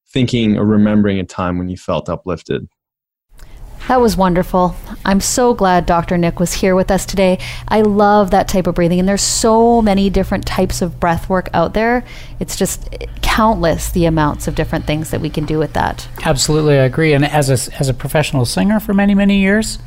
thinking 0.08 0.56
or 0.56 0.64
remembering 0.64 1.18
a 1.18 1.24
time 1.24 1.58
when 1.58 1.68
you 1.68 1.76
felt 1.76 2.08
uplifted. 2.08 2.68
That 3.88 4.00
was 4.00 4.16
wonderful. 4.16 4.74
I'm 5.04 5.20
so 5.20 5.54
glad 5.54 5.86
Dr. 5.86 6.18
Nick 6.18 6.40
was 6.40 6.52
here 6.52 6.74
with 6.74 6.90
us 6.90 7.06
today. 7.06 7.38
I 7.68 7.82
love 7.82 8.32
that 8.32 8.48
type 8.48 8.66
of 8.66 8.74
breathing, 8.74 8.98
and 8.98 9.08
there's 9.08 9.22
so 9.22 9.80
many 9.80 10.10
different 10.10 10.44
types 10.44 10.82
of 10.82 10.98
breath 10.98 11.28
work 11.28 11.48
out 11.54 11.72
there. 11.74 12.04
It's 12.40 12.56
just 12.56 12.92
countless 13.22 13.92
the 13.92 14.06
amounts 14.06 14.48
of 14.48 14.56
different 14.56 14.86
things 14.86 15.10
that 15.10 15.20
we 15.20 15.30
can 15.30 15.44
do 15.44 15.60
with 15.60 15.72
that. 15.74 16.08
Absolutely, 16.24 16.80
I 16.80 16.84
agree. 16.84 17.12
And 17.12 17.24
as 17.24 17.48
a, 17.48 17.78
as 17.78 17.88
a 17.88 17.94
professional 17.94 18.44
singer 18.44 18.80
for 18.80 18.92
many, 18.92 19.14
many 19.14 19.38
years, 19.38 19.78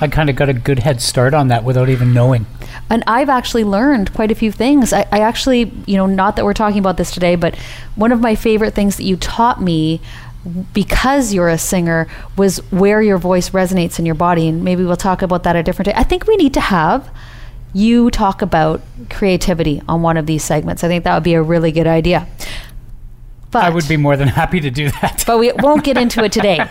I 0.00 0.08
kind 0.08 0.30
of 0.30 0.36
got 0.36 0.48
a 0.48 0.54
good 0.54 0.80
head 0.80 1.00
start 1.00 1.34
on 1.34 1.48
that 1.48 1.64
without 1.64 1.88
even 1.88 2.12
knowing. 2.12 2.46
And 2.88 3.04
I've 3.06 3.28
actually 3.28 3.64
learned 3.64 4.14
quite 4.14 4.30
a 4.30 4.34
few 4.34 4.50
things. 4.50 4.92
I, 4.92 5.06
I 5.12 5.20
actually, 5.20 5.72
you 5.86 5.96
know, 5.96 6.06
not 6.06 6.36
that 6.36 6.44
we're 6.44 6.54
talking 6.54 6.78
about 6.78 6.96
this 6.96 7.10
today, 7.10 7.36
but 7.36 7.54
one 7.94 8.10
of 8.10 8.20
my 8.20 8.34
favorite 8.34 8.74
things 8.74 8.96
that 8.96 9.04
you 9.04 9.16
taught 9.16 9.60
me 9.60 10.00
because 10.72 11.34
you're 11.34 11.50
a 11.50 11.58
singer 11.58 12.08
was 12.36 12.58
where 12.72 13.02
your 13.02 13.18
voice 13.18 13.50
resonates 13.50 13.98
in 13.98 14.06
your 14.06 14.14
body. 14.14 14.48
And 14.48 14.64
maybe 14.64 14.84
we'll 14.84 14.96
talk 14.96 15.22
about 15.22 15.42
that 15.42 15.54
a 15.54 15.62
different 15.62 15.86
day. 15.86 15.94
I 15.94 16.02
think 16.02 16.26
we 16.26 16.36
need 16.36 16.54
to 16.54 16.60
have 16.60 17.10
you 17.72 18.10
talk 18.10 18.42
about 18.42 18.80
creativity 19.10 19.82
on 19.88 20.02
one 20.02 20.16
of 20.16 20.26
these 20.26 20.42
segments. 20.42 20.82
I 20.82 20.88
think 20.88 21.04
that 21.04 21.14
would 21.14 21.22
be 21.22 21.34
a 21.34 21.42
really 21.42 21.72
good 21.72 21.86
idea. 21.86 22.26
But, 23.50 23.64
i 23.64 23.70
would 23.70 23.88
be 23.88 23.96
more 23.96 24.16
than 24.16 24.28
happy 24.28 24.60
to 24.60 24.70
do 24.70 24.90
that. 25.02 25.24
But 25.26 25.38
we 25.38 25.52
won't 25.52 25.84
get 25.84 25.96
into 25.96 26.22
it 26.24 26.32
today 26.32 26.58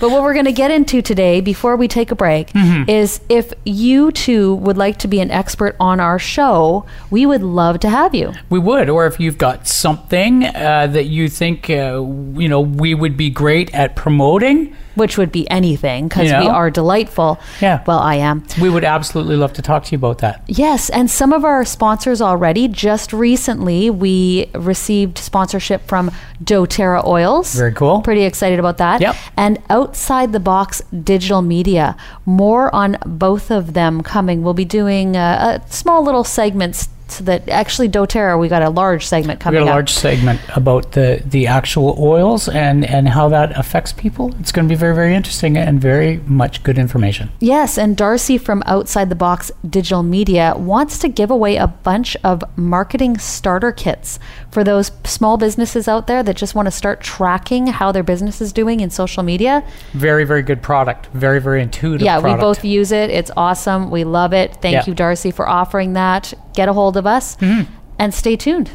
But 0.00 0.10
what 0.10 0.22
we're 0.22 0.32
going 0.34 0.44
to 0.46 0.52
get 0.52 0.70
into 0.70 1.00
today, 1.02 1.40
before 1.40 1.76
we 1.76 1.88
take 1.88 2.10
a 2.10 2.14
break, 2.14 2.48
Mm-hmm. 2.54 2.88
is 2.90 3.20
if 3.28 3.52
you 3.64 4.10
too 4.12 4.54
would 4.56 4.76
like 4.76 4.98
to 4.98 5.08
be 5.08 5.20
an 5.20 5.30
expert 5.30 5.76
on 5.80 6.00
our 6.00 6.18
show, 6.18 6.84
we 7.10 7.26
would 7.26 7.42
love 7.42 7.80
to 7.80 7.88
have 7.88 8.14
you. 8.14 8.32
We 8.50 8.58
would, 8.58 8.88
or 8.88 9.06
if 9.06 9.18
you've 9.20 9.38
got 9.38 9.66
something 9.66 10.44
uh, 10.44 10.86
that 10.88 11.04
you 11.04 11.28
think 11.28 11.68
uh, 11.70 12.02
you 12.40 12.48
know 12.48 12.60
we 12.60 12.94
would 12.94 13.16
be 13.16 13.30
great 13.30 13.74
at 13.74 13.96
promoting, 13.96 14.74
Which 14.94 15.18
would 15.18 15.32
be 15.32 15.48
anything 15.50 16.08
because 16.08 16.30
You 16.30 16.38
we 16.38 16.46
are 16.46 16.70
delightful. 16.70 17.40
Yeah. 17.60 17.82
Well, 17.86 17.98
I 17.98 18.16
am. 18.16 18.44
we 18.60 18.70
would 18.70 18.84
absolutely 18.84 19.36
love 19.36 19.52
to 19.54 19.62
talk 19.62 19.84
to 19.84 19.92
you 19.92 19.98
about 19.98 20.18
that. 20.18 20.42
Yes, 20.46 20.88
and 20.90 21.10
some 21.10 21.32
of 21.32 21.44
our 21.44 21.64
sponsors 21.64 22.20
already. 22.20 22.68
Just 22.68 23.12
recently, 23.12 23.90
we 23.90 24.50
received 24.54 25.18
sponsorship 25.18 25.86
from 25.86 26.10
doTERRA 26.42 27.04
Oils. 27.06 27.54
Very 27.54 27.72
cool. 27.72 28.02
Pretty 28.02 28.22
excited 28.24 28.58
about 28.58 28.78
that. 28.78 29.00
Yep. 29.00 29.16
And 29.36 29.58
Outside 29.70 30.32
the 30.32 30.40
Box 30.40 30.80
Digital 31.02 31.42
Media. 31.42 31.96
More 32.24 32.74
on 32.74 32.98
both 33.04 33.50
of 33.50 33.72
them 33.74 34.02
coming. 34.02 34.42
We'll 34.42 34.54
be 34.54 34.64
doing 34.64 35.16
uh, 35.16 35.60
uh, 35.60 35.66
small 35.66 36.04
little 36.04 36.24
segments 36.24 36.88
so 37.06 37.22
that 37.24 37.48
actually 37.48 37.88
doTERRA, 37.88 38.38
we 38.38 38.48
got 38.48 38.62
a 38.62 38.70
large 38.70 39.06
segment 39.06 39.38
coming. 39.40 39.60
We 39.60 39.64
got 39.66 39.68
a 39.68 39.72
up. 39.72 39.74
large 39.76 39.90
segment 39.90 40.40
about 40.56 40.92
the 40.92 41.22
the 41.24 41.46
actual 41.46 41.96
oils 41.98 42.48
and 42.48 42.84
and 42.84 43.08
how 43.08 43.28
that 43.28 43.56
affects 43.58 43.92
people. 43.92 44.34
It's 44.40 44.52
going 44.52 44.66
to 44.68 44.72
be 44.72 44.78
very 44.78 44.94
very 44.94 45.14
interesting 45.14 45.56
and 45.56 45.80
very 45.80 46.18
much 46.26 46.62
good 46.62 46.78
information. 46.78 47.30
Yes, 47.40 47.76
and 47.78 47.96
Darcy 47.96 48.38
from 48.38 48.62
Outside 48.66 49.10
the 49.10 49.14
Box 49.14 49.50
Digital 49.68 50.02
Media 50.02 50.54
wants 50.56 50.98
to 51.00 51.08
give 51.08 51.30
away 51.30 51.56
a 51.56 51.66
bunch 51.66 52.16
of 52.24 52.42
marketing 52.56 53.18
starter 53.18 53.70
kits 53.72 54.18
for 54.50 54.64
those 54.64 54.90
small 55.04 55.36
businesses 55.36 55.86
out 55.88 56.06
there 56.06 56.22
that 56.22 56.36
just 56.36 56.54
want 56.54 56.66
to 56.66 56.72
start 56.72 57.00
tracking 57.00 57.66
how 57.66 57.92
their 57.92 58.02
business 58.02 58.40
is 58.40 58.52
doing 58.52 58.80
in 58.80 58.88
social 58.90 59.22
media. 59.22 59.62
Very 59.92 60.24
very 60.24 60.42
good 60.42 60.62
product. 60.62 61.06
Very 61.12 61.40
very 61.40 61.60
intuitive. 61.62 62.04
yeah, 62.04 62.18
product. 62.18 62.38
we 62.38 62.42
both 62.42 62.64
use 62.64 62.92
it. 62.92 63.10
It's 63.10 63.30
awesome. 63.36 63.90
We 63.90 64.04
love 64.04 64.32
it. 64.32 64.56
Thank 64.62 64.72
Yeah. 64.74 64.84
you, 64.86 64.94
Darcy, 64.94 65.30
for 65.30 65.46
offering 65.48 65.92
that. 65.92 66.32
Get 66.54 66.68
a 66.68 66.72
hold 66.72 66.96
of 66.96 67.06
us 67.06 67.36
hmm. 67.36 67.62
and 67.98 68.14
stay 68.14 68.36
tuned. 68.36 68.70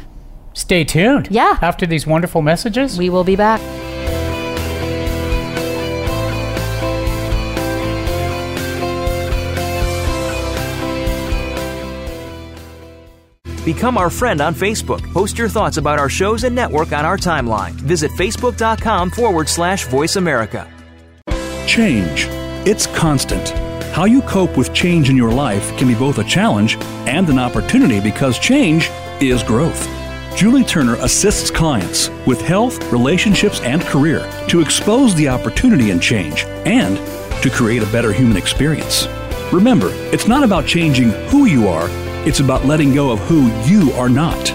Stay 0.54 0.84
tuned. 0.84 1.28
Yeah. 1.30 1.58
After 1.62 1.86
these 1.86 2.06
wonderful 2.06 2.42
messages. 2.42 2.98
We 2.98 3.10
will 3.10 3.24
be 3.24 3.36
back. 3.36 3.60
Become 13.64 13.98
our 13.98 14.10
friend 14.10 14.40
on 14.40 14.54
Facebook. 14.54 15.00
Post 15.12 15.38
your 15.38 15.48
thoughts 15.48 15.76
about 15.76 15.98
our 15.98 16.08
shows 16.08 16.44
and 16.44 16.54
network 16.54 16.92
on 16.92 17.04
our 17.04 17.16
timeline. 17.16 17.72
Visit 17.72 18.10
facebook.com 18.12 19.10
forward 19.10 19.48
slash 19.48 19.86
voice 19.86 20.16
America. 20.16 20.68
Change. 21.66 22.26
It's 22.66 22.86
constant. 22.86 23.69
How 23.92 24.04
you 24.04 24.22
cope 24.22 24.56
with 24.56 24.72
change 24.72 25.10
in 25.10 25.16
your 25.16 25.32
life 25.32 25.76
can 25.76 25.88
be 25.88 25.96
both 25.96 26.18
a 26.18 26.24
challenge 26.24 26.76
and 27.08 27.28
an 27.28 27.40
opportunity 27.40 27.98
because 27.98 28.38
change 28.38 28.88
is 29.20 29.42
growth. 29.42 29.88
Julie 30.36 30.62
Turner 30.62 30.94
assists 31.00 31.50
clients 31.50 32.08
with 32.24 32.40
health, 32.40 32.92
relationships, 32.92 33.60
and 33.60 33.82
career 33.82 34.30
to 34.48 34.60
expose 34.60 35.12
the 35.16 35.28
opportunity 35.28 35.90
in 35.90 35.98
change 35.98 36.44
and 36.64 36.98
to 37.42 37.50
create 37.50 37.82
a 37.82 37.92
better 37.92 38.12
human 38.12 38.36
experience. 38.36 39.08
Remember, 39.52 39.88
it's 40.12 40.28
not 40.28 40.44
about 40.44 40.66
changing 40.66 41.10
who 41.28 41.46
you 41.46 41.66
are, 41.66 41.88
it's 42.26 42.38
about 42.38 42.64
letting 42.64 42.94
go 42.94 43.10
of 43.10 43.18
who 43.20 43.48
you 43.64 43.90
are 43.94 44.08
not. 44.08 44.46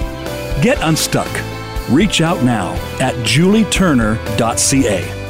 Get 0.61 0.77
unstuck. 0.81 1.29
Reach 1.89 2.21
out 2.21 2.41
now 2.43 2.71
at 3.01 3.13
julieturner.ca. 3.25 5.21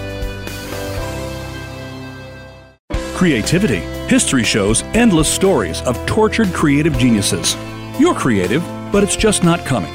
Creativity. 3.17 3.94
History 4.07 4.43
shows 4.43 4.83
endless 4.93 5.27
stories 5.27 5.81
of 5.81 5.97
tortured 6.05 6.53
creative 6.53 6.95
geniuses. 6.99 7.55
You're 7.99 8.13
creative, 8.13 8.63
but 8.91 9.03
it's 9.03 9.15
just 9.15 9.43
not 9.43 9.65
coming. 9.65 9.91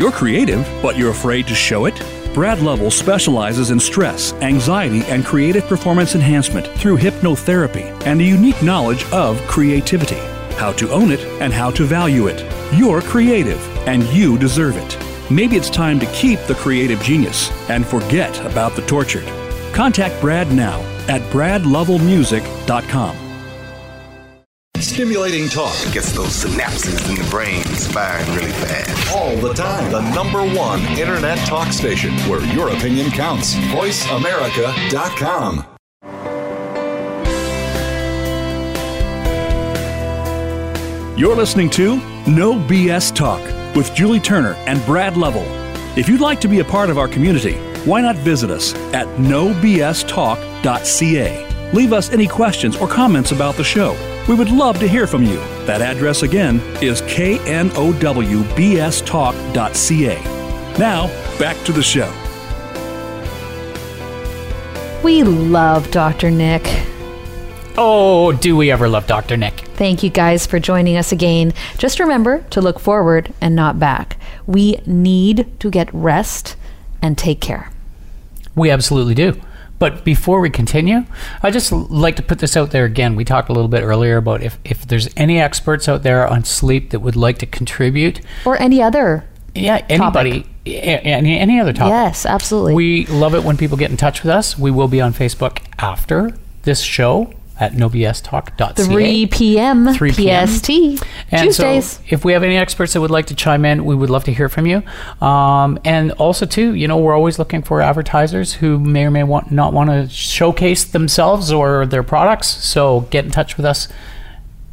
You're 0.00 0.10
creative, 0.10 0.66
but 0.82 0.98
you're 0.98 1.12
afraid 1.12 1.46
to 1.46 1.54
show 1.54 1.84
it? 1.84 1.94
Brad 2.34 2.58
Lovell 2.60 2.90
specializes 2.90 3.70
in 3.70 3.78
stress, 3.78 4.32
anxiety, 4.34 5.02
and 5.04 5.24
creative 5.24 5.64
performance 5.66 6.16
enhancement 6.16 6.66
through 6.66 6.96
hypnotherapy 6.96 7.84
and 8.04 8.20
a 8.20 8.24
unique 8.24 8.60
knowledge 8.64 9.04
of 9.12 9.40
creativity, 9.46 10.18
how 10.56 10.72
to 10.72 10.90
own 10.90 11.12
it 11.12 11.20
and 11.40 11.52
how 11.52 11.70
to 11.70 11.84
value 11.84 12.26
it. 12.26 12.44
You're 12.74 13.00
creative, 13.00 13.64
and 13.86 14.02
you 14.08 14.38
deserve 14.38 14.76
it. 14.76 14.98
Maybe 15.30 15.54
it's 15.54 15.70
time 15.70 16.00
to 16.00 16.06
keep 16.06 16.40
the 16.40 16.56
creative 16.56 17.00
genius 17.00 17.52
and 17.70 17.86
forget 17.86 18.44
about 18.44 18.74
the 18.74 18.82
tortured. 18.86 19.28
Contact 19.72 20.20
Brad 20.20 20.50
now 20.50 20.80
at 21.06 21.20
bradlovellmusic.com. 21.30 23.21
Stimulating 24.82 25.48
talk 25.48 25.74
Gets 25.92 26.10
those 26.12 26.44
synapses 26.44 27.08
in 27.08 27.14
the 27.14 27.22
brain 27.30 27.62
firing 27.64 28.28
really 28.34 28.50
fast. 28.52 29.14
all 29.14 29.36
the 29.36 29.54
time. 29.54 29.90
The 29.92 30.00
number 30.12 30.42
one 30.58 30.80
internet 30.98 31.38
talk 31.46 31.72
station 31.72 32.12
where 32.28 32.44
your 32.52 32.70
opinion 32.70 33.10
counts. 33.12 33.54
VoiceAmerica.com. 33.54 35.66
You're 41.16 41.36
listening 41.36 41.70
to 41.70 41.96
No 42.26 42.54
BS 42.54 43.14
Talk 43.14 43.40
with 43.76 43.94
Julie 43.94 44.18
Turner 44.18 44.54
and 44.66 44.84
Brad 44.84 45.16
Lovell. 45.16 45.46
If 45.96 46.08
you'd 46.08 46.20
like 46.20 46.40
to 46.40 46.48
be 46.48 46.58
a 46.58 46.64
part 46.64 46.90
of 46.90 46.98
our 46.98 47.06
community, 47.06 47.52
why 47.84 48.00
not 48.00 48.16
visit 48.16 48.50
us 48.50 48.74
at 48.92 49.06
nobstalk.ca? 49.18 49.62
Leave 51.72 51.92
us 51.92 52.12
any 52.12 52.26
questions 52.26 52.76
or 52.76 52.88
comments 52.88 53.30
about 53.30 53.54
the 53.54 53.62
show. 53.62 53.94
We 54.28 54.34
would 54.36 54.50
love 54.50 54.78
to 54.78 54.88
hear 54.88 55.06
from 55.06 55.24
you. 55.24 55.38
That 55.66 55.82
address 55.82 56.22
again 56.22 56.60
is 56.80 57.02
nobstalk.ca. 57.02 57.88
Now, 60.78 61.06
back 61.38 61.56
to 61.64 61.72
the 61.72 61.82
show. 61.82 62.12
We 65.02 65.24
love 65.24 65.90
Dr. 65.90 66.30
Nick. 66.30 66.62
Oh, 67.76 68.32
do 68.32 68.56
we 68.56 68.70
ever 68.70 68.88
love 68.88 69.06
Dr. 69.06 69.36
Nick? 69.36 69.60
Thank 69.74 70.02
you 70.02 70.10
guys 70.10 70.46
for 70.46 70.60
joining 70.60 70.96
us 70.96 71.10
again. 71.10 71.52
Just 71.78 71.98
remember 71.98 72.44
to 72.50 72.60
look 72.60 72.78
forward 72.78 73.32
and 73.40 73.56
not 73.56 73.80
back. 73.80 74.18
We 74.46 74.80
need 74.86 75.58
to 75.58 75.70
get 75.70 75.92
rest 75.92 76.54
and 77.00 77.18
take 77.18 77.40
care. 77.40 77.72
We 78.54 78.70
absolutely 78.70 79.14
do. 79.14 79.40
But 79.82 80.04
before 80.04 80.38
we 80.38 80.48
continue, 80.48 81.06
I 81.42 81.50
just 81.50 81.72
like 81.72 82.14
to 82.14 82.22
put 82.22 82.38
this 82.38 82.56
out 82.56 82.70
there 82.70 82.84
again. 82.84 83.16
We 83.16 83.24
talked 83.24 83.48
a 83.48 83.52
little 83.52 83.66
bit 83.66 83.82
earlier 83.82 84.16
about 84.16 84.40
if, 84.40 84.56
if 84.62 84.86
there's 84.86 85.08
any 85.16 85.40
experts 85.40 85.88
out 85.88 86.04
there 86.04 86.24
on 86.24 86.44
sleep 86.44 86.90
that 86.90 87.00
would 87.00 87.16
like 87.16 87.38
to 87.38 87.46
contribute. 87.46 88.20
Or 88.46 88.56
any 88.62 88.80
other. 88.80 89.24
Yeah, 89.56 89.84
anybody, 89.88 90.46
any, 90.64 91.36
any 91.36 91.58
other 91.58 91.72
topic. 91.72 91.90
Yes, 91.90 92.24
absolutely. 92.24 92.74
We 92.74 93.06
love 93.06 93.34
it 93.34 93.42
when 93.42 93.56
people 93.56 93.76
get 93.76 93.90
in 93.90 93.96
touch 93.96 94.22
with 94.22 94.30
us. 94.30 94.56
We 94.56 94.70
will 94.70 94.86
be 94.86 95.00
on 95.00 95.12
Facebook 95.12 95.58
after 95.80 96.32
this 96.62 96.80
show 96.80 97.34
at 97.62 97.72
nobstalk.ca. 97.74 98.72
3 98.84 99.26
p.m. 99.26 99.94
3 99.94 100.12
p.m. 100.12 100.48
PST. 100.48 100.70
And 101.30 101.44
Tuesdays. 101.44 101.86
so 101.86 102.02
if 102.08 102.24
we 102.24 102.32
have 102.32 102.42
any 102.42 102.56
experts 102.56 102.92
that 102.94 103.00
would 103.00 103.12
like 103.12 103.26
to 103.26 103.36
chime 103.36 103.64
in, 103.64 103.84
we 103.84 103.94
would 103.94 104.10
love 104.10 104.24
to 104.24 104.32
hear 104.32 104.48
from 104.48 104.66
you. 104.66 104.82
Um, 105.24 105.78
and 105.84 106.10
also, 106.12 106.44
too, 106.44 106.74
you 106.74 106.88
know, 106.88 106.98
we're 106.98 107.14
always 107.14 107.38
looking 107.38 107.62
for 107.62 107.80
advertisers 107.80 108.54
who 108.54 108.80
may 108.80 109.04
or 109.04 109.12
may 109.12 109.22
want, 109.22 109.52
not 109.52 109.72
want 109.72 109.90
to 109.90 110.08
showcase 110.08 110.82
themselves 110.84 111.52
or 111.52 111.86
their 111.86 112.02
products. 112.02 112.48
So 112.48 113.02
get 113.10 113.24
in 113.24 113.30
touch 113.30 113.56
with 113.56 113.64
us 113.64 113.86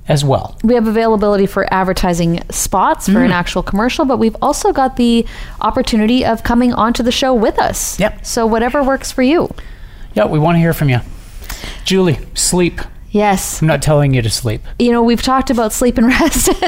as 0.07 0.25
well. 0.25 0.57
we 0.63 0.73
have 0.73 0.87
availability 0.87 1.45
for 1.45 1.71
advertising 1.71 2.41
spots 2.49 3.05
for 3.05 3.19
Mm. 3.19 3.25
an 3.25 3.31
actual 3.31 3.61
commercial, 3.61 4.05
but 4.05 4.17
we've 4.17 4.35
also 4.41 4.73
got 4.73 4.95
the 4.95 5.23
opportunity 5.61 6.25
of 6.25 6.41
coming 6.43 6.73
onto 6.73 7.03
the 7.03 7.11
show 7.11 7.31
with 7.35 7.59
us. 7.59 7.99
Yep. 7.99 8.25
So 8.25 8.47
whatever 8.47 8.81
works 8.81 9.11
for 9.11 9.21
you. 9.21 9.47
Yeah, 10.15 10.25
we 10.25 10.39
want 10.39 10.55
to 10.55 10.59
hear 10.59 10.73
from 10.73 10.89
you. 10.89 11.01
Julie, 11.83 12.19
sleep. 12.33 12.81
Yes. 13.11 13.61
I'm 13.61 13.67
not 13.67 13.81
telling 13.81 14.13
you 14.13 14.21
to 14.21 14.29
sleep. 14.29 14.61
You 14.77 14.91
know, 14.91 15.01
we've 15.01 15.21
talked 15.21 15.49
about 15.49 15.73
sleep 15.73 15.97
and 15.97 16.07
rest. 16.07 16.45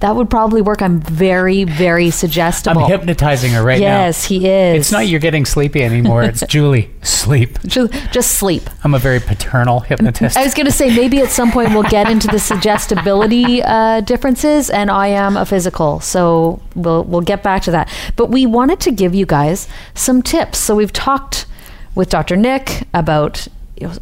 that 0.00 0.12
would 0.14 0.28
probably 0.28 0.60
work. 0.60 0.82
I'm 0.82 1.00
very, 1.00 1.64
very 1.64 2.10
suggestible. 2.10 2.82
I'm 2.84 2.90
hypnotizing 2.90 3.52
her 3.52 3.62
right 3.62 3.80
now. 3.80 4.04
yes, 4.04 4.26
he 4.26 4.46
is. 4.46 4.80
It's 4.80 4.92
not 4.92 5.06
you're 5.08 5.20
getting 5.20 5.46
sleepy 5.46 5.82
anymore. 5.82 6.22
It's 6.22 6.44
Julie, 6.48 6.90
sleep. 7.00 7.58
Just, 7.62 7.92
just 8.12 8.32
sleep. 8.32 8.68
I'm 8.84 8.92
a 8.92 8.98
very 8.98 9.20
paternal 9.20 9.80
hypnotist. 9.80 10.36
I 10.36 10.44
was 10.44 10.52
going 10.52 10.66
to 10.66 10.72
say 10.72 10.94
maybe 10.94 11.20
at 11.20 11.30
some 11.30 11.50
point 11.50 11.70
we'll 11.70 11.82
get 11.84 12.10
into 12.10 12.28
the 12.28 12.38
suggestibility 12.38 13.62
uh, 13.62 14.02
differences, 14.02 14.68
and 14.68 14.90
I 14.90 15.06
am 15.08 15.38
a 15.38 15.46
physical, 15.46 16.00
so 16.00 16.60
we'll 16.74 17.04
we'll 17.04 17.22
get 17.22 17.42
back 17.42 17.62
to 17.62 17.70
that. 17.70 17.90
But 18.16 18.26
we 18.26 18.44
wanted 18.44 18.80
to 18.80 18.90
give 18.90 19.14
you 19.14 19.24
guys 19.24 19.66
some 19.94 20.20
tips. 20.20 20.58
So 20.58 20.76
we've 20.76 20.92
talked 20.92 21.46
with 21.94 22.10
Dr. 22.10 22.36
Nick 22.36 22.86
about 22.92 23.48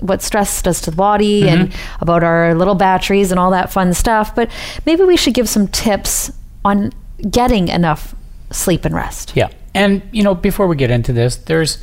what 0.01 0.23
stress 0.23 0.63
does 0.63 0.81
to 0.83 0.91
the 0.91 0.97
body 0.97 1.49
and 1.49 1.73
about 2.01 2.23
our 2.23 2.55
little 2.55 2.75
batteries 2.75 3.31
and 3.31 3.39
all 3.41 3.51
that 3.51 3.73
fun 3.73 3.95
stuff. 3.95 4.35
But 4.35 4.51
maybe 4.87 5.05
we 5.05 5.17
should 5.17 5.35
give 5.35 5.49
some 5.49 5.69
tips 5.69 6.33
on 6.65 6.93
getting 7.31 7.69
enough 7.69 8.15
sleep 8.51 8.85
and 8.85 8.95
rest. 8.95 9.33
Yeah. 9.35 9.49
And, 9.75 10.03
you 10.13 10.23
know, 10.23 10.35
before 10.35 10.67
we 10.67 10.77
get 10.77 10.91
into 10.91 11.13
this, 11.13 11.37
there's 11.37 11.79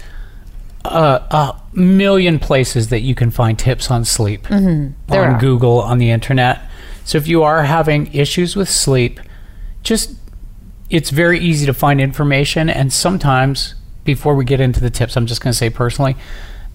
a, 0.83 0.89
a 1.31 1.61
million 1.73 2.39
places 2.39 2.89
that 2.89 3.01
you 3.01 3.15
can 3.15 3.31
find 3.31 3.57
tips 3.57 3.89
on 3.91 4.05
sleep 4.05 4.43
Mhm. 4.47 4.93
There 5.07 5.25
on 5.25 5.35
are. 5.35 5.39
Google, 5.39 5.79
on 5.81 5.97
the 5.97 6.11
internet. 6.11 6.61
So 7.05 7.17
if 7.17 7.27
you 7.27 7.43
are 7.43 7.63
having 7.63 8.13
issues 8.13 8.55
with 8.55 8.69
sleep, 8.69 9.19
just 9.83 10.11
it's 10.89 11.09
very 11.09 11.39
easy 11.39 11.65
to 11.65 11.73
find 11.73 11.99
information. 12.01 12.69
And 12.69 12.91
sometimes, 12.91 13.75
before 14.03 14.35
we 14.35 14.45
get 14.45 14.59
into 14.59 14.79
the 14.79 14.89
tips, 14.89 15.15
I'm 15.17 15.25
just 15.25 15.41
going 15.41 15.51
to 15.51 15.57
say 15.57 15.69
personally, 15.69 16.15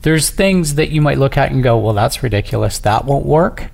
there's 0.02 0.30
things 0.30 0.74
that 0.74 0.90
you 0.90 1.00
might 1.00 1.18
look 1.18 1.36
at 1.36 1.50
and 1.52 1.62
go, 1.62 1.78
well, 1.78 1.94
that's 1.94 2.22
ridiculous. 2.22 2.78
That 2.78 3.04
won't 3.04 3.26
work. 3.26 3.70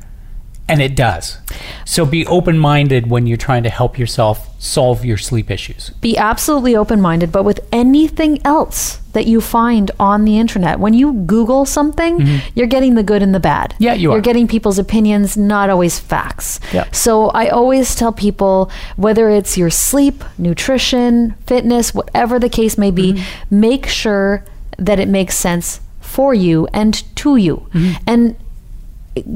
And 0.70 0.82
it 0.82 0.94
does. 0.94 1.38
So 1.86 2.04
be 2.04 2.26
open 2.26 2.58
minded 2.58 3.08
when 3.08 3.26
you're 3.26 3.38
trying 3.38 3.62
to 3.62 3.70
help 3.70 3.98
yourself 3.98 4.50
solve 4.62 5.02
your 5.02 5.16
sleep 5.16 5.50
issues. 5.50 5.88
Be 6.02 6.18
absolutely 6.18 6.76
open 6.76 7.00
minded, 7.00 7.32
but 7.32 7.44
with 7.44 7.60
anything 7.72 8.38
else 8.44 8.96
that 9.14 9.26
you 9.26 9.40
find 9.40 9.90
on 9.98 10.26
the 10.26 10.38
internet, 10.38 10.78
when 10.78 10.92
you 10.92 11.14
Google 11.14 11.64
something, 11.64 12.40
you're 12.54 12.66
getting 12.66 12.96
the 12.96 13.02
good 13.02 13.22
and 13.22 13.34
the 13.34 13.40
bad. 13.40 13.70
Mm-hmm. 13.70 13.82
Yeah, 13.82 13.94
you 13.94 14.10
are. 14.10 14.16
You're 14.16 14.20
getting 14.22 14.46
people's 14.46 14.78
opinions, 14.78 15.38
not 15.38 15.70
always 15.70 15.98
facts. 15.98 16.60
Yeah. 16.74 16.84
So 16.92 17.28
I 17.30 17.48
always 17.48 17.94
tell 17.94 18.12
people 18.12 18.70
whether 18.96 19.30
it's 19.30 19.56
your 19.56 19.70
sleep, 19.70 20.22
nutrition, 20.36 21.32
fitness, 21.46 21.94
whatever 21.94 22.38
the 22.38 22.50
case 22.50 22.76
may 22.76 22.90
be, 22.90 23.14
Mm-hmm. 23.14 23.60
make 23.60 23.86
sure 23.86 24.44
that 24.76 24.98
it 25.00 25.08
makes 25.08 25.34
sense 25.34 25.80
for 26.08 26.34
you 26.34 26.66
and 26.72 26.94
to 27.16 27.36
you. 27.36 27.68
Mm-hmm. 27.72 28.02
And 28.06 28.36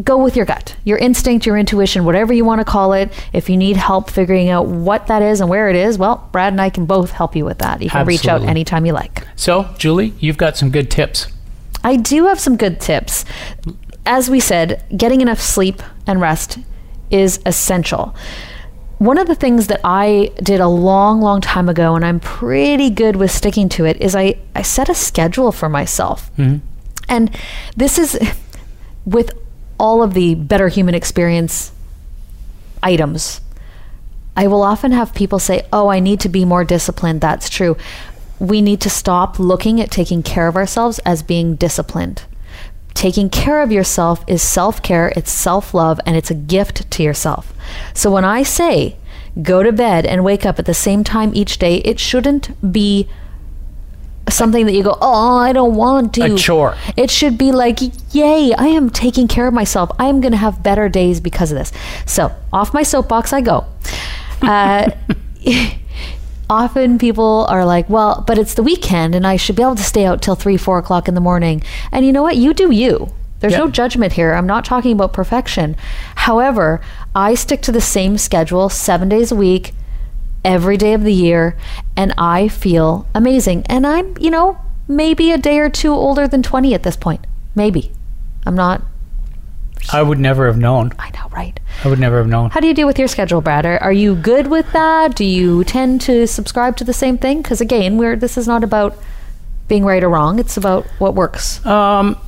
go 0.04 0.22
with 0.22 0.36
your 0.36 0.46
gut, 0.46 0.76
your 0.84 0.98
instinct, 0.98 1.46
your 1.46 1.56
intuition, 1.56 2.04
whatever 2.04 2.32
you 2.32 2.44
want 2.44 2.60
to 2.60 2.64
call 2.64 2.92
it. 2.92 3.12
If 3.32 3.50
you 3.50 3.56
need 3.56 3.76
help 3.76 4.10
figuring 4.10 4.48
out 4.48 4.66
what 4.66 5.06
that 5.08 5.22
is 5.22 5.40
and 5.40 5.50
where 5.50 5.68
it 5.68 5.76
is, 5.76 5.98
well, 5.98 6.28
Brad 6.32 6.52
and 6.52 6.60
I 6.60 6.70
can 6.70 6.86
both 6.86 7.10
help 7.10 7.36
you 7.36 7.44
with 7.44 7.58
that. 7.58 7.82
You 7.82 7.90
can 7.90 8.06
reach 8.06 8.26
out 8.26 8.42
anytime 8.42 8.86
you 8.86 8.92
like. 8.92 9.26
So, 9.36 9.68
Julie, 9.78 10.14
you've 10.18 10.38
got 10.38 10.56
some 10.56 10.70
good 10.70 10.90
tips. 10.90 11.26
I 11.84 11.96
do 11.96 12.26
have 12.26 12.38
some 12.38 12.56
good 12.56 12.80
tips. 12.80 13.24
As 14.06 14.30
we 14.30 14.40
said, 14.40 14.84
getting 14.96 15.20
enough 15.20 15.40
sleep 15.40 15.82
and 16.06 16.20
rest 16.20 16.58
is 17.10 17.40
essential. 17.44 18.14
One 19.02 19.18
of 19.18 19.26
the 19.26 19.34
things 19.34 19.66
that 19.66 19.80
I 19.82 20.30
did 20.40 20.60
a 20.60 20.68
long, 20.68 21.20
long 21.20 21.40
time 21.40 21.68
ago, 21.68 21.96
and 21.96 22.04
I'm 22.04 22.20
pretty 22.20 22.88
good 22.88 23.16
with 23.16 23.32
sticking 23.32 23.68
to 23.70 23.84
it, 23.84 24.00
is 24.00 24.14
I, 24.14 24.36
I 24.54 24.62
set 24.62 24.88
a 24.88 24.94
schedule 24.94 25.50
for 25.50 25.68
myself. 25.68 26.30
Mm-hmm. 26.36 26.64
And 27.08 27.36
this 27.76 27.98
is 27.98 28.16
with 29.04 29.32
all 29.76 30.04
of 30.04 30.14
the 30.14 30.36
better 30.36 30.68
human 30.68 30.94
experience 30.94 31.72
items. 32.80 33.40
I 34.36 34.46
will 34.46 34.62
often 34.62 34.92
have 34.92 35.12
people 35.14 35.40
say, 35.40 35.66
Oh, 35.72 35.88
I 35.88 35.98
need 35.98 36.20
to 36.20 36.28
be 36.28 36.44
more 36.44 36.62
disciplined. 36.62 37.20
That's 37.20 37.50
true. 37.50 37.76
We 38.38 38.62
need 38.62 38.80
to 38.82 38.90
stop 38.90 39.40
looking 39.40 39.80
at 39.80 39.90
taking 39.90 40.22
care 40.22 40.46
of 40.46 40.54
ourselves 40.54 41.00
as 41.00 41.24
being 41.24 41.56
disciplined. 41.56 42.22
Taking 42.94 43.30
care 43.30 43.62
of 43.62 43.72
yourself 43.72 44.24
is 44.26 44.42
self 44.42 44.82
care, 44.82 45.12
it's 45.16 45.30
self 45.30 45.74
love, 45.74 46.00
and 46.06 46.16
it's 46.16 46.30
a 46.30 46.34
gift 46.34 46.90
to 46.90 47.02
yourself. 47.02 47.52
So 47.94 48.10
when 48.10 48.24
I 48.24 48.42
say 48.42 48.96
go 49.42 49.62
to 49.62 49.72
bed 49.72 50.04
and 50.04 50.24
wake 50.24 50.44
up 50.44 50.58
at 50.58 50.66
the 50.66 50.74
same 50.74 51.04
time 51.04 51.32
each 51.34 51.58
day, 51.58 51.76
it 51.78 51.98
shouldn't 51.98 52.72
be 52.72 53.08
something 54.28 54.66
that 54.66 54.72
you 54.72 54.82
go, 54.82 54.96
oh, 55.00 55.36
I 55.36 55.52
don't 55.52 55.74
want 55.74 56.14
to. 56.14 56.34
A 56.34 56.36
chore. 56.36 56.76
It 56.96 57.10
should 57.10 57.36
be 57.38 57.52
like, 57.52 57.78
yay, 58.14 58.52
I 58.56 58.66
am 58.66 58.90
taking 58.90 59.28
care 59.28 59.46
of 59.46 59.54
myself. 59.54 59.90
I 59.98 60.06
am 60.06 60.20
going 60.20 60.32
to 60.32 60.38
have 60.38 60.62
better 60.62 60.88
days 60.88 61.20
because 61.20 61.52
of 61.52 61.58
this. 61.58 61.72
So, 62.06 62.34
off 62.52 62.72
my 62.74 62.82
soapbox 62.82 63.32
I 63.32 63.40
go. 63.40 63.66
Uh, 64.40 64.90
often 66.52 66.98
people 66.98 67.46
are 67.48 67.64
like, 67.64 67.88
well, 67.88 68.22
but 68.26 68.38
it's 68.38 68.54
the 68.54 68.62
weekend 68.62 69.14
and 69.14 69.26
I 69.26 69.36
should 69.36 69.56
be 69.56 69.62
able 69.62 69.74
to 69.76 69.82
stay 69.82 70.04
out 70.04 70.20
till 70.20 70.34
three, 70.34 70.58
four 70.58 70.78
o'clock 70.78 71.08
in 71.08 71.14
the 71.14 71.20
morning. 71.20 71.62
And 71.90 72.04
you 72.04 72.12
know 72.12 72.22
what? 72.22 72.36
You 72.36 72.52
do 72.52 72.70
you. 72.70 73.08
There's 73.40 73.56
no 73.56 73.68
judgment 73.68 74.12
here. 74.12 74.34
I'm 74.34 74.46
not 74.46 74.64
talking 74.64 74.92
about 74.92 75.12
perfection. 75.12 75.74
However, 76.14 76.80
I 77.12 77.34
stick 77.34 77.60
to 77.62 77.72
the 77.72 77.80
same 77.80 78.16
schedule 78.16 78.68
seven 78.68 79.08
days 79.08 79.32
a 79.32 79.34
week, 79.34 79.72
every 80.44 80.76
day 80.76 80.92
of 80.92 81.02
the 81.02 81.12
year, 81.12 81.56
and 81.96 82.14
I 82.16 82.46
feel 82.46 83.08
amazing. 83.16 83.64
And 83.66 83.84
I'm, 83.84 84.16
you 84.18 84.30
know, 84.30 84.58
maybe 84.86 85.32
a 85.32 85.38
day 85.38 85.58
or 85.58 85.68
two 85.68 85.92
older 85.92 86.28
than 86.28 86.44
20 86.44 86.72
at 86.72 86.84
this 86.84 86.96
point. 86.96 87.26
Maybe. 87.56 87.90
I'm 88.46 88.54
not. 88.54 88.82
I 89.90 90.02
would 90.02 90.18
never 90.18 90.46
have 90.46 90.58
known. 90.58 90.92
I 90.98 91.10
know, 91.10 91.28
right? 91.30 91.58
I 91.84 91.88
would 91.88 91.98
never 91.98 92.18
have 92.18 92.28
known. 92.28 92.50
How 92.50 92.60
do 92.60 92.66
you 92.66 92.74
deal 92.74 92.86
with 92.86 92.98
your 92.98 93.08
schedule, 93.08 93.40
Brad? 93.40 93.66
Are, 93.66 93.78
are 93.78 93.92
you 93.92 94.14
good 94.14 94.46
with 94.48 94.70
that? 94.72 95.14
Do 95.14 95.24
you 95.24 95.64
tend 95.64 96.00
to 96.02 96.26
subscribe 96.26 96.76
to 96.78 96.84
the 96.84 96.92
same 96.92 97.18
thing? 97.18 97.42
Because 97.42 97.60
again, 97.60 97.96
we're 97.98 98.16
this 98.16 98.36
is 98.36 98.46
not 98.46 98.62
about 98.62 98.96
being 99.68 99.84
right 99.84 100.02
or 100.02 100.08
wrong. 100.08 100.38
It's 100.38 100.56
about 100.56 100.84
what 100.98 101.14
works. 101.14 101.64
Um, 101.64 102.18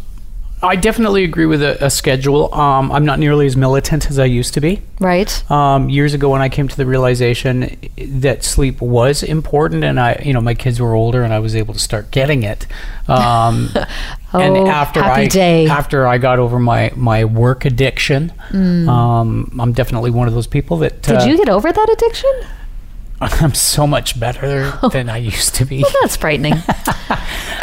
I 0.66 0.76
definitely 0.76 1.24
agree 1.24 1.46
with 1.46 1.62
a, 1.62 1.84
a 1.84 1.90
schedule. 1.90 2.52
Um, 2.54 2.90
I'm 2.92 3.04
not 3.04 3.18
nearly 3.18 3.46
as 3.46 3.56
militant 3.56 4.08
as 4.10 4.18
I 4.18 4.24
used 4.24 4.54
to 4.54 4.60
be. 4.60 4.82
Right. 5.00 5.50
Um, 5.50 5.88
years 5.88 6.14
ago, 6.14 6.30
when 6.30 6.40
I 6.42 6.48
came 6.48 6.68
to 6.68 6.76
the 6.76 6.86
realization 6.86 7.76
that 7.98 8.44
sleep 8.44 8.80
was 8.80 9.22
important, 9.22 9.84
and 9.84 9.98
I, 10.00 10.20
you 10.24 10.32
know, 10.32 10.40
my 10.40 10.54
kids 10.54 10.80
were 10.80 10.94
older, 10.94 11.22
and 11.22 11.32
I 11.32 11.38
was 11.38 11.54
able 11.54 11.74
to 11.74 11.80
start 11.80 12.10
getting 12.10 12.42
it. 12.42 12.66
Um, 13.08 13.70
and 14.32 14.56
Oh, 14.56 14.66
after 14.66 15.02
happy 15.02 15.22
I 15.22 15.26
day. 15.28 15.66
after 15.68 16.06
I 16.06 16.18
got 16.18 16.38
over 16.38 16.58
my 16.58 16.90
my 16.96 17.24
work 17.24 17.64
addiction, 17.64 18.32
Mm. 18.50 18.88
um, 18.88 19.56
I'm 19.60 19.72
definitely 19.72 20.10
one 20.10 20.28
of 20.28 20.34
those 20.34 20.46
people 20.46 20.76
that. 20.78 21.02
Did 21.02 21.16
uh, 21.18 21.24
you 21.24 21.36
get 21.36 21.48
over 21.48 21.72
that 21.72 21.88
addiction? 21.90 22.32
I'm 23.20 23.54
so 23.54 23.86
much 23.86 24.18
better 24.18 24.72
than 24.92 25.08
I 25.08 25.18
used 25.18 25.54
to 25.56 25.64
be. 25.64 25.82
Well, 25.82 25.92
that's 26.02 26.16
frightening. 26.16 26.54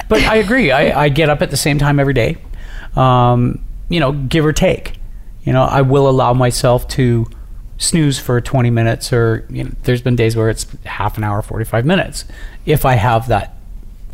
but 0.08 0.22
I 0.24 0.38
agree. 0.38 0.72
I, 0.72 1.04
I 1.06 1.10
get 1.10 1.30
up 1.30 1.42
at 1.42 1.50
the 1.52 1.58
same 1.58 1.78
time 1.78 2.00
every 2.00 2.14
day, 2.14 2.38
um, 2.96 3.64
you 3.90 4.00
know, 4.00 4.12
give 4.12 4.46
or 4.46 4.54
take. 4.54 4.98
You 5.44 5.54
know, 5.54 5.64
I 5.64 5.82
will 5.82 6.08
allow 6.10 6.34
myself 6.34 6.88
to 6.90 7.26
snooze 7.78 8.20
for 8.20 8.40
20 8.40 8.70
minutes, 8.70 9.12
or 9.12 9.46
you 9.50 9.64
know, 9.64 9.72
there's 9.84 10.02
been 10.02 10.16
days 10.16 10.36
where 10.36 10.50
it's 10.50 10.68
half 10.86 11.18
an 11.18 11.24
hour, 11.24 11.42
45 11.42 11.86
minutes, 11.86 12.26
if 12.66 12.86
I 12.86 12.94
have 12.96 13.28
that 13.28 13.56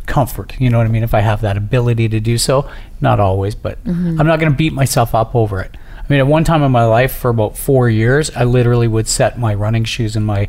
comfort. 0.06 0.54
You 0.58 0.70
know 0.70 0.78
what 0.78 0.86
I 0.86 0.90
mean? 0.90 1.02
If 1.02 1.12
I 1.12 1.20
have 1.20 1.42
that 1.42 1.56
ability 1.58 2.08
to 2.08 2.20
do 2.20 2.38
so, 2.38 2.68
not 3.00 3.20
always, 3.20 3.54
but 3.54 3.82
Mhm. 3.84 4.18
I'm 4.18 4.26
not 4.26 4.40
going 4.40 4.50
to 4.50 4.56
beat 4.56 4.72
myself 4.72 5.14
up 5.14 5.34
over 5.36 5.60
it. 5.60 5.76
I 5.98 6.04
mean, 6.08 6.18
at 6.20 6.26
one 6.26 6.44
time 6.44 6.62
in 6.62 6.72
my 6.72 6.84
life, 6.84 7.12
for 7.12 7.28
about 7.28 7.58
four 7.58 7.90
years, 7.90 8.30
I 8.34 8.44
literally 8.44 8.88
would 8.88 9.06
set 9.06 9.38
my 9.38 9.52
running 9.52 9.84
shoes 9.84 10.16
and 10.16 10.24
my 10.24 10.48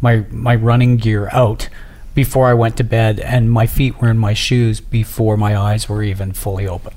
my 0.00 0.24
my 0.30 0.54
running 0.56 0.96
gear 0.96 1.28
out 1.32 1.68
before 2.14 2.48
I 2.48 2.54
went 2.54 2.76
to 2.78 2.84
bed, 2.84 3.20
and 3.20 3.50
my 3.50 3.66
feet 3.66 4.00
were 4.00 4.08
in 4.08 4.18
my 4.18 4.34
shoes 4.34 4.80
before 4.80 5.36
my 5.36 5.56
eyes 5.56 5.88
were 5.88 6.02
even 6.02 6.32
fully 6.32 6.66
open. 6.66 6.94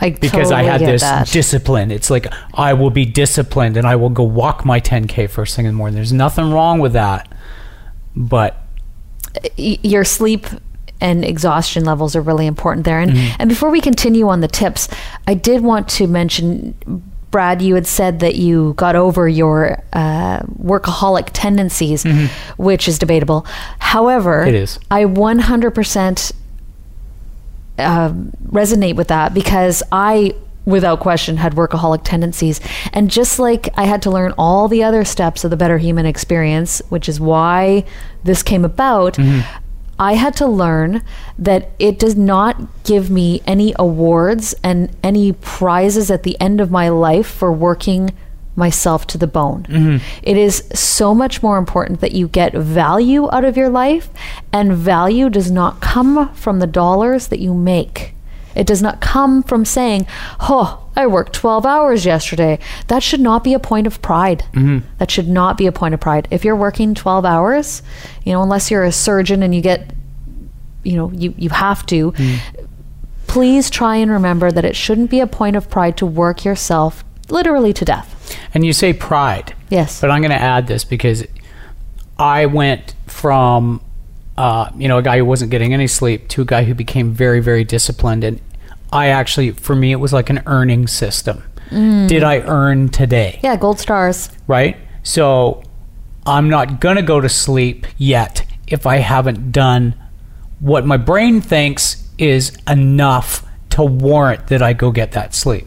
I 0.00 0.10
Because 0.10 0.52
I 0.52 0.62
totally 0.62 0.66
had 0.66 0.80
this 0.94 1.02
that. 1.02 1.28
discipline. 1.28 1.90
It's 1.90 2.08
like 2.10 2.26
I 2.54 2.72
will 2.72 2.90
be 2.90 3.04
disciplined, 3.04 3.76
and 3.76 3.86
I 3.86 3.96
will 3.96 4.10
go 4.10 4.22
walk 4.22 4.64
my 4.64 4.80
10k 4.80 5.28
first 5.28 5.56
thing 5.56 5.66
in 5.66 5.72
the 5.72 5.76
morning. 5.76 5.96
There's 5.96 6.12
nothing 6.12 6.52
wrong 6.52 6.78
with 6.78 6.92
that, 6.92 7.28
but 8.14 8.56
your 9.56 10.04
sleep 10.04 10.46
and 11.00 11.24
exhaustion 11.24 11.84
levels 11.84 12.16
are 12.16 12.20
really 12.20 12.46
important 12.46 12.84
there. 12.84 12.98
And 13.00 13.12
Mhm. 13.12 13.30
and 13.38 13.48
before 13.48 13.70
we 13.70 13.80
continue 13.80 14.28
on 14.28 14.40
the 14.40 14.48
tips, 14.48 14.88
I 15.26 15.34
did 15.34 15.62
want 15.62 15.88
to 15.90 16.06
mention. 16.06 16.74
Brad, 17.30 17.60
you 17.60 17.74
had 17.74 17.86
said 17.86 18.20
that 18.20 18.36
you 18.36 18.72
got 18.78 18.96
over 18.96 19.28
your 19.28 19.82
uh, 19.92 20.38
workaholic 20.64 21.28
tendencies, 21.34 22.02
which 22.56 22.88
is 22.88 22.98
debatable. 22.98 23.44
However, 23.80 24.46
It 24.46 24.54
is. 24.54 24.78
I 24.90 25.04
100% 25.04 26.32
um, 27.78 28.32
resonate 28.46 28.96
with 28.96 29.08
that 29.08 29.34
because 29.34 29.82
I, 29.92 30.34
without 30.64 31.00
question, 31.00 31.36
had 31.36 31.54
workaholic 31.54 32.02
tendencies. 32.04 32.60
And 32.92 33.10
just 33.10 33.38
like 33.38 33.68
I 33.76 33.84
had 33.84 34.02
to 34.02 34.10
learn 34.10 34.34
all 34.36 34.68
the 34.68 34.82
other 34.82 35.04
steps 35.04 35.44
of 35.44 35.50
the 35.50 35.56
Better 35.56 35.78
Human 35.78 36.06
Experience, 36.06 36.82
which 36.88 37.08
is 37.08 37.20
why 37.20 37.84
this 38.24 38.42
came 38.42 38.64
about, 38.64 39.18
I 39.98 40.14
had 40.14 40.34
to 40.36 40.46
learn 40.46 41.02
that 41.38 41.70
it 41.78 41.98
does 41.98 42.14
not 42.16 42.84
give 42.84 43.10
me 43.10 43.42
any 43.46 43.74
awards 43.78 44.54
and 44.62 44.94
any 45.02 45.32
prizes 45.32 46.10
at 46.10 46.22
the 46.22 46.40
end 46.40 46.60
of 46.60 46.70
my 46.70 46.88
life 46.88 47.26
for 47.26 47.52
working 47.52 48.12
myself 48.58 49.06
to 49.06 49.16
the 49.18 49.26
bone. 49.26 50.00
It 50.22 50.36
is 50.36 50.64
so 50.74 51.14
much 51.14 51.42
more 51.42 51.56
important 51.56 52.00
that 52.00 52.12
you 52.12 52.28
get 52.28 52.52
value 52.52 53.30
out 53.30 53.44
of 53.44 53.56
your 53.56 53.70
life, 53.70 54.10
and 54.52 54.72
value 54.74 55.30
does 55.30 55.50
not 55.50 55.80
come 55.80 56.28
from 56.34 56.58
the 56.58 56.66
dollars 56.66 57.28
that 57.28 57.38
you 57.38 57.54
make. 57.54 58.14
It 58.54 58.66
does 58.66 58.82
not 58.82 59.00
come 59.00 59.42
from 59.44 59.64
saying, 59.64 60.06
Oh, 60.40 60.84
I 60.96 61.06
worked 61.06 61.32
12 61.34 61.64
hours 61.64 62.04
yesterday. 62.04 62.58
That 62.88 63.04
should 63.04 63.20
not 63.20 63.44
be 63.44 63.54
a 63.54 63.60
point 63.60 63.86
of 63.86 64.02
pride. 64.02 64.44
Mhm. 64.52 64.82
That 64.98 65.10
should 65.12 65.28
not 65.28 65.56
be 65.56 65.66
a 65.68 65.72
point 65.72 65.94
of 65.94 66.00
pride. 66.00 66.26
If 66.32 66.44
you're 66.44 66.56
working 66.56 66.92
12 66.94 67.24
hours, 67.24 67.82
you 68.24 68.32
know, 68.32 68.42
unless 68.42 68.68
you're 68.68 68.82
a 68.82 68.90
surgeon 68.90 69.44
and 69.44 69.54
you 69.54 69.60
get, 69.60 69.92
you 70.82 70.96
know, 70.96 71.12
you, 71.14 71.34
you 71.38 71.50
have 71.50 71.86
to, 71.86 72.12
please 73.28 73.70
try 73.70 73.96
and 73.96 74.10
remember 74.10 74.50
that 74.50 74.64
it 74.64 74.74
shouldn't 74.74 75.10
be 75.10 75.20
a 75.20 75.26
point 75.26 75.54
of 75.54 75.70
pride 75.70 75.96
to 75.98 76.06
work 76.06 76.44
yourself 76.44 77.04
literally 77.28 77.72
to 77.74 77.84
death. 77.84 78.14
And 78.54 78.64
you 78.64 78.72
say 78.72 78.92
pride. 78.92 79.54
Yes. 79.68 80.00
But 80.00 80.10
I'm 80.10 80.20
going 80.22 80.30
to 80.30 80.40
add 80.40 80.66
this 80.66 80.84
because 80.84 81.24
I 82.18 82.46
went 82.46 82.94
from 83.06 83.82
uh, 84.38 84.70
you 84.76 84.86
know, 84.86 84.98
a 84.98 85.02
guy 85.02 85.18
who 85.18 85.24
wasn't 85.24 85.50
getting 85.50 85.74
any 85.74 85.88
sleep 85.88 86.28
to 86.28 86.42
a 86.42 86.44
guy 86.44 86.62
who 86.62 86.72
became 86.72 87.12
very, 87.12 87.40
very 87.40 87.64
disciplined. 87.64 88.22
And 88.22 88.40
I 88.92 89.08
actually, 89.08 89.50
for 89.50 89.74
me, 89.74 89.90
it 89.90 89.96
was 89.96 90.12
like 90.12 90.30
an 90.30 90.44
earning 90.46 90.86
system. 90.86 91.42
Mm. 91.70 92.06
Did 92.06 92.22
I 92.22 92.38
earn 92.42 92.88
today? 92.88 93.40
Yeah, 93.42 93.56
gold 93.56 93.80
stars. 93.80 94.30
Right? 94.46 94.76
So 95.02 95.64
I'm 96.24 96.48
not 96.48 96.80
going 96.80 96.94
to 96.94 97.02
go 97.02 97.20
to 97.20 97.28
sleep 97.28 97.84
yet 97.98 98.46
if 98.68 98.86
I 98.86 98.98
haven't 98.98 99.50
done 99.50 99.94
what 100.60 100.86
my 100.86 100.96
brain 100.96 101.40
thinks 101.40 102.08
is 102.16 102.56
enough 102.68 103.44
to 103.70 103.82
warrant 103.82 104.46
that 104.46 104.62
I 104.62 104.72
go 104.72 104.92
get 104.92 105.12
that 105.12 105.34
sleep. 105.34 105.66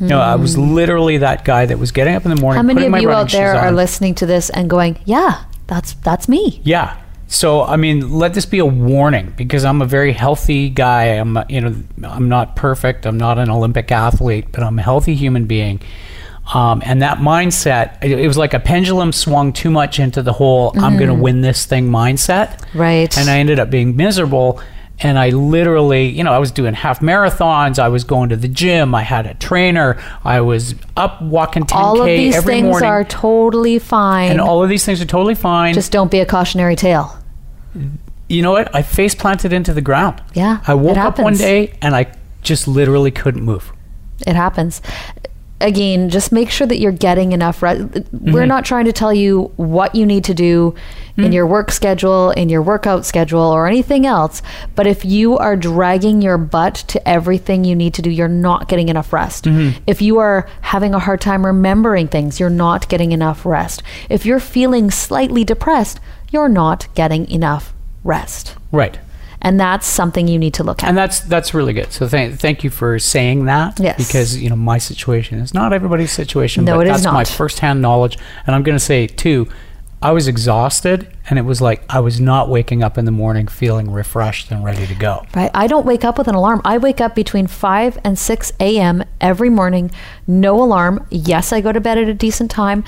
You 0.00 0.06
know, 0.06 0.20
I 0.20 0.36
was 0.36 0.56
literally 0.56 1.18
that 1.18 1.44
guy 1.44 1.66
that 1.66 1.78
was 1.78 1.90
getting 1.90 2.14
up 2.14 2.24
in 2.24 2.30
the 2.30 2.40
morning. 2.40 2.62
Hmm. 2.62 2.68
How 2.68 2.74
many 2.74 2.80
putting 2.80 2.86
of 2.86 2.92
my 2.92 2.98
you 3.00 3.10
out 3.10 3.30
there 3.30 3.54
are 3.54 3.68
on. 3.68 3.76
listening 3.76 4.14
to 4.16 4.26
this 4.26 4.48
and 4.50 4.70
going, 4.70 4.98
"Yeah, 5.04 5.44
that's 5.66 5.94
that's 5.94 6.28
me." 6.28 6.60
Yeah. 6.62 6.96
So 7.26 7.62
I 7.62 7.76
mean, 7.76 8.12
let 8.12 8.34
this 8.34 8.46
be 8.46 8.58
a 8.58 8.66
warning 8.66 9.34
because 9.36 9.64
I'm 9.64 9.82
a 9.82 9.86
very 9.86 10.12
healthy 10.12 10.70
guy. 10.70 11.04
I'm 11.04 11.36
you 11.48 11.60
know 11.60 11.74
I'm 12.04 12.28
not 12.28 12.56
perfect. 12.56 13.06
I'm 13.06 13.18
not 13.18 13.38
an 13.38 13.50
Olympic 13.50 13.90
athlete, 13.92 14.46
but 14.52 14.62
I'm 14.62 14.78
a 14.78 14.82
healthy 14.82 15.14
human 15.14 15.46
being. 15.46 15.80
Um, 16.54 16.80
and 16.86 17.02
that 17.02 17.18
mindset, 17.18 18.02
it, 18.02 18.12
it 18.12 18.26
was 18.26 18.38
like 18.38 18.54
a 18.54 18.60
pendulum 18.60 19.12
swung 19.12 19.52
too 19.52 19.70
much 19.70 19.98
into 19.98 20.22
the 20.22 20.32
whole 20.32 20.72
"I'm 20.80 20.96
going 20.96 21.08
to 21.08 21.14
win 21.14 21.42
this 21.42 21.66
thing" 21.66 21.90
mindset. 21.90 22.64
Right. 22.74 23.14
And 23.18 23.28
I 23.28 23.38
ended 23.38 23.58
up 23.58 23.68
being 23.68 23.96
miserable. 23.96 24.60
And 25.00 25.16
I 25.18 25.30
literally, 25.30 26.08
you 26.08 26.24
know, 26.24 26.32
I 26.32 26.38
was 26.38 26.50
doing 26.50 26.74
half 26.74 26.98
marathons. 27.00 27.78
I 27.78 27.88
was 27.88 28.02
going 28.04 28.30
to 28.30 28.36
the 28.36 28.48
gym. 28.48 28.94
I 28.94 29.02
had 29.02 29.26
a 29.26 29.34
trainer. 29.34 30.00
I 30.24 30.40
was 30.40 30.74
up 30.96 31.22
walking 31.22 31.62
10k 31.64 31.74
All 31.76 32.00
of 32.00 32.06
these 32.06 32.34
every 32.34 32.54
things 32.54 32.64
morning. 32.64 32.88
are 32.88 33.04
totally 33.04 33.78
fine. 33.78 34.30
and 34.32 34.40
all 34.40 34.62
of 34.62 34.68
these 34.68 34.84
things 34.84 35.00
are 35.00 35.06
totally 35.06 35.36
fine. 35.36 35.74
Just 35.74 35.92
don't 35.92 36.10
be 36.10 36.18
a 36.18 36.26
cautionary 36.26 36.74
tale. 36.74 37.16
you 38.28 38.42
know 38.42 38.50
what? 38.52 38.74
I 38.74 38.82
face 38.82 39.14
planted 39.14 39.52
into 39.52 39.72
the 39.72 39.80
ground. 39.82 40.20
Yeah, 40.34 40.60
I 40.66 40.74
woke 40.74 40.92
it 40.92 40.98
up 40.98 41.18
one 41.20 41.34
day 41.36 41.74
and 41.80 41.94
I 41.94 42.12
just 42.42 42.66
literally 42.66 43.10
couldn't 43.12 43.42
move. 43.44 43.72
It 44.26 44.34
happens. 44.34 44.82
Again, 45.60 46.08
just 46.08 46.30
make 46.30 46.50
sure 46.50 46.66
that 46.66 46.78
you're 46.78 46.92
getting 46.92 47.32
enough 47.32 47.62
rest. 47.62 47.80
We're 48.12 48.44
Mhm. 48.44 48.48
not 48.48 48.64
trying 48.64 48.84
to 48.84 48.92
tell 48.92 49.12
you 49.12 49.50
what 49.56 49.94
you 49.94 50.06
need 50.06 50.24
to 50.24 50.34
do 50.34 50.74
in 51.16 51.32
your 51.32 51.46
work 51.46 51.72
schedule, 51.72 52.30
in 52.30 52.48
your 52.48 52.62
workout 52.62 53.04
schedule, 53.04 53.40
or 53.40 53.66
anything 53.66 54.06
else. 54.06 54.40
But 54.76 54.86
if 54.86 55.04
you 55.04 55.36
are 55.36 55.56
dragging 55.56 56.22
your 56.22 56.38
butt 56.38 56.74
to 56.86 57.08
everything 57.08 57.64
you 57.64 57.74
need 57.74 57.92
to 57.94 58.02
do, 58.02 58.08
you're 58.08 58.28
not 58.28 58.68
getting 58.68 58.88
enough 58.88 59.12
rest. 59.12 59.46
Mhm. 59.46 59.74
If 59.86 60.00
you 60.00 60.18
are 60.20 60.46
having 60.60 60.94
a 60.94 61.00
hard 61.00 61.20
time 61.20 61.44
remembering 61.44 62.06
things, 62.06 62.38
you're 62.38 62.50
not 62.50 62.86
getting 62.88 63.10
enough 63.10 63.44
rest. 63.44 63.82
If 64.08 64.24
you're 64.24 64.38
feeling 64.38 64.92
slightly 64.92 65.42
depressed, 65.42 65.98
you're 66.30 66.48
not 66.48 66.86
getting 66.94 67.28
enough 67.28 67.74
rest. 68.04 68.54
Right. 68.70 68.98
And 69.40 69.58
that's 69.58 69.86
something 69.86 70.26
you 70.26 70.38
need 70.38 70.54
to 70.54 70.64
look 70.64 70.82
at. 70.82 70.88
And 70.88 70.98
that's 70.98 71.20
that's 71.20 71.54
really 71.54 71.72
good. 71.72 71.92
So 71.92 72.08
thank 72.08 72.38
thank 72.40 72.64
you 72.64 72.70
for 72.70 72.98
saying 72.98 73.44
that. 73.44 73.78
Yes. 73.78 74.04
Because 74.04 74.40
you 74.40 74.50
know 74.50 74.56
my 74.56 74.78
situation 74.78 75.38
is 75.38 75.54
not 75.54 75.72
everybody's 75.72 76.12
situation. 76.12 76.64
No, 76.64 76.76
but 76.76 76.86
it 76.86 76.90
is 76.90 77.02
that's 77.02 77.12
my 77.12 77.20
not. 77.20 77.28
firsthand 77.28 77.80
knowledge. 77.80 78.18
And 78.46 78.54
I'm 78.54 78.62
going 78.62 78.76
to 78.76 78.84
say 78.84 79.06
too, 79.06 79.48
I 80.00 80.12
was 80.12 80.28
exhausted, 80.28 81.12
and 81.28 81.40
it 81.40 81.42
was 81.42 81.60
like 81.60 81.82
I 81.88 81.98
was 81.98 82.20
not 82.20 82.48
waking 82.48 82.84
up 82.84 82.98
in 82.98 83.04
the 83.04 83.10
morning 83.10 83.48
feeling 83.48 83.90
refreshed 83.90 84.52
and 84.52 84.64
ready 84.64 84.86
to 84.86 84.94
go. 84.94 85.26
Right. 85.34 85.50
I 85.54 85.66
don't 85.66 85.84
wake 85.84 86.04
up 86.04 86.18
with 86.18 86.28
an 86.28 86.36
alarm. 86.36 86.60
I 86.64 86.78
wake 86.78 87.00
up 87.00 87.16
between 87.16 87.48
5 87.48 87.98
and 88.04 88.16
6 88.16 88.52
a.m. 88.60 89.02
every 89.20 89.50
morning. 89.50 89.90
No 90.26 90.62
alarm. 90.62 91.04
Yes, 91.10 91.52
I 91.52 91.60
go 91.60 91.72
to 91.72 91.80
bed 91.80 91.98
at 91.98 92.08
a 92.08 92.14
decent 92.14 92.48
time. 92.48 92.84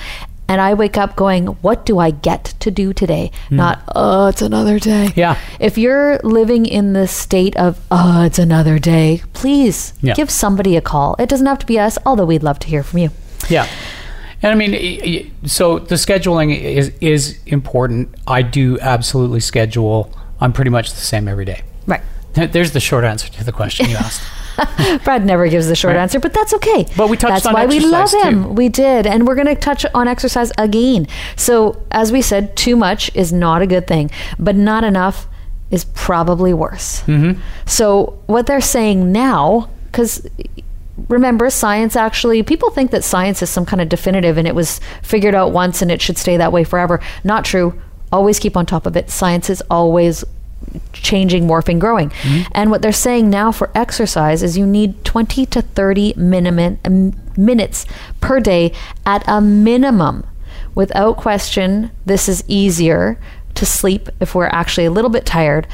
And 0.51 0.59
I 0.59 0.73
wake 0.73 0.97
up 0.97 1.15
going, 1.15 1.45
what 1.61 1.85
do 1.85 1.97
I 1.97 2.11
get 2.11 2.43
to 2.59 2.69
do 2.69 2.91
today? 2.91 3.31
Hmm. 3.47 3.55
Not, 3.55 3.83
oh, 3.95 4.27
it's 4.27 4.41
another 4.41 4.79
day. 4.79 5.13
Yeah. 5.15 5.37
If 5.61 5.77
you're 5.77 6.17
living 6.25 6.65
in 6.65 6.91
the 6.91 7.07
state 7.07 7.55
of, 7.55 7.79
oh, 7.89 8.23
it's 8.25 8.37
another 8.37 8.77
day, 8.77 9.21
please 9.31 9.93
Yeah. 10.01 10.13
give 10.13 10.29
somebody 10.29 10.75
a 10.75 10.81
call. 10.81 11.15
It 11.19 11.29
doesn't 11.29 11.45
have 11.47 11.59
to 11.59 11.65
be 11.65 11.79
us, 11.79 11.97
although 12.05 12.25
we'd 12.25 12.43
love 12.43 12.59
to 12.59 12.67
hear 12.67 12.83
from 12.83 12.99
you. 12.99 13.11
Yeah. 13.47 13.65
And 14.43 14.51
I 14.51 14.55
mean, 14.55 15.31
so 15.45 15.79
the 15.79 15.95
scheduling 15.95 16.53
is 16.61 16.91
is 16.99 17.39
important. 17.45 18.13
I 18.27 18.41
do 18.41 18.77
absolutely 18.81 19.39
schedule. 19.39 20.11
I'm 20.41 20.51
pretty 20.51 20.71
much 20.71 20.91
the 20.91 20.99
same 20.99 21.29
every 21.29 21.45
day. 21.45 21.61
Right. 21.87 22.01
There's 22.33 22.71
the 22.71 22.81
short 22.81 23.05
answer 23.05 23.29
to 23.29 23.43
the 23.45 23.53
question 23.53 23.89
you 23.89 23.95
asked. 23.95 24.21
Brad 25.03 25.25
never 25.25 25.47
gives 25.47 25.67
the 25.67 25.75
short 25.75 25.95
Right. 25.95 26.01
answer, 26.01 26.19
but 26.19 26.33
that's 26.33 26.53
okay. 26.53 26.85
But 26.97 27.09
we 27.09 27.17
touched 27.17 27.43
That's 27.43 27.45
on 27.47 27.53
why 27.53 27.65
we 27.65 27.79
love 27.79 28.11
him. 28.11 28.43
too. 28.43 28.49
We 28.49 28.69
did, 28.69 29.05
and 29.07 29.27
we're 29.27 29.35
going 29.35 29.47
to 29.47 29.55
touch 29.55 29.85
on 29.93 30.07
exercise 30.07 30.51
again. 30.57 31.07
So, 31.35 31.81
as 31.91 32.11
we 32.11 32.21
said, 32.21 32.55
too 32.55 32.75
much 32.75 33.13
is 33.15 33.31
not 33.33 33.61
a 33.61 33.67
good 33.67 33.87
thing, 33.87 34.11
but 34.39 34.55
not 34.55 34.83
enough 34.83 35.27
is 35.69 35.85
probably 35.85 36.53
worse. 36.53 37.01
Mm-hmm. 37.03 37.39
So, 37.65 38.19
what 38.27 38.45
they're 38.47 38.61
saying 38.61 39.11
now, 39.11 39.69
because 39.85 40.27
remember, 41.07 41.49
science 41.49 41.95
actually, 41.95 42.43
people 42.43 42.69
think 42.69 42.91
that 42.91 43.03
science 43.03 43.41
is 43.41 43.49
some 43.49 43.65
kind 43.65 43.81
of 43.81 43.89
definitive 43.89 44.37
and 44.37 44.47
it 44.47 44.55
was 44.55 44.79
figured 45.01 45.33
out 45.35 45.51
once 45.51 45.81
and 45.81 45.91
it 45.91 46.01
should 46.01 46.17
stay 46.17 46.37
that 46.37 46.51
way 46.51 46.63
forever. 46.63 46.99
Not 47.23 47.45
true. 47.45 47.79
Always 48.11 48.39
keep 48.39 48.57
on 48.57 48.65
top 48.65 48.85
of 48.85 48.97
it. 48.97 49.09
Science 49.09 49.49
is 49.49 49.63
always 49.69 50.23
changing, 50.93 51.45
morphing, 51.47 51.79
growing. 51.79 52.11
And 52.53 52.69
what 52.71 52.81
they're 52.81 52.91
saying 52.91 53.29
now 53.29 53.51
for 53.51 53.69
exercise 53.75 54.43
is 54.43 54.57
you 54.57 54.65
need 54.67 55.03
20 55.05 55.45
to 55.47 55.61
30 55.61 56.13
minimum, 56.17 56.79
um, 56.85 57.13
minutes 57.37 57.85
per 58.19 58.39
day 58.39 58.71
at 59.05 59.23
a 59.27 59.41
minimum. 59.41 60.25
Without 60.75 61.17
question, 61.17 61.91
this 62.05 62.29
is 62.29 62.43
easier 62.47 63.17
to 63.55 63.65
sleep 63.65 64.09
if 64.19 64.33
we're 64.33 64.47
actually 64.47 64.85
a 64.85 64.91
little 64.91 65.09
bit 65.09 65.25
tired 65.25 65.67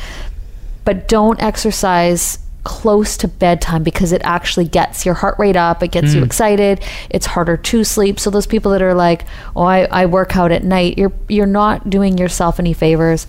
but 0.83 1.07
don't 1.07 1.41
exercise 1.43 2.39
close 2.63 3.15
to 3.17 3.27
bedtime 3.27 3.83
because 3.83 4.11
it 4.11 4.21
actually 4.25 4.65
gets 4.65 5.05
your 5.05 5.13
heart 5.13 5.37
rate 5.37 5.55
up 5.55 5.83
it 5.83 5.89
gets 5.91 6.13
you 6.13 6.21
Mm. 6.21 6.25
excited 6.25 6.83
it's 7.09 7.25
harder 7.27 7.55
to 7.55 7.83
sleep 7.83 8.19
so 8.19 8.29
those 8.29 8.47
people 8.47 8.71
that 8.71 8.81
are 8.81 8.93
like 8.95 9.25
oh 9.55 9.61
I, 9.63 9.83
I 9.91 10.05
work 10.07 10.35
out 10.35 10.51
at 10.51 10.63
night 10.63 10.97
you're 10.97 11.13
you're 11.29 11.45
not 11.45 11.89
doing 11.89 12.17
yourself 12.17 12.59
any 12.59 12.73
favors 12.73 13.27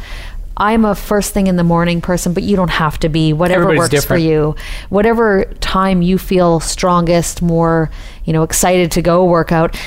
I'm 0.59 0.84
a 0.84 0.94
first 0.94 1.32
thing 1.32 1.46
in 1.46 1.54
the 1.54 1.64
morning 1.64 2.00
person, 2.00 2.34
but 2.34 2.42
you 2.42 2.56
don't 2.56 2.70
have 2.70 2.98
to 3.00 3.09
be. 3.09 3.32
Whatever 3.32 3.62
Everybody's 3.62 3.78
works 3.78 3.90
different. 3.90 4.22
for 4.22 4.28
you. 4.28 4.56
Whatever 4.88 5.44
time 5.61 6.02
you 6.02 6.18
feel 6.18 6.59
strongest, 6.59 7.40
more, 7.40 7.90
you 8.24 8.32
know, 8.32 8.42
excited 8.42 8.90
to 8.92 9.02
go 9.02 9.24
work 9.24 9.52
out. 9.52 9.80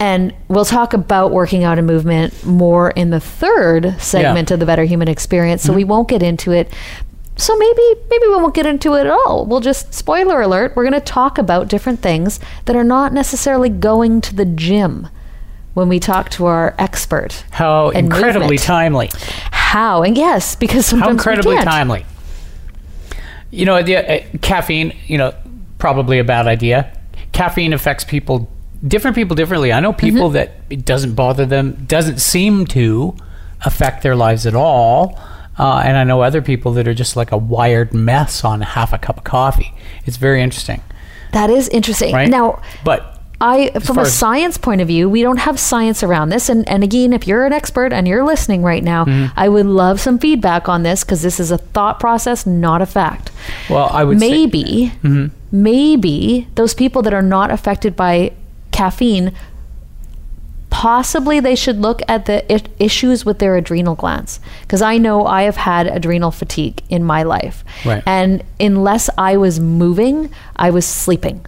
And 0.00 0.34
we'll 0.48 0.64
talk 0.64 0.94
about 0.94 1.30
working 1.32 1.62
out 1.64 1.78
and 1.78 1.86
movement 1.86 2.44
more 2.44 2.90
in 2.90 3.10
the 3.10 3.20
third 3.20 3.94
segment 4.00 4.50
of 4.50 4.58
the 4.58 4.66
Better 4.66 4.84
Human 4.84 5.06
Experience. 5.06 5.62
So 5.62 5.68
mm-hmm. 5.68 5.76
we 5.76 5.84
won't 5.84 6.08
get 6.08 6.22
into 6.22 6.50
it. 6.50 6.72
So 7.36 7.56
maybe 7.56 7.82
maybe 8.10 8.26
we 8.26 8.36
won't 8.36 8.54
get 8.54 8.66
into 8.66 8.94
it 8.94 9.02
at 9.02 9.10
all. 9.10 9.46
We'll 9.46 9.60
just 9.60 9.92
spoiler 9.92 10.40
alert, 10.40 10.74
we're 10.74 10.88
going 10.88 10.92
to 10.94 11.00
talk 11.00 11.38
about 11.38 11.68
different 11.68 12.00
things 12.00 12.40
that 12.64 12.74
are 12.74 12.84
not 12.84 13.12
necessarily 13.12 13.68
going 13.68 14.20
to 14.22 14.34
the 14.34 14.44
gym 14.44 15.08
when 15.74 15.88
we 15.88 15.98
talk 16.00 16.30
to 16.30 16.46
our 16.46 16.74
expert. 16.78 17.44
How 17.50 17.90
incredibly 17.90 18.40
movement. 18.42 18.60
timely. 18.62 19.10
How? 19.50 20.02
And 20.02 20.16
yes, 20.16 20.54
because 20.56 20.86
sometimes 20.86 21.06
How 21.06 21.10
incredibly 21.12 21.56
timely. 21.58 22.04
You 23.50 23.66
know, 23.66 23.82
the 23.82 23.96
uh, 23.96 24.24
caffeine. 24.40 24.94
You 25.06 25.18
know, 25.18 25.34
probably 25.78 26.18
a 26.18 26.24
bad 26.24 26.46
idea. 26.46 26.96
Caffeine 27.32 27.72
affects 27.72 28.04
people, 28.04 28.50
different 28.86 29.14
people 29.14 29.34
differently. 29.36 29.72
I 29.72 29.80
know 29.80 29.92
people 29.92 30.28
Mm-hmm. 30.28 30.34
that 30.34 30.52
it 30.70 30.84
doesn't 30.84 31.14
bother 31.14 31.46
them, 31.46 31.84
doesn't 31.86 32.18
seem 32.18 32.66
to 32.68 33.16
affect 33.64 34.02
their 34.02 34.14
lives 34.16 34.46
at 34.46 34.54
all. 34.54 35.18
Uh, 35.58 35.82
and 35.84 35.96
I 35.96 36.04
know 36.04 36.22
other 36.22 36.40
people 36.42 36.72
that 36.72 36.88
are 36.88 36.94
just 36.94 37.14
like 37.16 37.30
a 37.30 37.36
wired 37.36 37.92
mess 37.92 38.42
on 38.44 38.60
half 38.62 38.92
a 38.92 38.98
cup 38.98 39.18
of 39.18 39.24
coffee. 39.24 39.72
It's 40.06 40.16
very 40.16 40.40
interesting, 40.42 40.82
That 41.32 41.50
is 41.50 41.68
interesting. 41.68 42.14
right? 42.14 42.28
Now, 42.28 42.62
but 42.84 43.11
I, 43.44 43.70
from 43.80 43.98
a 43.98 44.06
science 44.06 44.56
point 44.56 44.80
of 44.80 44.86
view, 44.86 45.10
we 45.10 45.20
don't 45.22 45.38
have 45.38 45.58
science 45.58 46.02
around 46.04 46.28
this. 46.28 46.48
And, 46.48 46.66
and 46.68 46.84
again, 46.84 47.12
if 47.12 47.26
you're 47.26 47.44
an 47.44 47.52
expert 47.52 47.92
and 47.92 48.06
you're 48.06 48.24
listening 48.24 48.62
right 48.62 48.82
now, 48.84 49.04
Mm-hmm. 49.04 49.32
I 49.38 49.48
would 49.48 49.66
love 49.66 50.00
some 50.00 50.18
feedback 50.18 50.68
on 50.68 50.84
this 50.84 51.02
because 51.02 51.22
this 51.22 51.40
is 51.40 51.50
a 51.50 51.58
thought 51.58 51.98
process, 51.98 52.46
not 52.46 52.80
a 52.80 52.86
fact. 52.86 53.30
well, 53.68 53.88
I 53.92 54.04
would 54.04 54.20
say- 54.20 54.30
maybe, 54.30 54.92
Mhm. 55.02 55.30
maybe 55.50 56.46
those 56.54 56.72
people 56.72 57.02
that 57.02 57.12
are 57.12 57.20
not 57.22 57.50
affected 57.50 57.96
by 57.96 58.30
caffeine, 58.70 59.32
possibly 60.70 61.38
they 61.40 61.54
should 61.54 61.80
look 61.80 62.00
at 62.08 62.26
the 62.26 62.50
I- 62.52 62.62
issues 62.78 63.24
with 63.26 63.38
their 63.40 63.56
adrenal 63.56 63.94
glands. 63.94 64.40
Because 64.62 64.82
I 64.82 64.98
know 64.98 65.26
I 65.26 65.42
have 65.42 65.56
had 65.56 65.86
adrenal 65.86 66.30
fatigue 66.30 66.80
in 66.88 67.04
my 67.04 67.22
life. 67.24 67.64
Right. 67.84 68.02
And 68.06 68.42
unless 68.60 69.10
I 69.18 69.36
was 69.36 69.60
moving, 69.60 70.30
I 70.56 70.70
was 70.70 70.86
sleeping. 70.86 71.44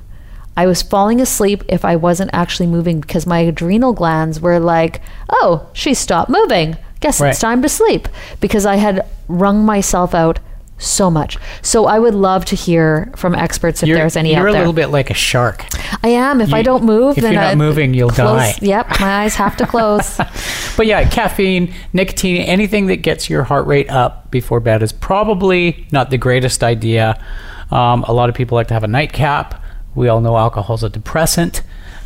I 0.56 0.66
was 0.66 0.82
falling 0.82 1.20
asleep 1.20 1.64
if 1.68 1.84
I 1.84 1.96
wasn't 1.96 2.30
actually 2.32 2.66
moving 2.68 3.00
because 3.00 3.26
my 3.26 3.40
adrenal 3.40 3.92
glands 3.92 4.40
were 4.40 4.60
like, 4.60 5.00
oh, 5.28 5.68
she 5.72 5.94
stopped 5.94 6.30
moving. 6.30 6.76
Guess 7.00 7.20
Right. 7.20 7.30
it's 7.30 7.40
time 7.40 7.60
to 7.62 7.68
sleep. 7.68 8.08
Because 8.40 8.64
I 8.64 8.76
had 8.76 9.06
wrung 9.28 9.64
myself 9.66 10.14
out 10.14 10.38
so 10.78 11.10
much. 11.10 11.38
So 11.62 11.86
I 11.86 11.98
would 11.98 12.14
love 12.14 12.44
to 12.46 12.56
hear 12.56 13.12
from 13.16 13.34
experts 13.34 13.82
if 13.82 13.88
You're, 13.88 13.98
there's 13.98 14.16
any 14.16 14.32
you're 14.32 14.48
out 14.48 14.54
a 14.54 14.58
little 14.58 14.72
bit 14.72 14.88
like 14.88 15.10
a 15.10 15.14
shark. 15.14 15.64
I 16.02 16.08
am. 16.08 16.40
If 16.40 16.52
I 16.52 16.62
don't 16.62 16.84
move, 16.84 17.16
if 17.16 17.22
then 17.22 17.32
you're 17.32 17.42
not 17.42 17.52
I 17.52 17.54
moving, 17.54 17.94
you'll 17.94 18.10
close, 18.10 18.38
die. 18.38 18.58
Yep, 18.60 19.00
my 19.00 19.22
eyes 19.22 19.34
have 19.36 19.56
to 19.58 19.66
close. 19.66 20.18
But 20.76 20.86
yeah, 20.86 21.08
caffeine, 21.08 21.72
nicotine, 21.92 22.42
anything 22.42 22.86
that 22.86 22.96
gets 22.96 23.30
your 23.30 23.44
heart 23.44 23.64
rate 23.68 23.88
up 23.90 24.32
before 24.32 24.58
bed 24.58 24.82
is 24.82 24.92
probably 24.92 25.86
not 25.92 26.10
the 26.10 26.18
greatest 26.18 26.64
idea. 26.64 27.24
Um, 27.70 28.02
a 28.08 28.12
lot 28.12 28.28
of 28.28 28.34
people 28.34 28.56
like 28.56 28.66
to 28.68 28.74
have 28.74 28.82
a 28.82 28.88
nightcap. 28.88 29.62
We 29.94 30.08
all 30.08 30.20
know 30.20 30.36
alcohol 30.36 30.76
is 30.76 30.82
a 30.82 30.88
depressant. 30.88 31.62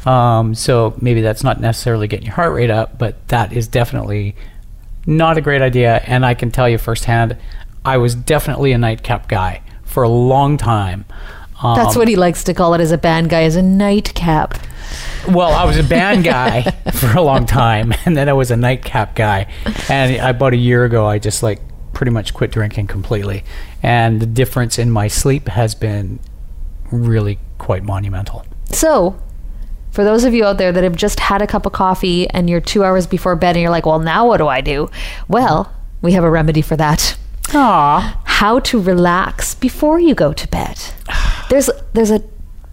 Um, 0.07 0.55
so 0.55 0.97
maybe 1.01 1.20
that's 1.20 1.45
not 1.45 1.61
necessarily 1.61 2.07
getting 2.09 2.26
your 2.26 2.34
heart 2.34 2.53
rate 2.55 2.70
up, 2.70 2.99
but 2.99 3.26
that 3.28 3.53
is 3.53 3.68
definitely 3.68 4.36
not 5.07 5.36
a 5.36 5.41
great 5.41 5.62
idea. 5.62 6.03
And 6.07 6.24
I 6.24 6.34
can 6.34 6.51
tell 6.51 6.68
you 6.68 6.78
firsthand, 6.78 7.36
I 7.84 7.97
was 7.97 8.14
definitely 8.14 8.72
a 8.72 8.78
nightcap 8.78 9.28
guy 9.28 9.62
for 9.84 10.03
a 10.03 10.09
long 10.09 10.57
time. 10.57 11.05
Um, 11.62 11.76
That's 11.76 11.97
what 11.97 12.07
he 12.07 12.16
likes 12.16 12.45
to 12.45 12.55
call 12.55 12.74
it 12.74 12.80
as 12.80 12.93
a 12.93 12.99
band 12.99 13.30
guy, 13.30 13.43
as 13.43 13.57
a 13.57 13.62
nightcap. 13.62 14.59
well, 15.28 15.53
I 15.53 15.64
was 15.64 15.76
a 15.76 15.82
band 15.82 16.24
guy 16.36 16.62
for 16.93 17.16
a 17.16 17.22
long 17.22 17.47
time, 17.47 17.93
and 18.05 18.16
then 18.16 18.28
I 18.28 18.32
was 18.32 18.51
a 18.51 18.57
nightcap 18.57 19.16
guy. 19.16 19.47
And 19.89 20.16
about 20.16 20.53
a 20.53 20.57
year 20.57 20.84
ago, 20.84 21.07
I 21.07 21.18
just 21.18 21.43
like 21.43 21.61
pretty 21.95 22.12
much 22.12 22.32
quit 22.32 22.53
drinking 22.53 22.86
completely. 22.86 23.43
And 23.82 24.20
the 24.20 24.26
difference 24.26 24.78
in 24.78 24.91
my 24.91 25.09
sleep 25.09 25.49
has 25.49 25.74
been 25.74 26.20
really 26.93 27.41
quite 27.59 27.84
monumental. 27.84 28.44
So, 28.70 29.20
for 29.90 30.04
those 30.04 30.24
of 30.24 30.34
you 30.34 30.44
out 30.44 30.59
there 30.59 30.72
that 30.72 30.84
have 30.84 30.96
just 30.96 31.20
had 31.20 31.42
a 31.42 31.46
cup 31.46 31.66
of 31.66 31.72
coffee 31.72 32.28
and 32.30 32.48
you're 32.48 32.61
two 32.61 32.84
hours 32.84 33.06
before 33.06 33.34
bed 33.36 33.56
and 33.56 33.62
you're 33.62 33.70
like, 33.70 33.86
well, 33.86 33.98
now 33.98 34.26
what 34.26 34.36
do 34.36 34.46
I 34.46 34.61
do? 34.61 34.90
Well, 35.28 35.72
we 36.02 36.12
have 36.12 36.24
a 36.24 36.30
remedy 36.30 36.62
for 36.62 36.76
that. 36.76 37.16
Aww. 37.48 38.16
How 38.24 38.61
to 38.61 38.80
relax 38.80 39.54
before 39.54 39.98
you 39.98 40.14
go 40.14 40.32
to 40.32 40.48
bed. 40.48 40.78
There's 41.48 41.70
there's 41.94 42.11
a 42.11 42.22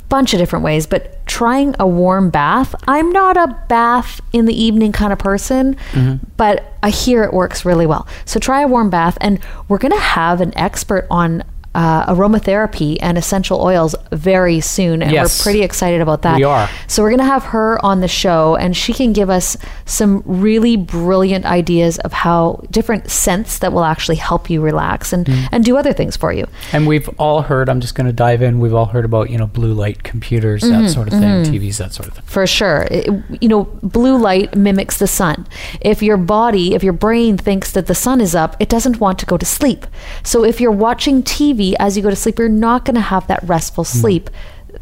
bunch 0.09 0.33
of 0.33 0.39
different 0.39 0.63
ways, 0.63 0.85
but 0.85 1.25
trying 1.25 1.75
a 1.79 1.87
warm 1.87 2.29
bath. 2.29 2.75
I'm 2.87 3.11
not 3.11 3.37
a 3.37 3.47
bath 3.67 4.21
in 4.33 4.45
the 4.45 4.53
evening 4.53 4.91
kind 4.91 5.11
of 5.11 5.19
person, 5.19 5.75
mm-hmm. 5.91 6.25
but 6.37 6.73
I 6.83 6.89
hear 6.89 7.23
it 7.23 7.33
works 7.33 7.65
really 7.65 7.85
well. 7.85 8.07
So 8.25 8.39
try 8.39 8.61
a 8.61 8.67
warm 8.67 8.89
bath, 8.89 9.17
and 9.21 9.39
we're 9.67 9.77
gonna 9.77 9.99
have 9.99 10.41
an 10.41 10.55
expert 10.57 11.07
on. 11.09 11.43
Uh, 11.75 12.05
aromatherapy 12.15 12.95
and 13.01 13.17
essential 13.17 13.61
oils 13.61 13.95
very 14.13 14.61
soon, 14.61 15.01
and 15.03 15.11
Yes. 15.11 15.39
we're 15.39 15.43
pretty 15.43 15.61
excited 15.61 15.99
about 15.99 16.21
that. 16.21 16.37
We 16.37 16.43
are. 16.45 16.69
So 16.87 17.03
we're 17.03 17.09
going 17.09 17.19
to 17.19 17.25
have 17.25 17.43
her 17.55 17.83
on 17.85 17.99
the 17.99 18.07
show, 18.07 18.55
and 18.55 18.77
she 18.77 18.93
can 18.93 19.11
give 19.11 19.29
us 19.29 19.57
some 19.83 20.23
really 20.25 20.77
brilliant 20.77 21.43
ideas 21.45 21.97
of 21.99 22.13
how 22.13 22.61
different 22.71 23.11
scents 23.11 23.59
that 23.59 23.73
will 23.73 23.83
actually 23.83 24.15
help 24.15 24.49
you 24.49 24.61
relax 24.61 25.11
and, 25.11 25.25
Mm. 25.25 25.49
and 25.51 25.65
do 25.65 25.75
other 25.75 25.91
things 25.91 26.15
for 26.15 26.31
you. 26.31 26.45
And 26.71 26.87
we've 26.87 27.09
all 27.17 27.41
heard, 27.41 27.67
I'm 27.67 27.81
just 27.81 27.93
going 27.93 28.07
to 28.07 28.13
dive 28.13 28.41
in, 28.41 28.59
we've 28.61 28.73
all 28.73 28.85
heard 28.85 29.03
about, 29.03 29.29
you 29.29 29.37
know, 29.37 29.47
blue 29.47 29.73
light 29.73 30.03
computers, 30.03 30.61
that 30.61 30.89
sort 30.89 31.07
of 31.11 31.19
thing, 31.19 31.43
TVs, 31.43 31.77
that 31.79 31.93
sort 31.93 32.07
of 32.07 32.13
thing. 32.13 32.23
For 32.25 32.47
sure. 32.47 32.87
It- 32.89 33.09
you 33.41 33.49
know, 33.49 33.67
blue 33.83 34.17
light 34.17 34.55
mimics 34.55 34.97
the 34.97 35.07
sun. 35.07 35.45
If 35.81 36.01
your 36.01 36.15
body, 36.17 36.73
if 36.73 36.83
your 36.83 36.93
brain 36.93 37.37
thinks 37.37 37.71
that 37.71 37.87
the 37.87 37.95
sun 37.95 38.21
is 38.21 38.33
up, 38.33 38.55
it 38.61 38.69
doesn't 38.69 39.01
want 39.01 39.19
to 39.19 39.25
go 39.25 39.35
to 39.37 39.45
sleep. 39.45 39.85
So 40.23 40.45
if 40.45 40.61
you're 40.61 40.71
watching 40.71 41.21
TV 41.21 41.64
as 41.79 41.95
you 41.97 42.03
go 42.03 42.09
to 42.09 42.15
sleep, 42.15 42.37
you're 42.39 42.49
not 42.49 42.85
going 42.85 42.95
to 42.95 43.01
have 43.01 43.25
that 43.27 43.41
restful 43.43 43.83
Hmm. 43.83 43.97
sleep 44.01 44.29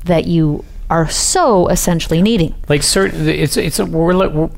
that 0.05 0.25
you 0.25 0.63
are 0.89 1.07
so 1.09 1.67
essentially 1.69 2.21
needing. 2.21 2.53
like 2.67 2.83
certain 2.83 3.27
it's 3.27 3.55
it's 3.57 3.79
a, 3.79 3.85
we're, 3.85 4.27
we're 4.29 4.49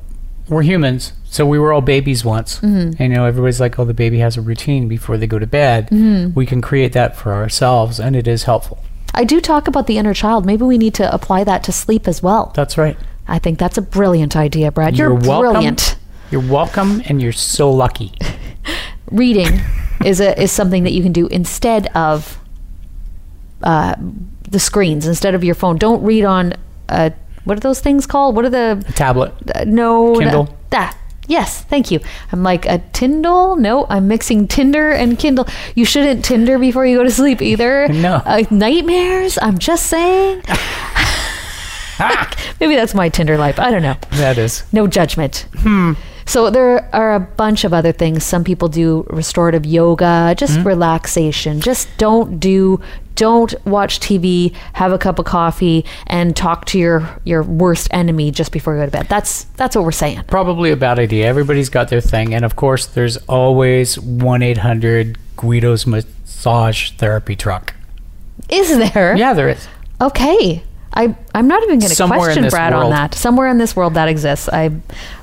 we're 0.49 0.61
humans 0.63 1.13
so 1.26 1.45
we 1.45 1.57
were 1.59 1.71
all 1.73 1.82
babies 1.82 2.26
once 2.26 2.61
and 2.61 2.99
you 2.99 3.09
know 3.09 3.26
everybody's 3.26 3.59
like 3.59 3.78
oh 3.80 3.86
the 3.86 3.93
baby 3.93 4.19
has 4.19 4.36
a 4.38 4.41
routine 4.41 4.88
before 4.88 5.17
they 5.17 5.28
go 5.28 5.39
to 5.39 5.47
bed 5.47 5.88
we 6.36 6.45
can 6.45 6.61
create 6.61 6.93
that 6.93 7.15
for 7.15 7.34
ourselves 7.34 7.99
and 7.99 8.15
it 8.15 8.28
is 8.28 8.43
helpful 8.43 8.78
I 9.13 9.23
do 9.23 9.39
talk 9.39 9.67
about 9.69 9.88
the 9.88 9.97
inner 9.97 10.13
child. 10.13 10.45
Maybe 10.45 10.63
we 10.65 10.78
need 10.78 10.93
to 10.95 11.05
apply 11.13 11.45
that 11.45 11.63
to 11.65 11.71
sleep 11.71 12.05
as 12.07 12.21
well. 12.21 12.51
that's 12.55 12.78
right 12.78 12.97
I 13.28 13.39
think 13.39 13.57
that's 13.59 13.78
a 13.78 13.82
brilliant 13.82 14.36
idea, 14.36 14.71
Brad. 14.71 14.97
You're, 14.97 15.13
welcome 15.13 15.53
brilliant. 15.53 15.95
you're 16.32 16.41
welcome 16.59 17.01
and 17.05 17.21
you're 17.21 17.32
so 17.55 17.71
lucky 17.71 18.13
Reading 19.11 19.61
is 20.06 20.20
a 20.22 20.39
is 20.41 20.51
something 20.51 20.84
that 20.84 20.93
you 20.93 21.01
can 21.03 21.12
do 21.12 21.28
instead 21.28 21.88
of 21.95 22.39
uh, 23.64 23.95
the 24.49 24.60
screens, 24.60 25.08
instead 25.08 25.34
of 25.36 25.43
your 25.43 25.56
phone. 25.56 25.78
Don't 25.78 26.03
read 26.03 26.24
on 26.26 26.53
uh, 26.89 27.10
what 27.45 27.58
are 27.58 27.62
those 27.62 27.80
things 27.80 28.06
called? 28.06 28.36
What 28.36 28.45
are 28.45 28.49
the 28.49 28.86
tablet 28.95 29.34
uh, 29.56 29.64
no 29.66 30.16
Kindle. 30.20 30.56
That, 30.72 30.97
yes, 31.28 31.62
thank 31.64 31.91
you. 31.91 31.99
I'm 32.32 32.43
like 32.43 32.66
a 32.66 32.80
Tyndall. 32.93 33.56
No, 33.56 33.86
I'm 33.89 34.08
mixing 34.08 34.47
Tinder 34.47 34.91
and 34.91 35.18
Kindle. 35.18 35.47
You 35.76 35.86
shouldn't 35.86 36.24
Tinder 36.26 36.58
before 36.60 36.86
you 36.86 36.97
go 36.97 37.03
to 37.03 37.12
sleep 37.12 37.41
either. 37.41 37.88
No. 37.95 38.16
uh, 38.26 38.43
nightmares. 38.51 39.38
I'm 39.41 39.58
just 39.58 39.88
saying. 39.88 40.41
Maybe 42.60 42.76
that's 42.76 42.93
my 42.93 43.10
Tinder 43.10 43.38
life. 43.38 43.58
I 43.60 43.72
don't 43.72 43.82
know. 43.82 43.95
that 44.12 44.38
is 44.38 44.64
No 44.74 44.86
judgment. 44.88 45.47
So 46.28 46.49
there 46.49 46.89
are 46.93 47.13
a 47.13 47.19
bunch 47.19 47.63
of 47.63 47.73
other 47.73 47.91
things. 47.91 48.23
Some 48.23 48.43
people 48.43 48.67
do 48.67 49.05
restorative 49.09 49.65
yoga, 49.65 50.34
just 50.38 50.57
mm-hmm. 50.57 50.67
relaxation. 50.67 51.61
Just 51.61 51.88
don't 51.97 52.39
do 52.39 52.82
don't 53.15 53.53
watch 53.65 54.01
TV, 54.01 54.53
have 54.73 54.91
a 54.91 54.97
cup 54.97 55.19
of 55.19 55.26
coffee 55.26 55.86
and 56.07 56.36
talk 56.36 56.65
to 56.65 56.80
your 56.80 57.19
your 57.23 57.43
worst 57.43 57.88
enemy 57.91 58.32
just 58.32 58.51
before 58.51 58.73
you 58.76 58.82
go 58.82 58.86
to 58.86 58.91
bed. 58.91 59.07
That's 59.07 59.43
that's 59.55 59.76
what 59.76 59.86
we're 59.86 59.91
saying. 59.91 60.23
probably 60.28 60.71
a 60.71 60.76
bad 60.76 60.99
idea 60.99 61.26
everybody's 61.28 61.69
got 61.69 61.88
their 61.89 62.01
thing 62.01 62.34
and 62.34 62.43
of 62.43 62.55
course 62.55 62.86
there's 62.88 63.17
always 63.28 63.95
1-800 63.97 65.15
guido's 65.38 65.88
massage 65.88 66.91
therapy 66.91 67.36
truck 67.36 67.73
Is 68.49 68.78
there? 68.78 69.15
yeah 69.15 69.34
there 69.34 69.49
is 69.49 69.67
Okay. 70.01 70.61
I 70.95 71.15
I'm 71.33 71.47
not 71.47 71.61
even 71.63 71.79
going 71.79 71.91
to 71.91 72.07
question 72.07 72.47
Brad 72.49 72.73
on 72.73 72.89
that. 72.91 73.13
Somewhere 73.13 73.47
in 73.49 73.57
this 73.57 73.75
world 73.75 73.95
that 73.95 74.07
exists. 74.07 74.47
I 74.49 74.71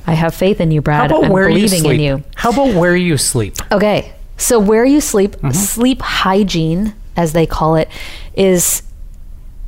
I 0.06 0.14
have 0.14 0.34
faith 0.34 0.60
in 0.60 0.70
you, 0.70 0.80
how 0.80 0.84
Brad. 0.84 1.10
about 1.10 1.24
I'm 1.24 1.30
where 1.30 1.48
you 1.48 1.54
believing 1.54 1.80
sleep 1.80 1.94
in 1.94 2.00
you. 2.00 2.22
how 2.34 2.50
about 2.50 2.74
where 2.74 2.96
you 2.96 3.16
sleep 3.16 3.54
Okay. 3.72 4.12
So 4.36 4.58
where 4.58 4.84
you 4.84 5.00
sleep, 5.00 5.32
Mm-hmm. 5.36 5.50
sleep 5.52 6.02
hygiene, 6.02 6.94
as 7.16 7.32
they 7.32 7.46
call 7.46 7.76
it, 7.76 7.88
is 8.34 8.82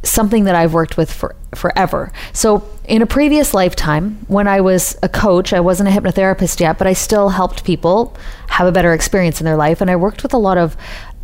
something 0.02 0.44
that 0.44 0.54
I've 0.54 0.74
worked 0.74 0.96
with 0.96 1.10
for 1.12 1.34
forever. 1.54 2.12
So 2.32 2.68
in 2.84 3.00
a 3.00 3.06
previous 3.06 3.54
lifetime, 3.54 4.18
when 4.26 4.46
I 4.48 4.60
was 4.60 4.98
a 5.02 5.08
coach, 5.08 5.52
I 5.52 5.60
wasn't 5.60 5.88
a 5.88 5.92
hypnotherapist 5.92 6.60
yet, 6.60 6.76
but 6.76 6.86
I 6.86 6.92
still 6.92 7.30
helped 7.30 7.64
people 7.64 8.14
have 8.48 8.66
a 8.66 8.72
better 8.72 8.92
experience 8.92 9.40
in 9.40 9.44
their 9.46 9.56
life. 9.56 9.80
And 9.80 9.90
I 9.90 9.96
worked 9.96 10.22
with 10.22 10.34
a 10.34 10.38
lot 10.38 10.58
of 10.58 10.76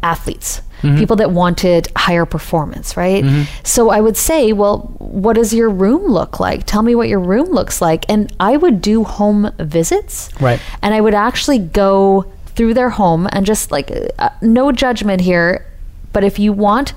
athletes, 0.02 0.62
Mm-hmm. 0.82 0.98
people 0.98 1.16
that 1.16 1.30
wanted 1.30 1.88
higher 1.94 2.24
performance, 2.24 2.96
right? 2.96 3.22
Mm-hmm. 3.22 3.42
So 3.64 3.90
I 3.90 4.00
would 4.00 4.16
say, 4.16 4.52
well, 4.52 4.78
what 4.98 5.34
does 5.34 5.52
your 5.52 5.68
room 5.68 6.06
look 6.06 6.40
like? 6.40 6.64
Tell 6.64 6.82
me 6.82 6.94
what 6.94 7.08
your 7.08 7.20
room 7.20 7.48
looks 7.50 7.82
like. 7.82 8.06
And 8.08 8.32
I 8.40 8.56
would 8.56 8.80
do 8.80 9.04
home 9.04 9.52
visits. 9.58 10.30
Right. 10.40 10.60
And 10.82 10.94
I 10.94 11.00
would 11.00 11.14
actually 11.14 11.58
go 11.58 12.32
through 12.46 12.74
their 12.74 12.90
home 12.90 13.28
and 13.32 13.44
just 13.44 13.70
like, 13.70 13.90
uh, 14.18 14.30
no 14.40 14.72
judgment 14.72 15.20
here, 15.20 15.66
but 16.12 16.24
if 16.24 16.38
you 16.38 16.52
want 16.52 16.94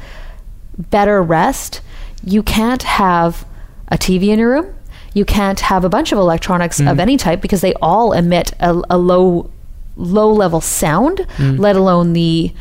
better 0.77 1.21
rest, 1.21 1.81
you 2.23 2.41
can't 2.41 2.83
have 2.83 3.45
a 3.89 3.97
TV 3.97 4.29
in 4.29 4.39
your 4.39 4.51
room. 4.51 4.75
You 5.13 5.25
can't 5.25 5.59
have 5.59 5.83
a 5.83 5.89
bunch 5.89 6.11
of 6.11 6.17
electronics 6.17 6.79
of 6.79 6.85
mm-hmm. 6.85 6.99
any 6.99 7.17
type 7.17 7.41
because 7.41 7.61
they 7.61 7.73
all 7.75 8.13
emit 8.13 8.53
a, 8.59 8.81
a 8.89 8.97
low 8.97 9.51
low 9.95 10.31
level 10.31 10.59
sound, 10.59 11.27
let 11.37 11.75
alone 11.75 12.13
the 12.13 12.51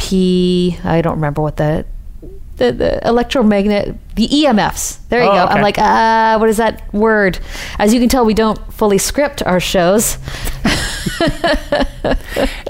P 0.00 0.78
I 0.82 1.00
don't 1.02 1.14
remember 1.16 1.42
what 1.42 1.56
the 1.56 1.84
the, 2.56 2.72
the 2.72 3.06
electromagnet 3.08 3.94
the 4.16 4.28
EMFs. 4.28 4.98
There 5.08 5.22
you 5.22 5.28
Oh, 5.30 5.32
go. 5.34 5.44
okay. 5.44 5.52
I'm 5.54 5.62
like, 5.62 5.78
ah, 5.78 6.36
what 6.38 6.48
is 6.48 6.56
that 6.58 6.92
word? 6.92 7.38
As 7.78 7.94
you 7.94 8.00
can 8.00 8.08
tell, 8.08 8.24
we 8.26 8.34
don't 8.34 8.58
fully 8.72 8.98
script 8.98 9.42
our 9.44 9.60
shows. 9.60 10.18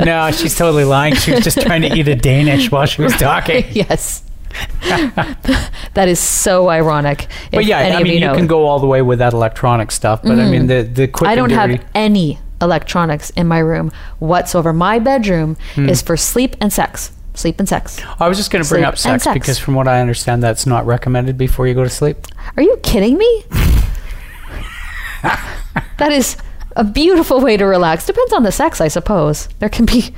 no 0.05 0.31
she's 0.31 0.57
totally 0.57 0.85
lying 0.85 1.15
she 1.17 1.33
was 1.33 1.43
just 1.43 1.61
trying 1.67 1.83
to 1.83 1.89
eat 1.97 2.07
a 2.07 2.15
danish 2.15 2.71
while 2.71 2.87
she 2.87 3.03
was 3.03 3.13
talking 3.15 3.65
yes. 3.73 4.23
that 5.95 6.07
is 6.09 6.19
so 6.19 6.69
ironic. 6.69 7.29
But 7.53 7.65
yeah, 7.67 7.79
I 7.97 8.03
mean, 8.03 8.15
you, 8.15 8.21
know. 8.21 8.35
can 8.35 8.49
go 8.49 8.67
all 8.67 8.81
the 8.81 8.87
way 8.87 9.01
with 9.01 9.21
that 9.21 9.33
electronic 9.33 9.93
stuff. 9.93 10.23
But 10.25 10.41
I 10.41 10.51
mean, 10.51 10.67
the 10.67 10.83
the 10.83 11.07
quick 11.07 11.31
I 11.31 11.37
don't 11.37 11.51
have 11.51 11.81
any 11.95 12.39
electronics 12.61 13.31
in 13.31 13.47
my 13.47 13.61
room 13.61 13.93
whatsoever. 14.19 14.73
My 14.73 14.99
bedroom 14.99 15.57
Hmm. 15.75 15.89
is 15.89 16.03
for 16.03 16.17
sleep 16.17 16.57
and 16.61 16.73
sex. 16.73 17.13
Sleep 17.41 17.59
and 17.59 17.67
sex. 17.67 17.99
I 18.19 18.29
was 18.29 18.37
just 18.37 18.51
going 18.51 18.63
to 18.63 18.69
bring 18.69 18.85
up 18.85 18.99
sex, 18.99 19.25
sex. 19.25 19.33
because, 19.33 19.59
from 19.59 19.75
what 19.75 19.89
I 19.89 20.01
understand, 20.03 20.43
that's 20.43 20.67
not 20.67 20.85
recommended 20.85 21.39
before 21.39 21.67
you 21.67 21.73
go 21.73 21.83
to 21.83 21.89
sleep. 21.89 22.19
Are 22.57 22.63
you 22.63 22.77
kidding 22.83 23.17
me? 23.17 23.45
that 25.23 26.13
is 26.13 26.37
a 26.77 26.85
beautiful 26.85 27.41
way 27.41 27.57
to 27.57 27.65
relax. 27.65 28.05
Depends 28.05 28.35
on 28.35 28.43
the 28.43 28.53
sex, 28.53 28.79
I 28.81 28.89
suppose. 28.89 29.49
There 29.59 29.71
can 29.71 29.87
be, 29.87 30.15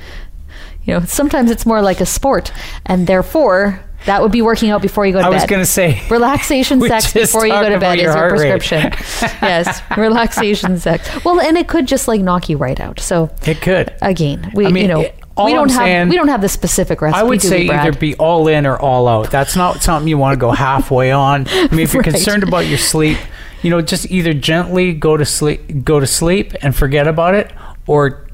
you 0.83 0.93
know, 0.93 0.99
sometimes 1.05 1.49
it's 1.49 1.65
more 1.65 1.81
like 1.81 2.01
a 2.01 2.05
sport, 2.05 2.51
and 2.85 3.07
therefore 3.07 3.79
That 4.05 4.21
would 4.21 4.31
be 4.31 4.41
working 4.41 4.69
out 4.69 4.81
before 4.81 5.05
you 5.05 5.13
go 5.13 5.19
to 5.19 5.25
I 5.25 5.29
bed. 5.29 5.35
I 5.35 5.41
was 5.41 5.49
going 5.49 5.61
to 5.61 5.65
say 5.65 6.01
relaxation 6.09 6.81
sex 6.87 7.13
before 7.13 7.45
you 7.45 7.53
go 7.53 7.69
to 7.69 7.79
bed 7.79 7.97
is 7.99 8.03
your 8.03 8.13
your 8.17 8.29
prescription. 8.29 8.91
yes, 9.41 9.81
relaxation 9.97 10.77
sex. 10.79 11.23
Well, 11.23 11.39
and 11.39 11.57
it 11.57 11.67
could 11.67 11.87
just 11.87 12.07
like 12.07 12.21
knock 12.21 12.49
you 12.49 12.57
right 12.57 12.79
out. 12.79 12.99
So 12.99 13.29
it 13.45 13.61
could. 13.61 13.93
again, 14.01 14.51
we 14.53 14.65
I 14.65 14.71
mean, 14.71 14.83
you 14.83 14.87
know 14.89 15.01
it- 15.01 15.15
all 15.35 15.45
we 15.47 15.53
don't 15.53 15.63
I'm 15.63 15.69
have 15.69 15.77
saying- 15.77 16.09
we 16.09 16.15
don't 16.15 16.27
have 16.27 16.41
the 16.41 16.49
specific 16.49 17.01
recipe. 17.01 17.19
I 17.19 17.23
would 17.23 17.41
say 17.41 17.63
we, 17.63 17.71
either 17.71 17.97
be 17.97 18.13
all 18.15 18.47
in 18.47 18.67
or 18.67 18.77
all 18.79 19.07
out. 19.07 19.31
That's 19.31 19.55
not 19.55 19.81
something 19.81 20.07
you 20.07 20.17
want 20.19 20.33
to 20.33 20.39
go 20.39 20.51
halfway 20.51 21.11
on. 21.11 21.47
I 21.49 21.67
mean, 21.71 21.79
if 21.79 21.93
you're 21.93 22.03
Right. 22.03 22.11
concerned 22.13 22.43
about 22.43 22.67
your 22.67 22.77
sleep, 22.77 23.17
you 23.63 23.71
know, 23.71 23.81
just 23.81 24.11
either 24.11 24.33
gently 24.35 24.93
go 24.93 25.17
to 25.17 25.25
sleep, 25.25 25.83
go 25.83 25.99
to 25.99 26.05
sleep 26.05 26.53
and 26.61 26.75
forget 26.75 27.07
about 27.07 27.33
it, 27.33 27.51
or 27.87 28.27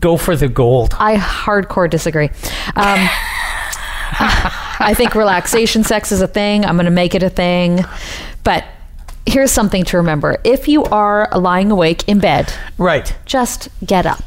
go 0.00 0.16
for 0.16 0.34
the 0.34 0.48
gold. 0.48 0.94
I 0.98 1.16
hardcore 1.16 1.88
disagree. 1.88 2.30
Um, 2.74 3.08
I 4.20 4.94
think 4.96 5.14
relaxation 5.14 5.84
sex 5.84 6.12
is 6.12 6.20
a 6.20 6.26
thing. 6.28 6.64
I'm 6.64 6.76
going 6.76 6.86
to 6.86 6.90
make 6.90 7.14
it 7.14 7.22
a 7.22 7.30
thing. 7.30 7.84
But 8.44 8.64
here's 9.26 9.50
something 9.50 9.84
to 9.84 9.96
remember 9.98 10.38
if 10.44 10.68
you 10.68 10.84
are 10.84 11.28
lying 11.36 11.70
awake 11.70 12.08
in 12.08 12.18
bed, 12.18 12.52
Right. 12.78 13.14
just 13.26 13.68
get 13.84 14.06
up. 14.06 14.22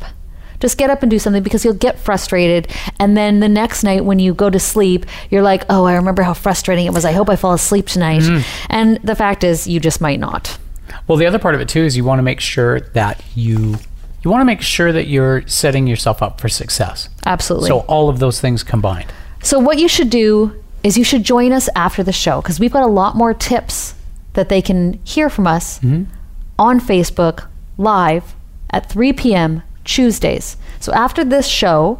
Just 0.60 0.78
get 0.78 0.92
up 0.92 1.02
and 1.02 1.10
do 1.10 1.18
something 1.18 1.42
because 1.42 1.66
you'll 1.66 1.74
get 1.74 1.98
frustrated. 1.98 2.68
And 3.00 3.18
then 3.18 3.39
the 3.39 3.50
next 3.50 3.84
night 3.84 4.06
when 4.06 4.20
you 4.20 4.36
go 4.36 4.48
to 4.52 4.60
sleep, 4.60 5.08
you're 5.32 5.42
like, 5.42 5.64
oh, 5.70 5.86
I 5.86 5.96
remember 5.96 6.22
how 6.22 6.36
frustrating 6.36 6.86
it 6.86 6.94
was. 6.94 7.04
I 7.04 7.14
hope 7.14 7.30
I 7.32 7.36
fall 7.36 7.54
asleep 7.54 7.88
tonight. 7.88 8.22
Mm. 8.22 8.44
And 8.70 8.98
the 9.04 9.16
fact 9.16 9.44
is, 9.44 9.66
you 9.66 9.80
just 9.80 10.02
might 10.02 10.20
not. 10.20 10.60
Well, 11.08 11.18
the 11.18 11.26
other 11.26 11.39
part 11.39 11.56
of 11.56 11.62
it 11.62 11.68
too 11.70 11.82
is 11.82 11.98
you 11.98 12.04
want 12.04 12.20
to 12.20 12.24
make 12.24 12.39
sure 12.39 12.82
that 12.82 13.24
you 13.34 13.78
you 14.24 14.30
want 14.30 14.42
to 14.42 14.46
make 14.46 14.62
sure 14.62 14.92
that 14.92 15.08
you're 15.08 15.48
setting 15.48 15.88
yourself 15.88 16.22
up 16.22 16.39
for 16.39 16.48
success. 16.48 17.10
Absolutely. 17.26 17.70
So 17.70 17.80
all 17.82 18.08
of 18.08 18.20
those 18.20 18.39
things 18.39 18.62
combined. 18.62 19.12
So, 19.44 19.60
what 19.60 19.78
you 19.80 19.88
should 19.88 20.10
do 20.10 20.62
is 20.84 20.98
you 20.98 21.04
should 21.04 21.24
join 21.24 21.52
us 21.52 21.70
after 21.76 22.04
the 22.04 22.12
show 22.12 22.42
because 22.42 22.60
we've 22.60 22.72
got 22.72 22.84
a 22.84 22.88
lot 22.88 23.16
more 23.16 23.34
tips 23.34 23.96
that 24.34 24.50
they 24.50 24.62
can 24.62 25.00
hear 25.04 25.30
from 25.30 25.48
us 25.48 25.80
mm-hmm. 25.80 26.12
on 26.58 26.80
Facebook 26.80 27.48
live 27.78 28.36
at 28.70 28.89
3 28.89 29.14
p.m. 29.14 29.64
Tuesdays. 29.84 30.58
So, 30.80 30.94
after 30.94 31.24
this 31.24 31.48
show, 31.48 32.00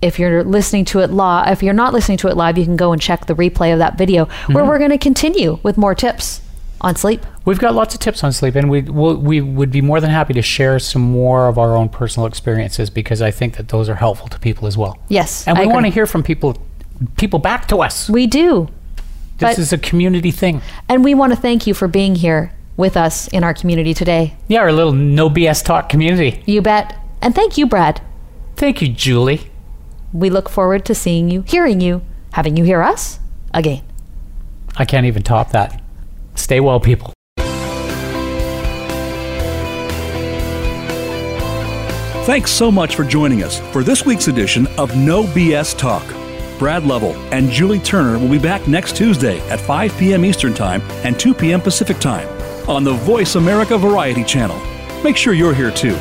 if 0.00 0.18
you're 0.18 0.44
listening 0.44 0.84
to 0.86 1.00
it 1.00 1.10
live, 1.10 1.52
if 1.52 1.62
you're 1.62 1.74
not 1.74 1.92
listening 1.92 2.18
to 2.18 2.28
it 2.28 2.36
live, 2.36 2.58
you 2.58 2.64
can 2.64 2.76
go 2.76 2.92
and 2.92 3.00
check 3.00 3.26
the 3.26 3.34
replay 3.34 3.72
of 3.72 3.78
that 3.78 3.96
video 3.96 4.26
where 4.26 4.34
mm-hmm. 4.34 4.68
we're 4.68 4.78
going 4.78 4.90
to 4.90 4.98
continue 4.98 5.58
with 5.62 5.76
more 5.78 5.94
tips 5.94 6.42
on 6.82 6.96
sleep. 6.96 7.24
We've 7.44 7.58
got 7.58 7.74
lots 7.74 7.94
of 7.94 8.00
tips 8.00 8.22
on 8.22 8.32
sleep, 8.32 8.54
and 8.54 8.68
we 8.68 8.82
we'll, 8.82 9.16
we 9.16 9.40
would 9.40 9.70
be 9.70 9.80
more 9.80 10.00
than 10.00 10.10
happy 10.10 10.34
to 10.34 10.42
share 10.42 10.78
some 10.78 11.02
more 11.02 11.48
of 11.48 11.56
our 11.58 11.76
own 11.76 11.88
personal 11.88 12.26
experiences 12.26 12.90
because 12.90 13.22
I 13.22 13.30
think 13.30 13.56
that 13.56 13.68
those 13.68 13.88
are 13.88 13.94
helpful 13.94 14.28
to 14.28 14.38
people 14.38 14.66
as 14.66 14.76
well. 14.76 14.98
Yes, 15.08 15.46
and 15.46 15.58
we 15.58 15.66
want 15.66 15.86
to 15.86 15.92
hear 15.92 16.06
from 16.06 16.22
people 16.22 16.60
people 17.16 17.38
back 17.38 17.68
to 17.68 17.78
us. 17.78 18.08
We 18.10 18.26
do. 18.26 18.68
This 19.38 19.56
but- 19.56 19.58
is 19.58 19.72
a 19.72 19.78
community 19.78 20.30
thing. 20.30 20.60
And 20.88 21.04
we 21.04 21.14
want 21.14 21.32
to 21.32 21.38
thank 21.38 21.66
you 21.66 21.74
for 21.74 21.88
being 21.88 22.14
here 22.14 22.52
with 22.76 22.96
us 22.96 23.28
in 23.28 23.44
our 23.44 23.54
community 23.54 23.94
today. 23.94 24.36
Yeah, 24.48 24.60
our 24.60 24.72
little 24.72 24.92
no 24.92 25.28
BS 25.28 25.64
talk 25.64 25.88
community. 25.88 26.42
You 26.46 26.62
bet. 26.62 26.96
And 27.20 27.34
thank 27.34 27.56
you, 27.56 27.66
Brad. 27.66 28.00
Thank 28.56 28.82
you, 28.82 28.88
Julie. 28.88 29.50
We 30.12 30.30
look 30.30 30.48
forward 30.48 30.84
to 30.86 30.94
seeing 30.94 31.30
you, 31.30 31.42
hearing 31.42 31.80
you, 31.80 32.02
having 32.32 32.56
you 32.56 32.64
hear 32.64 32.82
us 32.82 33.18
again. 33.54 33.82
I 34.76 34.84
can't 34.84 35.06
even 35.06 35.22
top 35.22 35.52
that. 35.52 35.81
Stay 36.34 36.60
well, 36.60 36.80
people. 36.80 37.12
Thanks 42.24 42.52
so 42.52 42.70
much 42.70 42.94
for 42.94 43.02
joining 43.02 43.42
us 43.42 43.58
for 43.72 43.82
this 43.82 44.06
week's 44.06 44.28
edition 44.28 44.68
of 44.78 44.96
No 44.96 45.24
BS 45.24 45.76
Talk. 45.76 46.06
Brad 46.58 46.84
Lovell 46.84 47.14
and 47.32 47.50
Julie 47.50 47.80
Turner 47.80 48.16
will 48.16 48.28
be 48.28 48.38
back 48.38 48.68
next 48.68 48.96
Tuesday 48.96 49.40
at 49.48 49.60
5 49.60 49.98
p.m. 49.98 50.24
Eastern 50.24 50.54
Time 50.54 50.80
and 51.04 51.18
2 51.18 51.34
p.m. 51.34 51.60
Pacific 51.60 51.98
Time 51.98 52.28
on 52.68 52.84
the 52.84 52.92
Voice 52.92 53.34
America 53.34 53.76
Variety 53.76 54.22
Channel. 54.22 54.56
Make 55.02 55.16
sure 55.16 55.32
you're 55.32 55.52
here 55.52 55.72
too. 55.72 55.96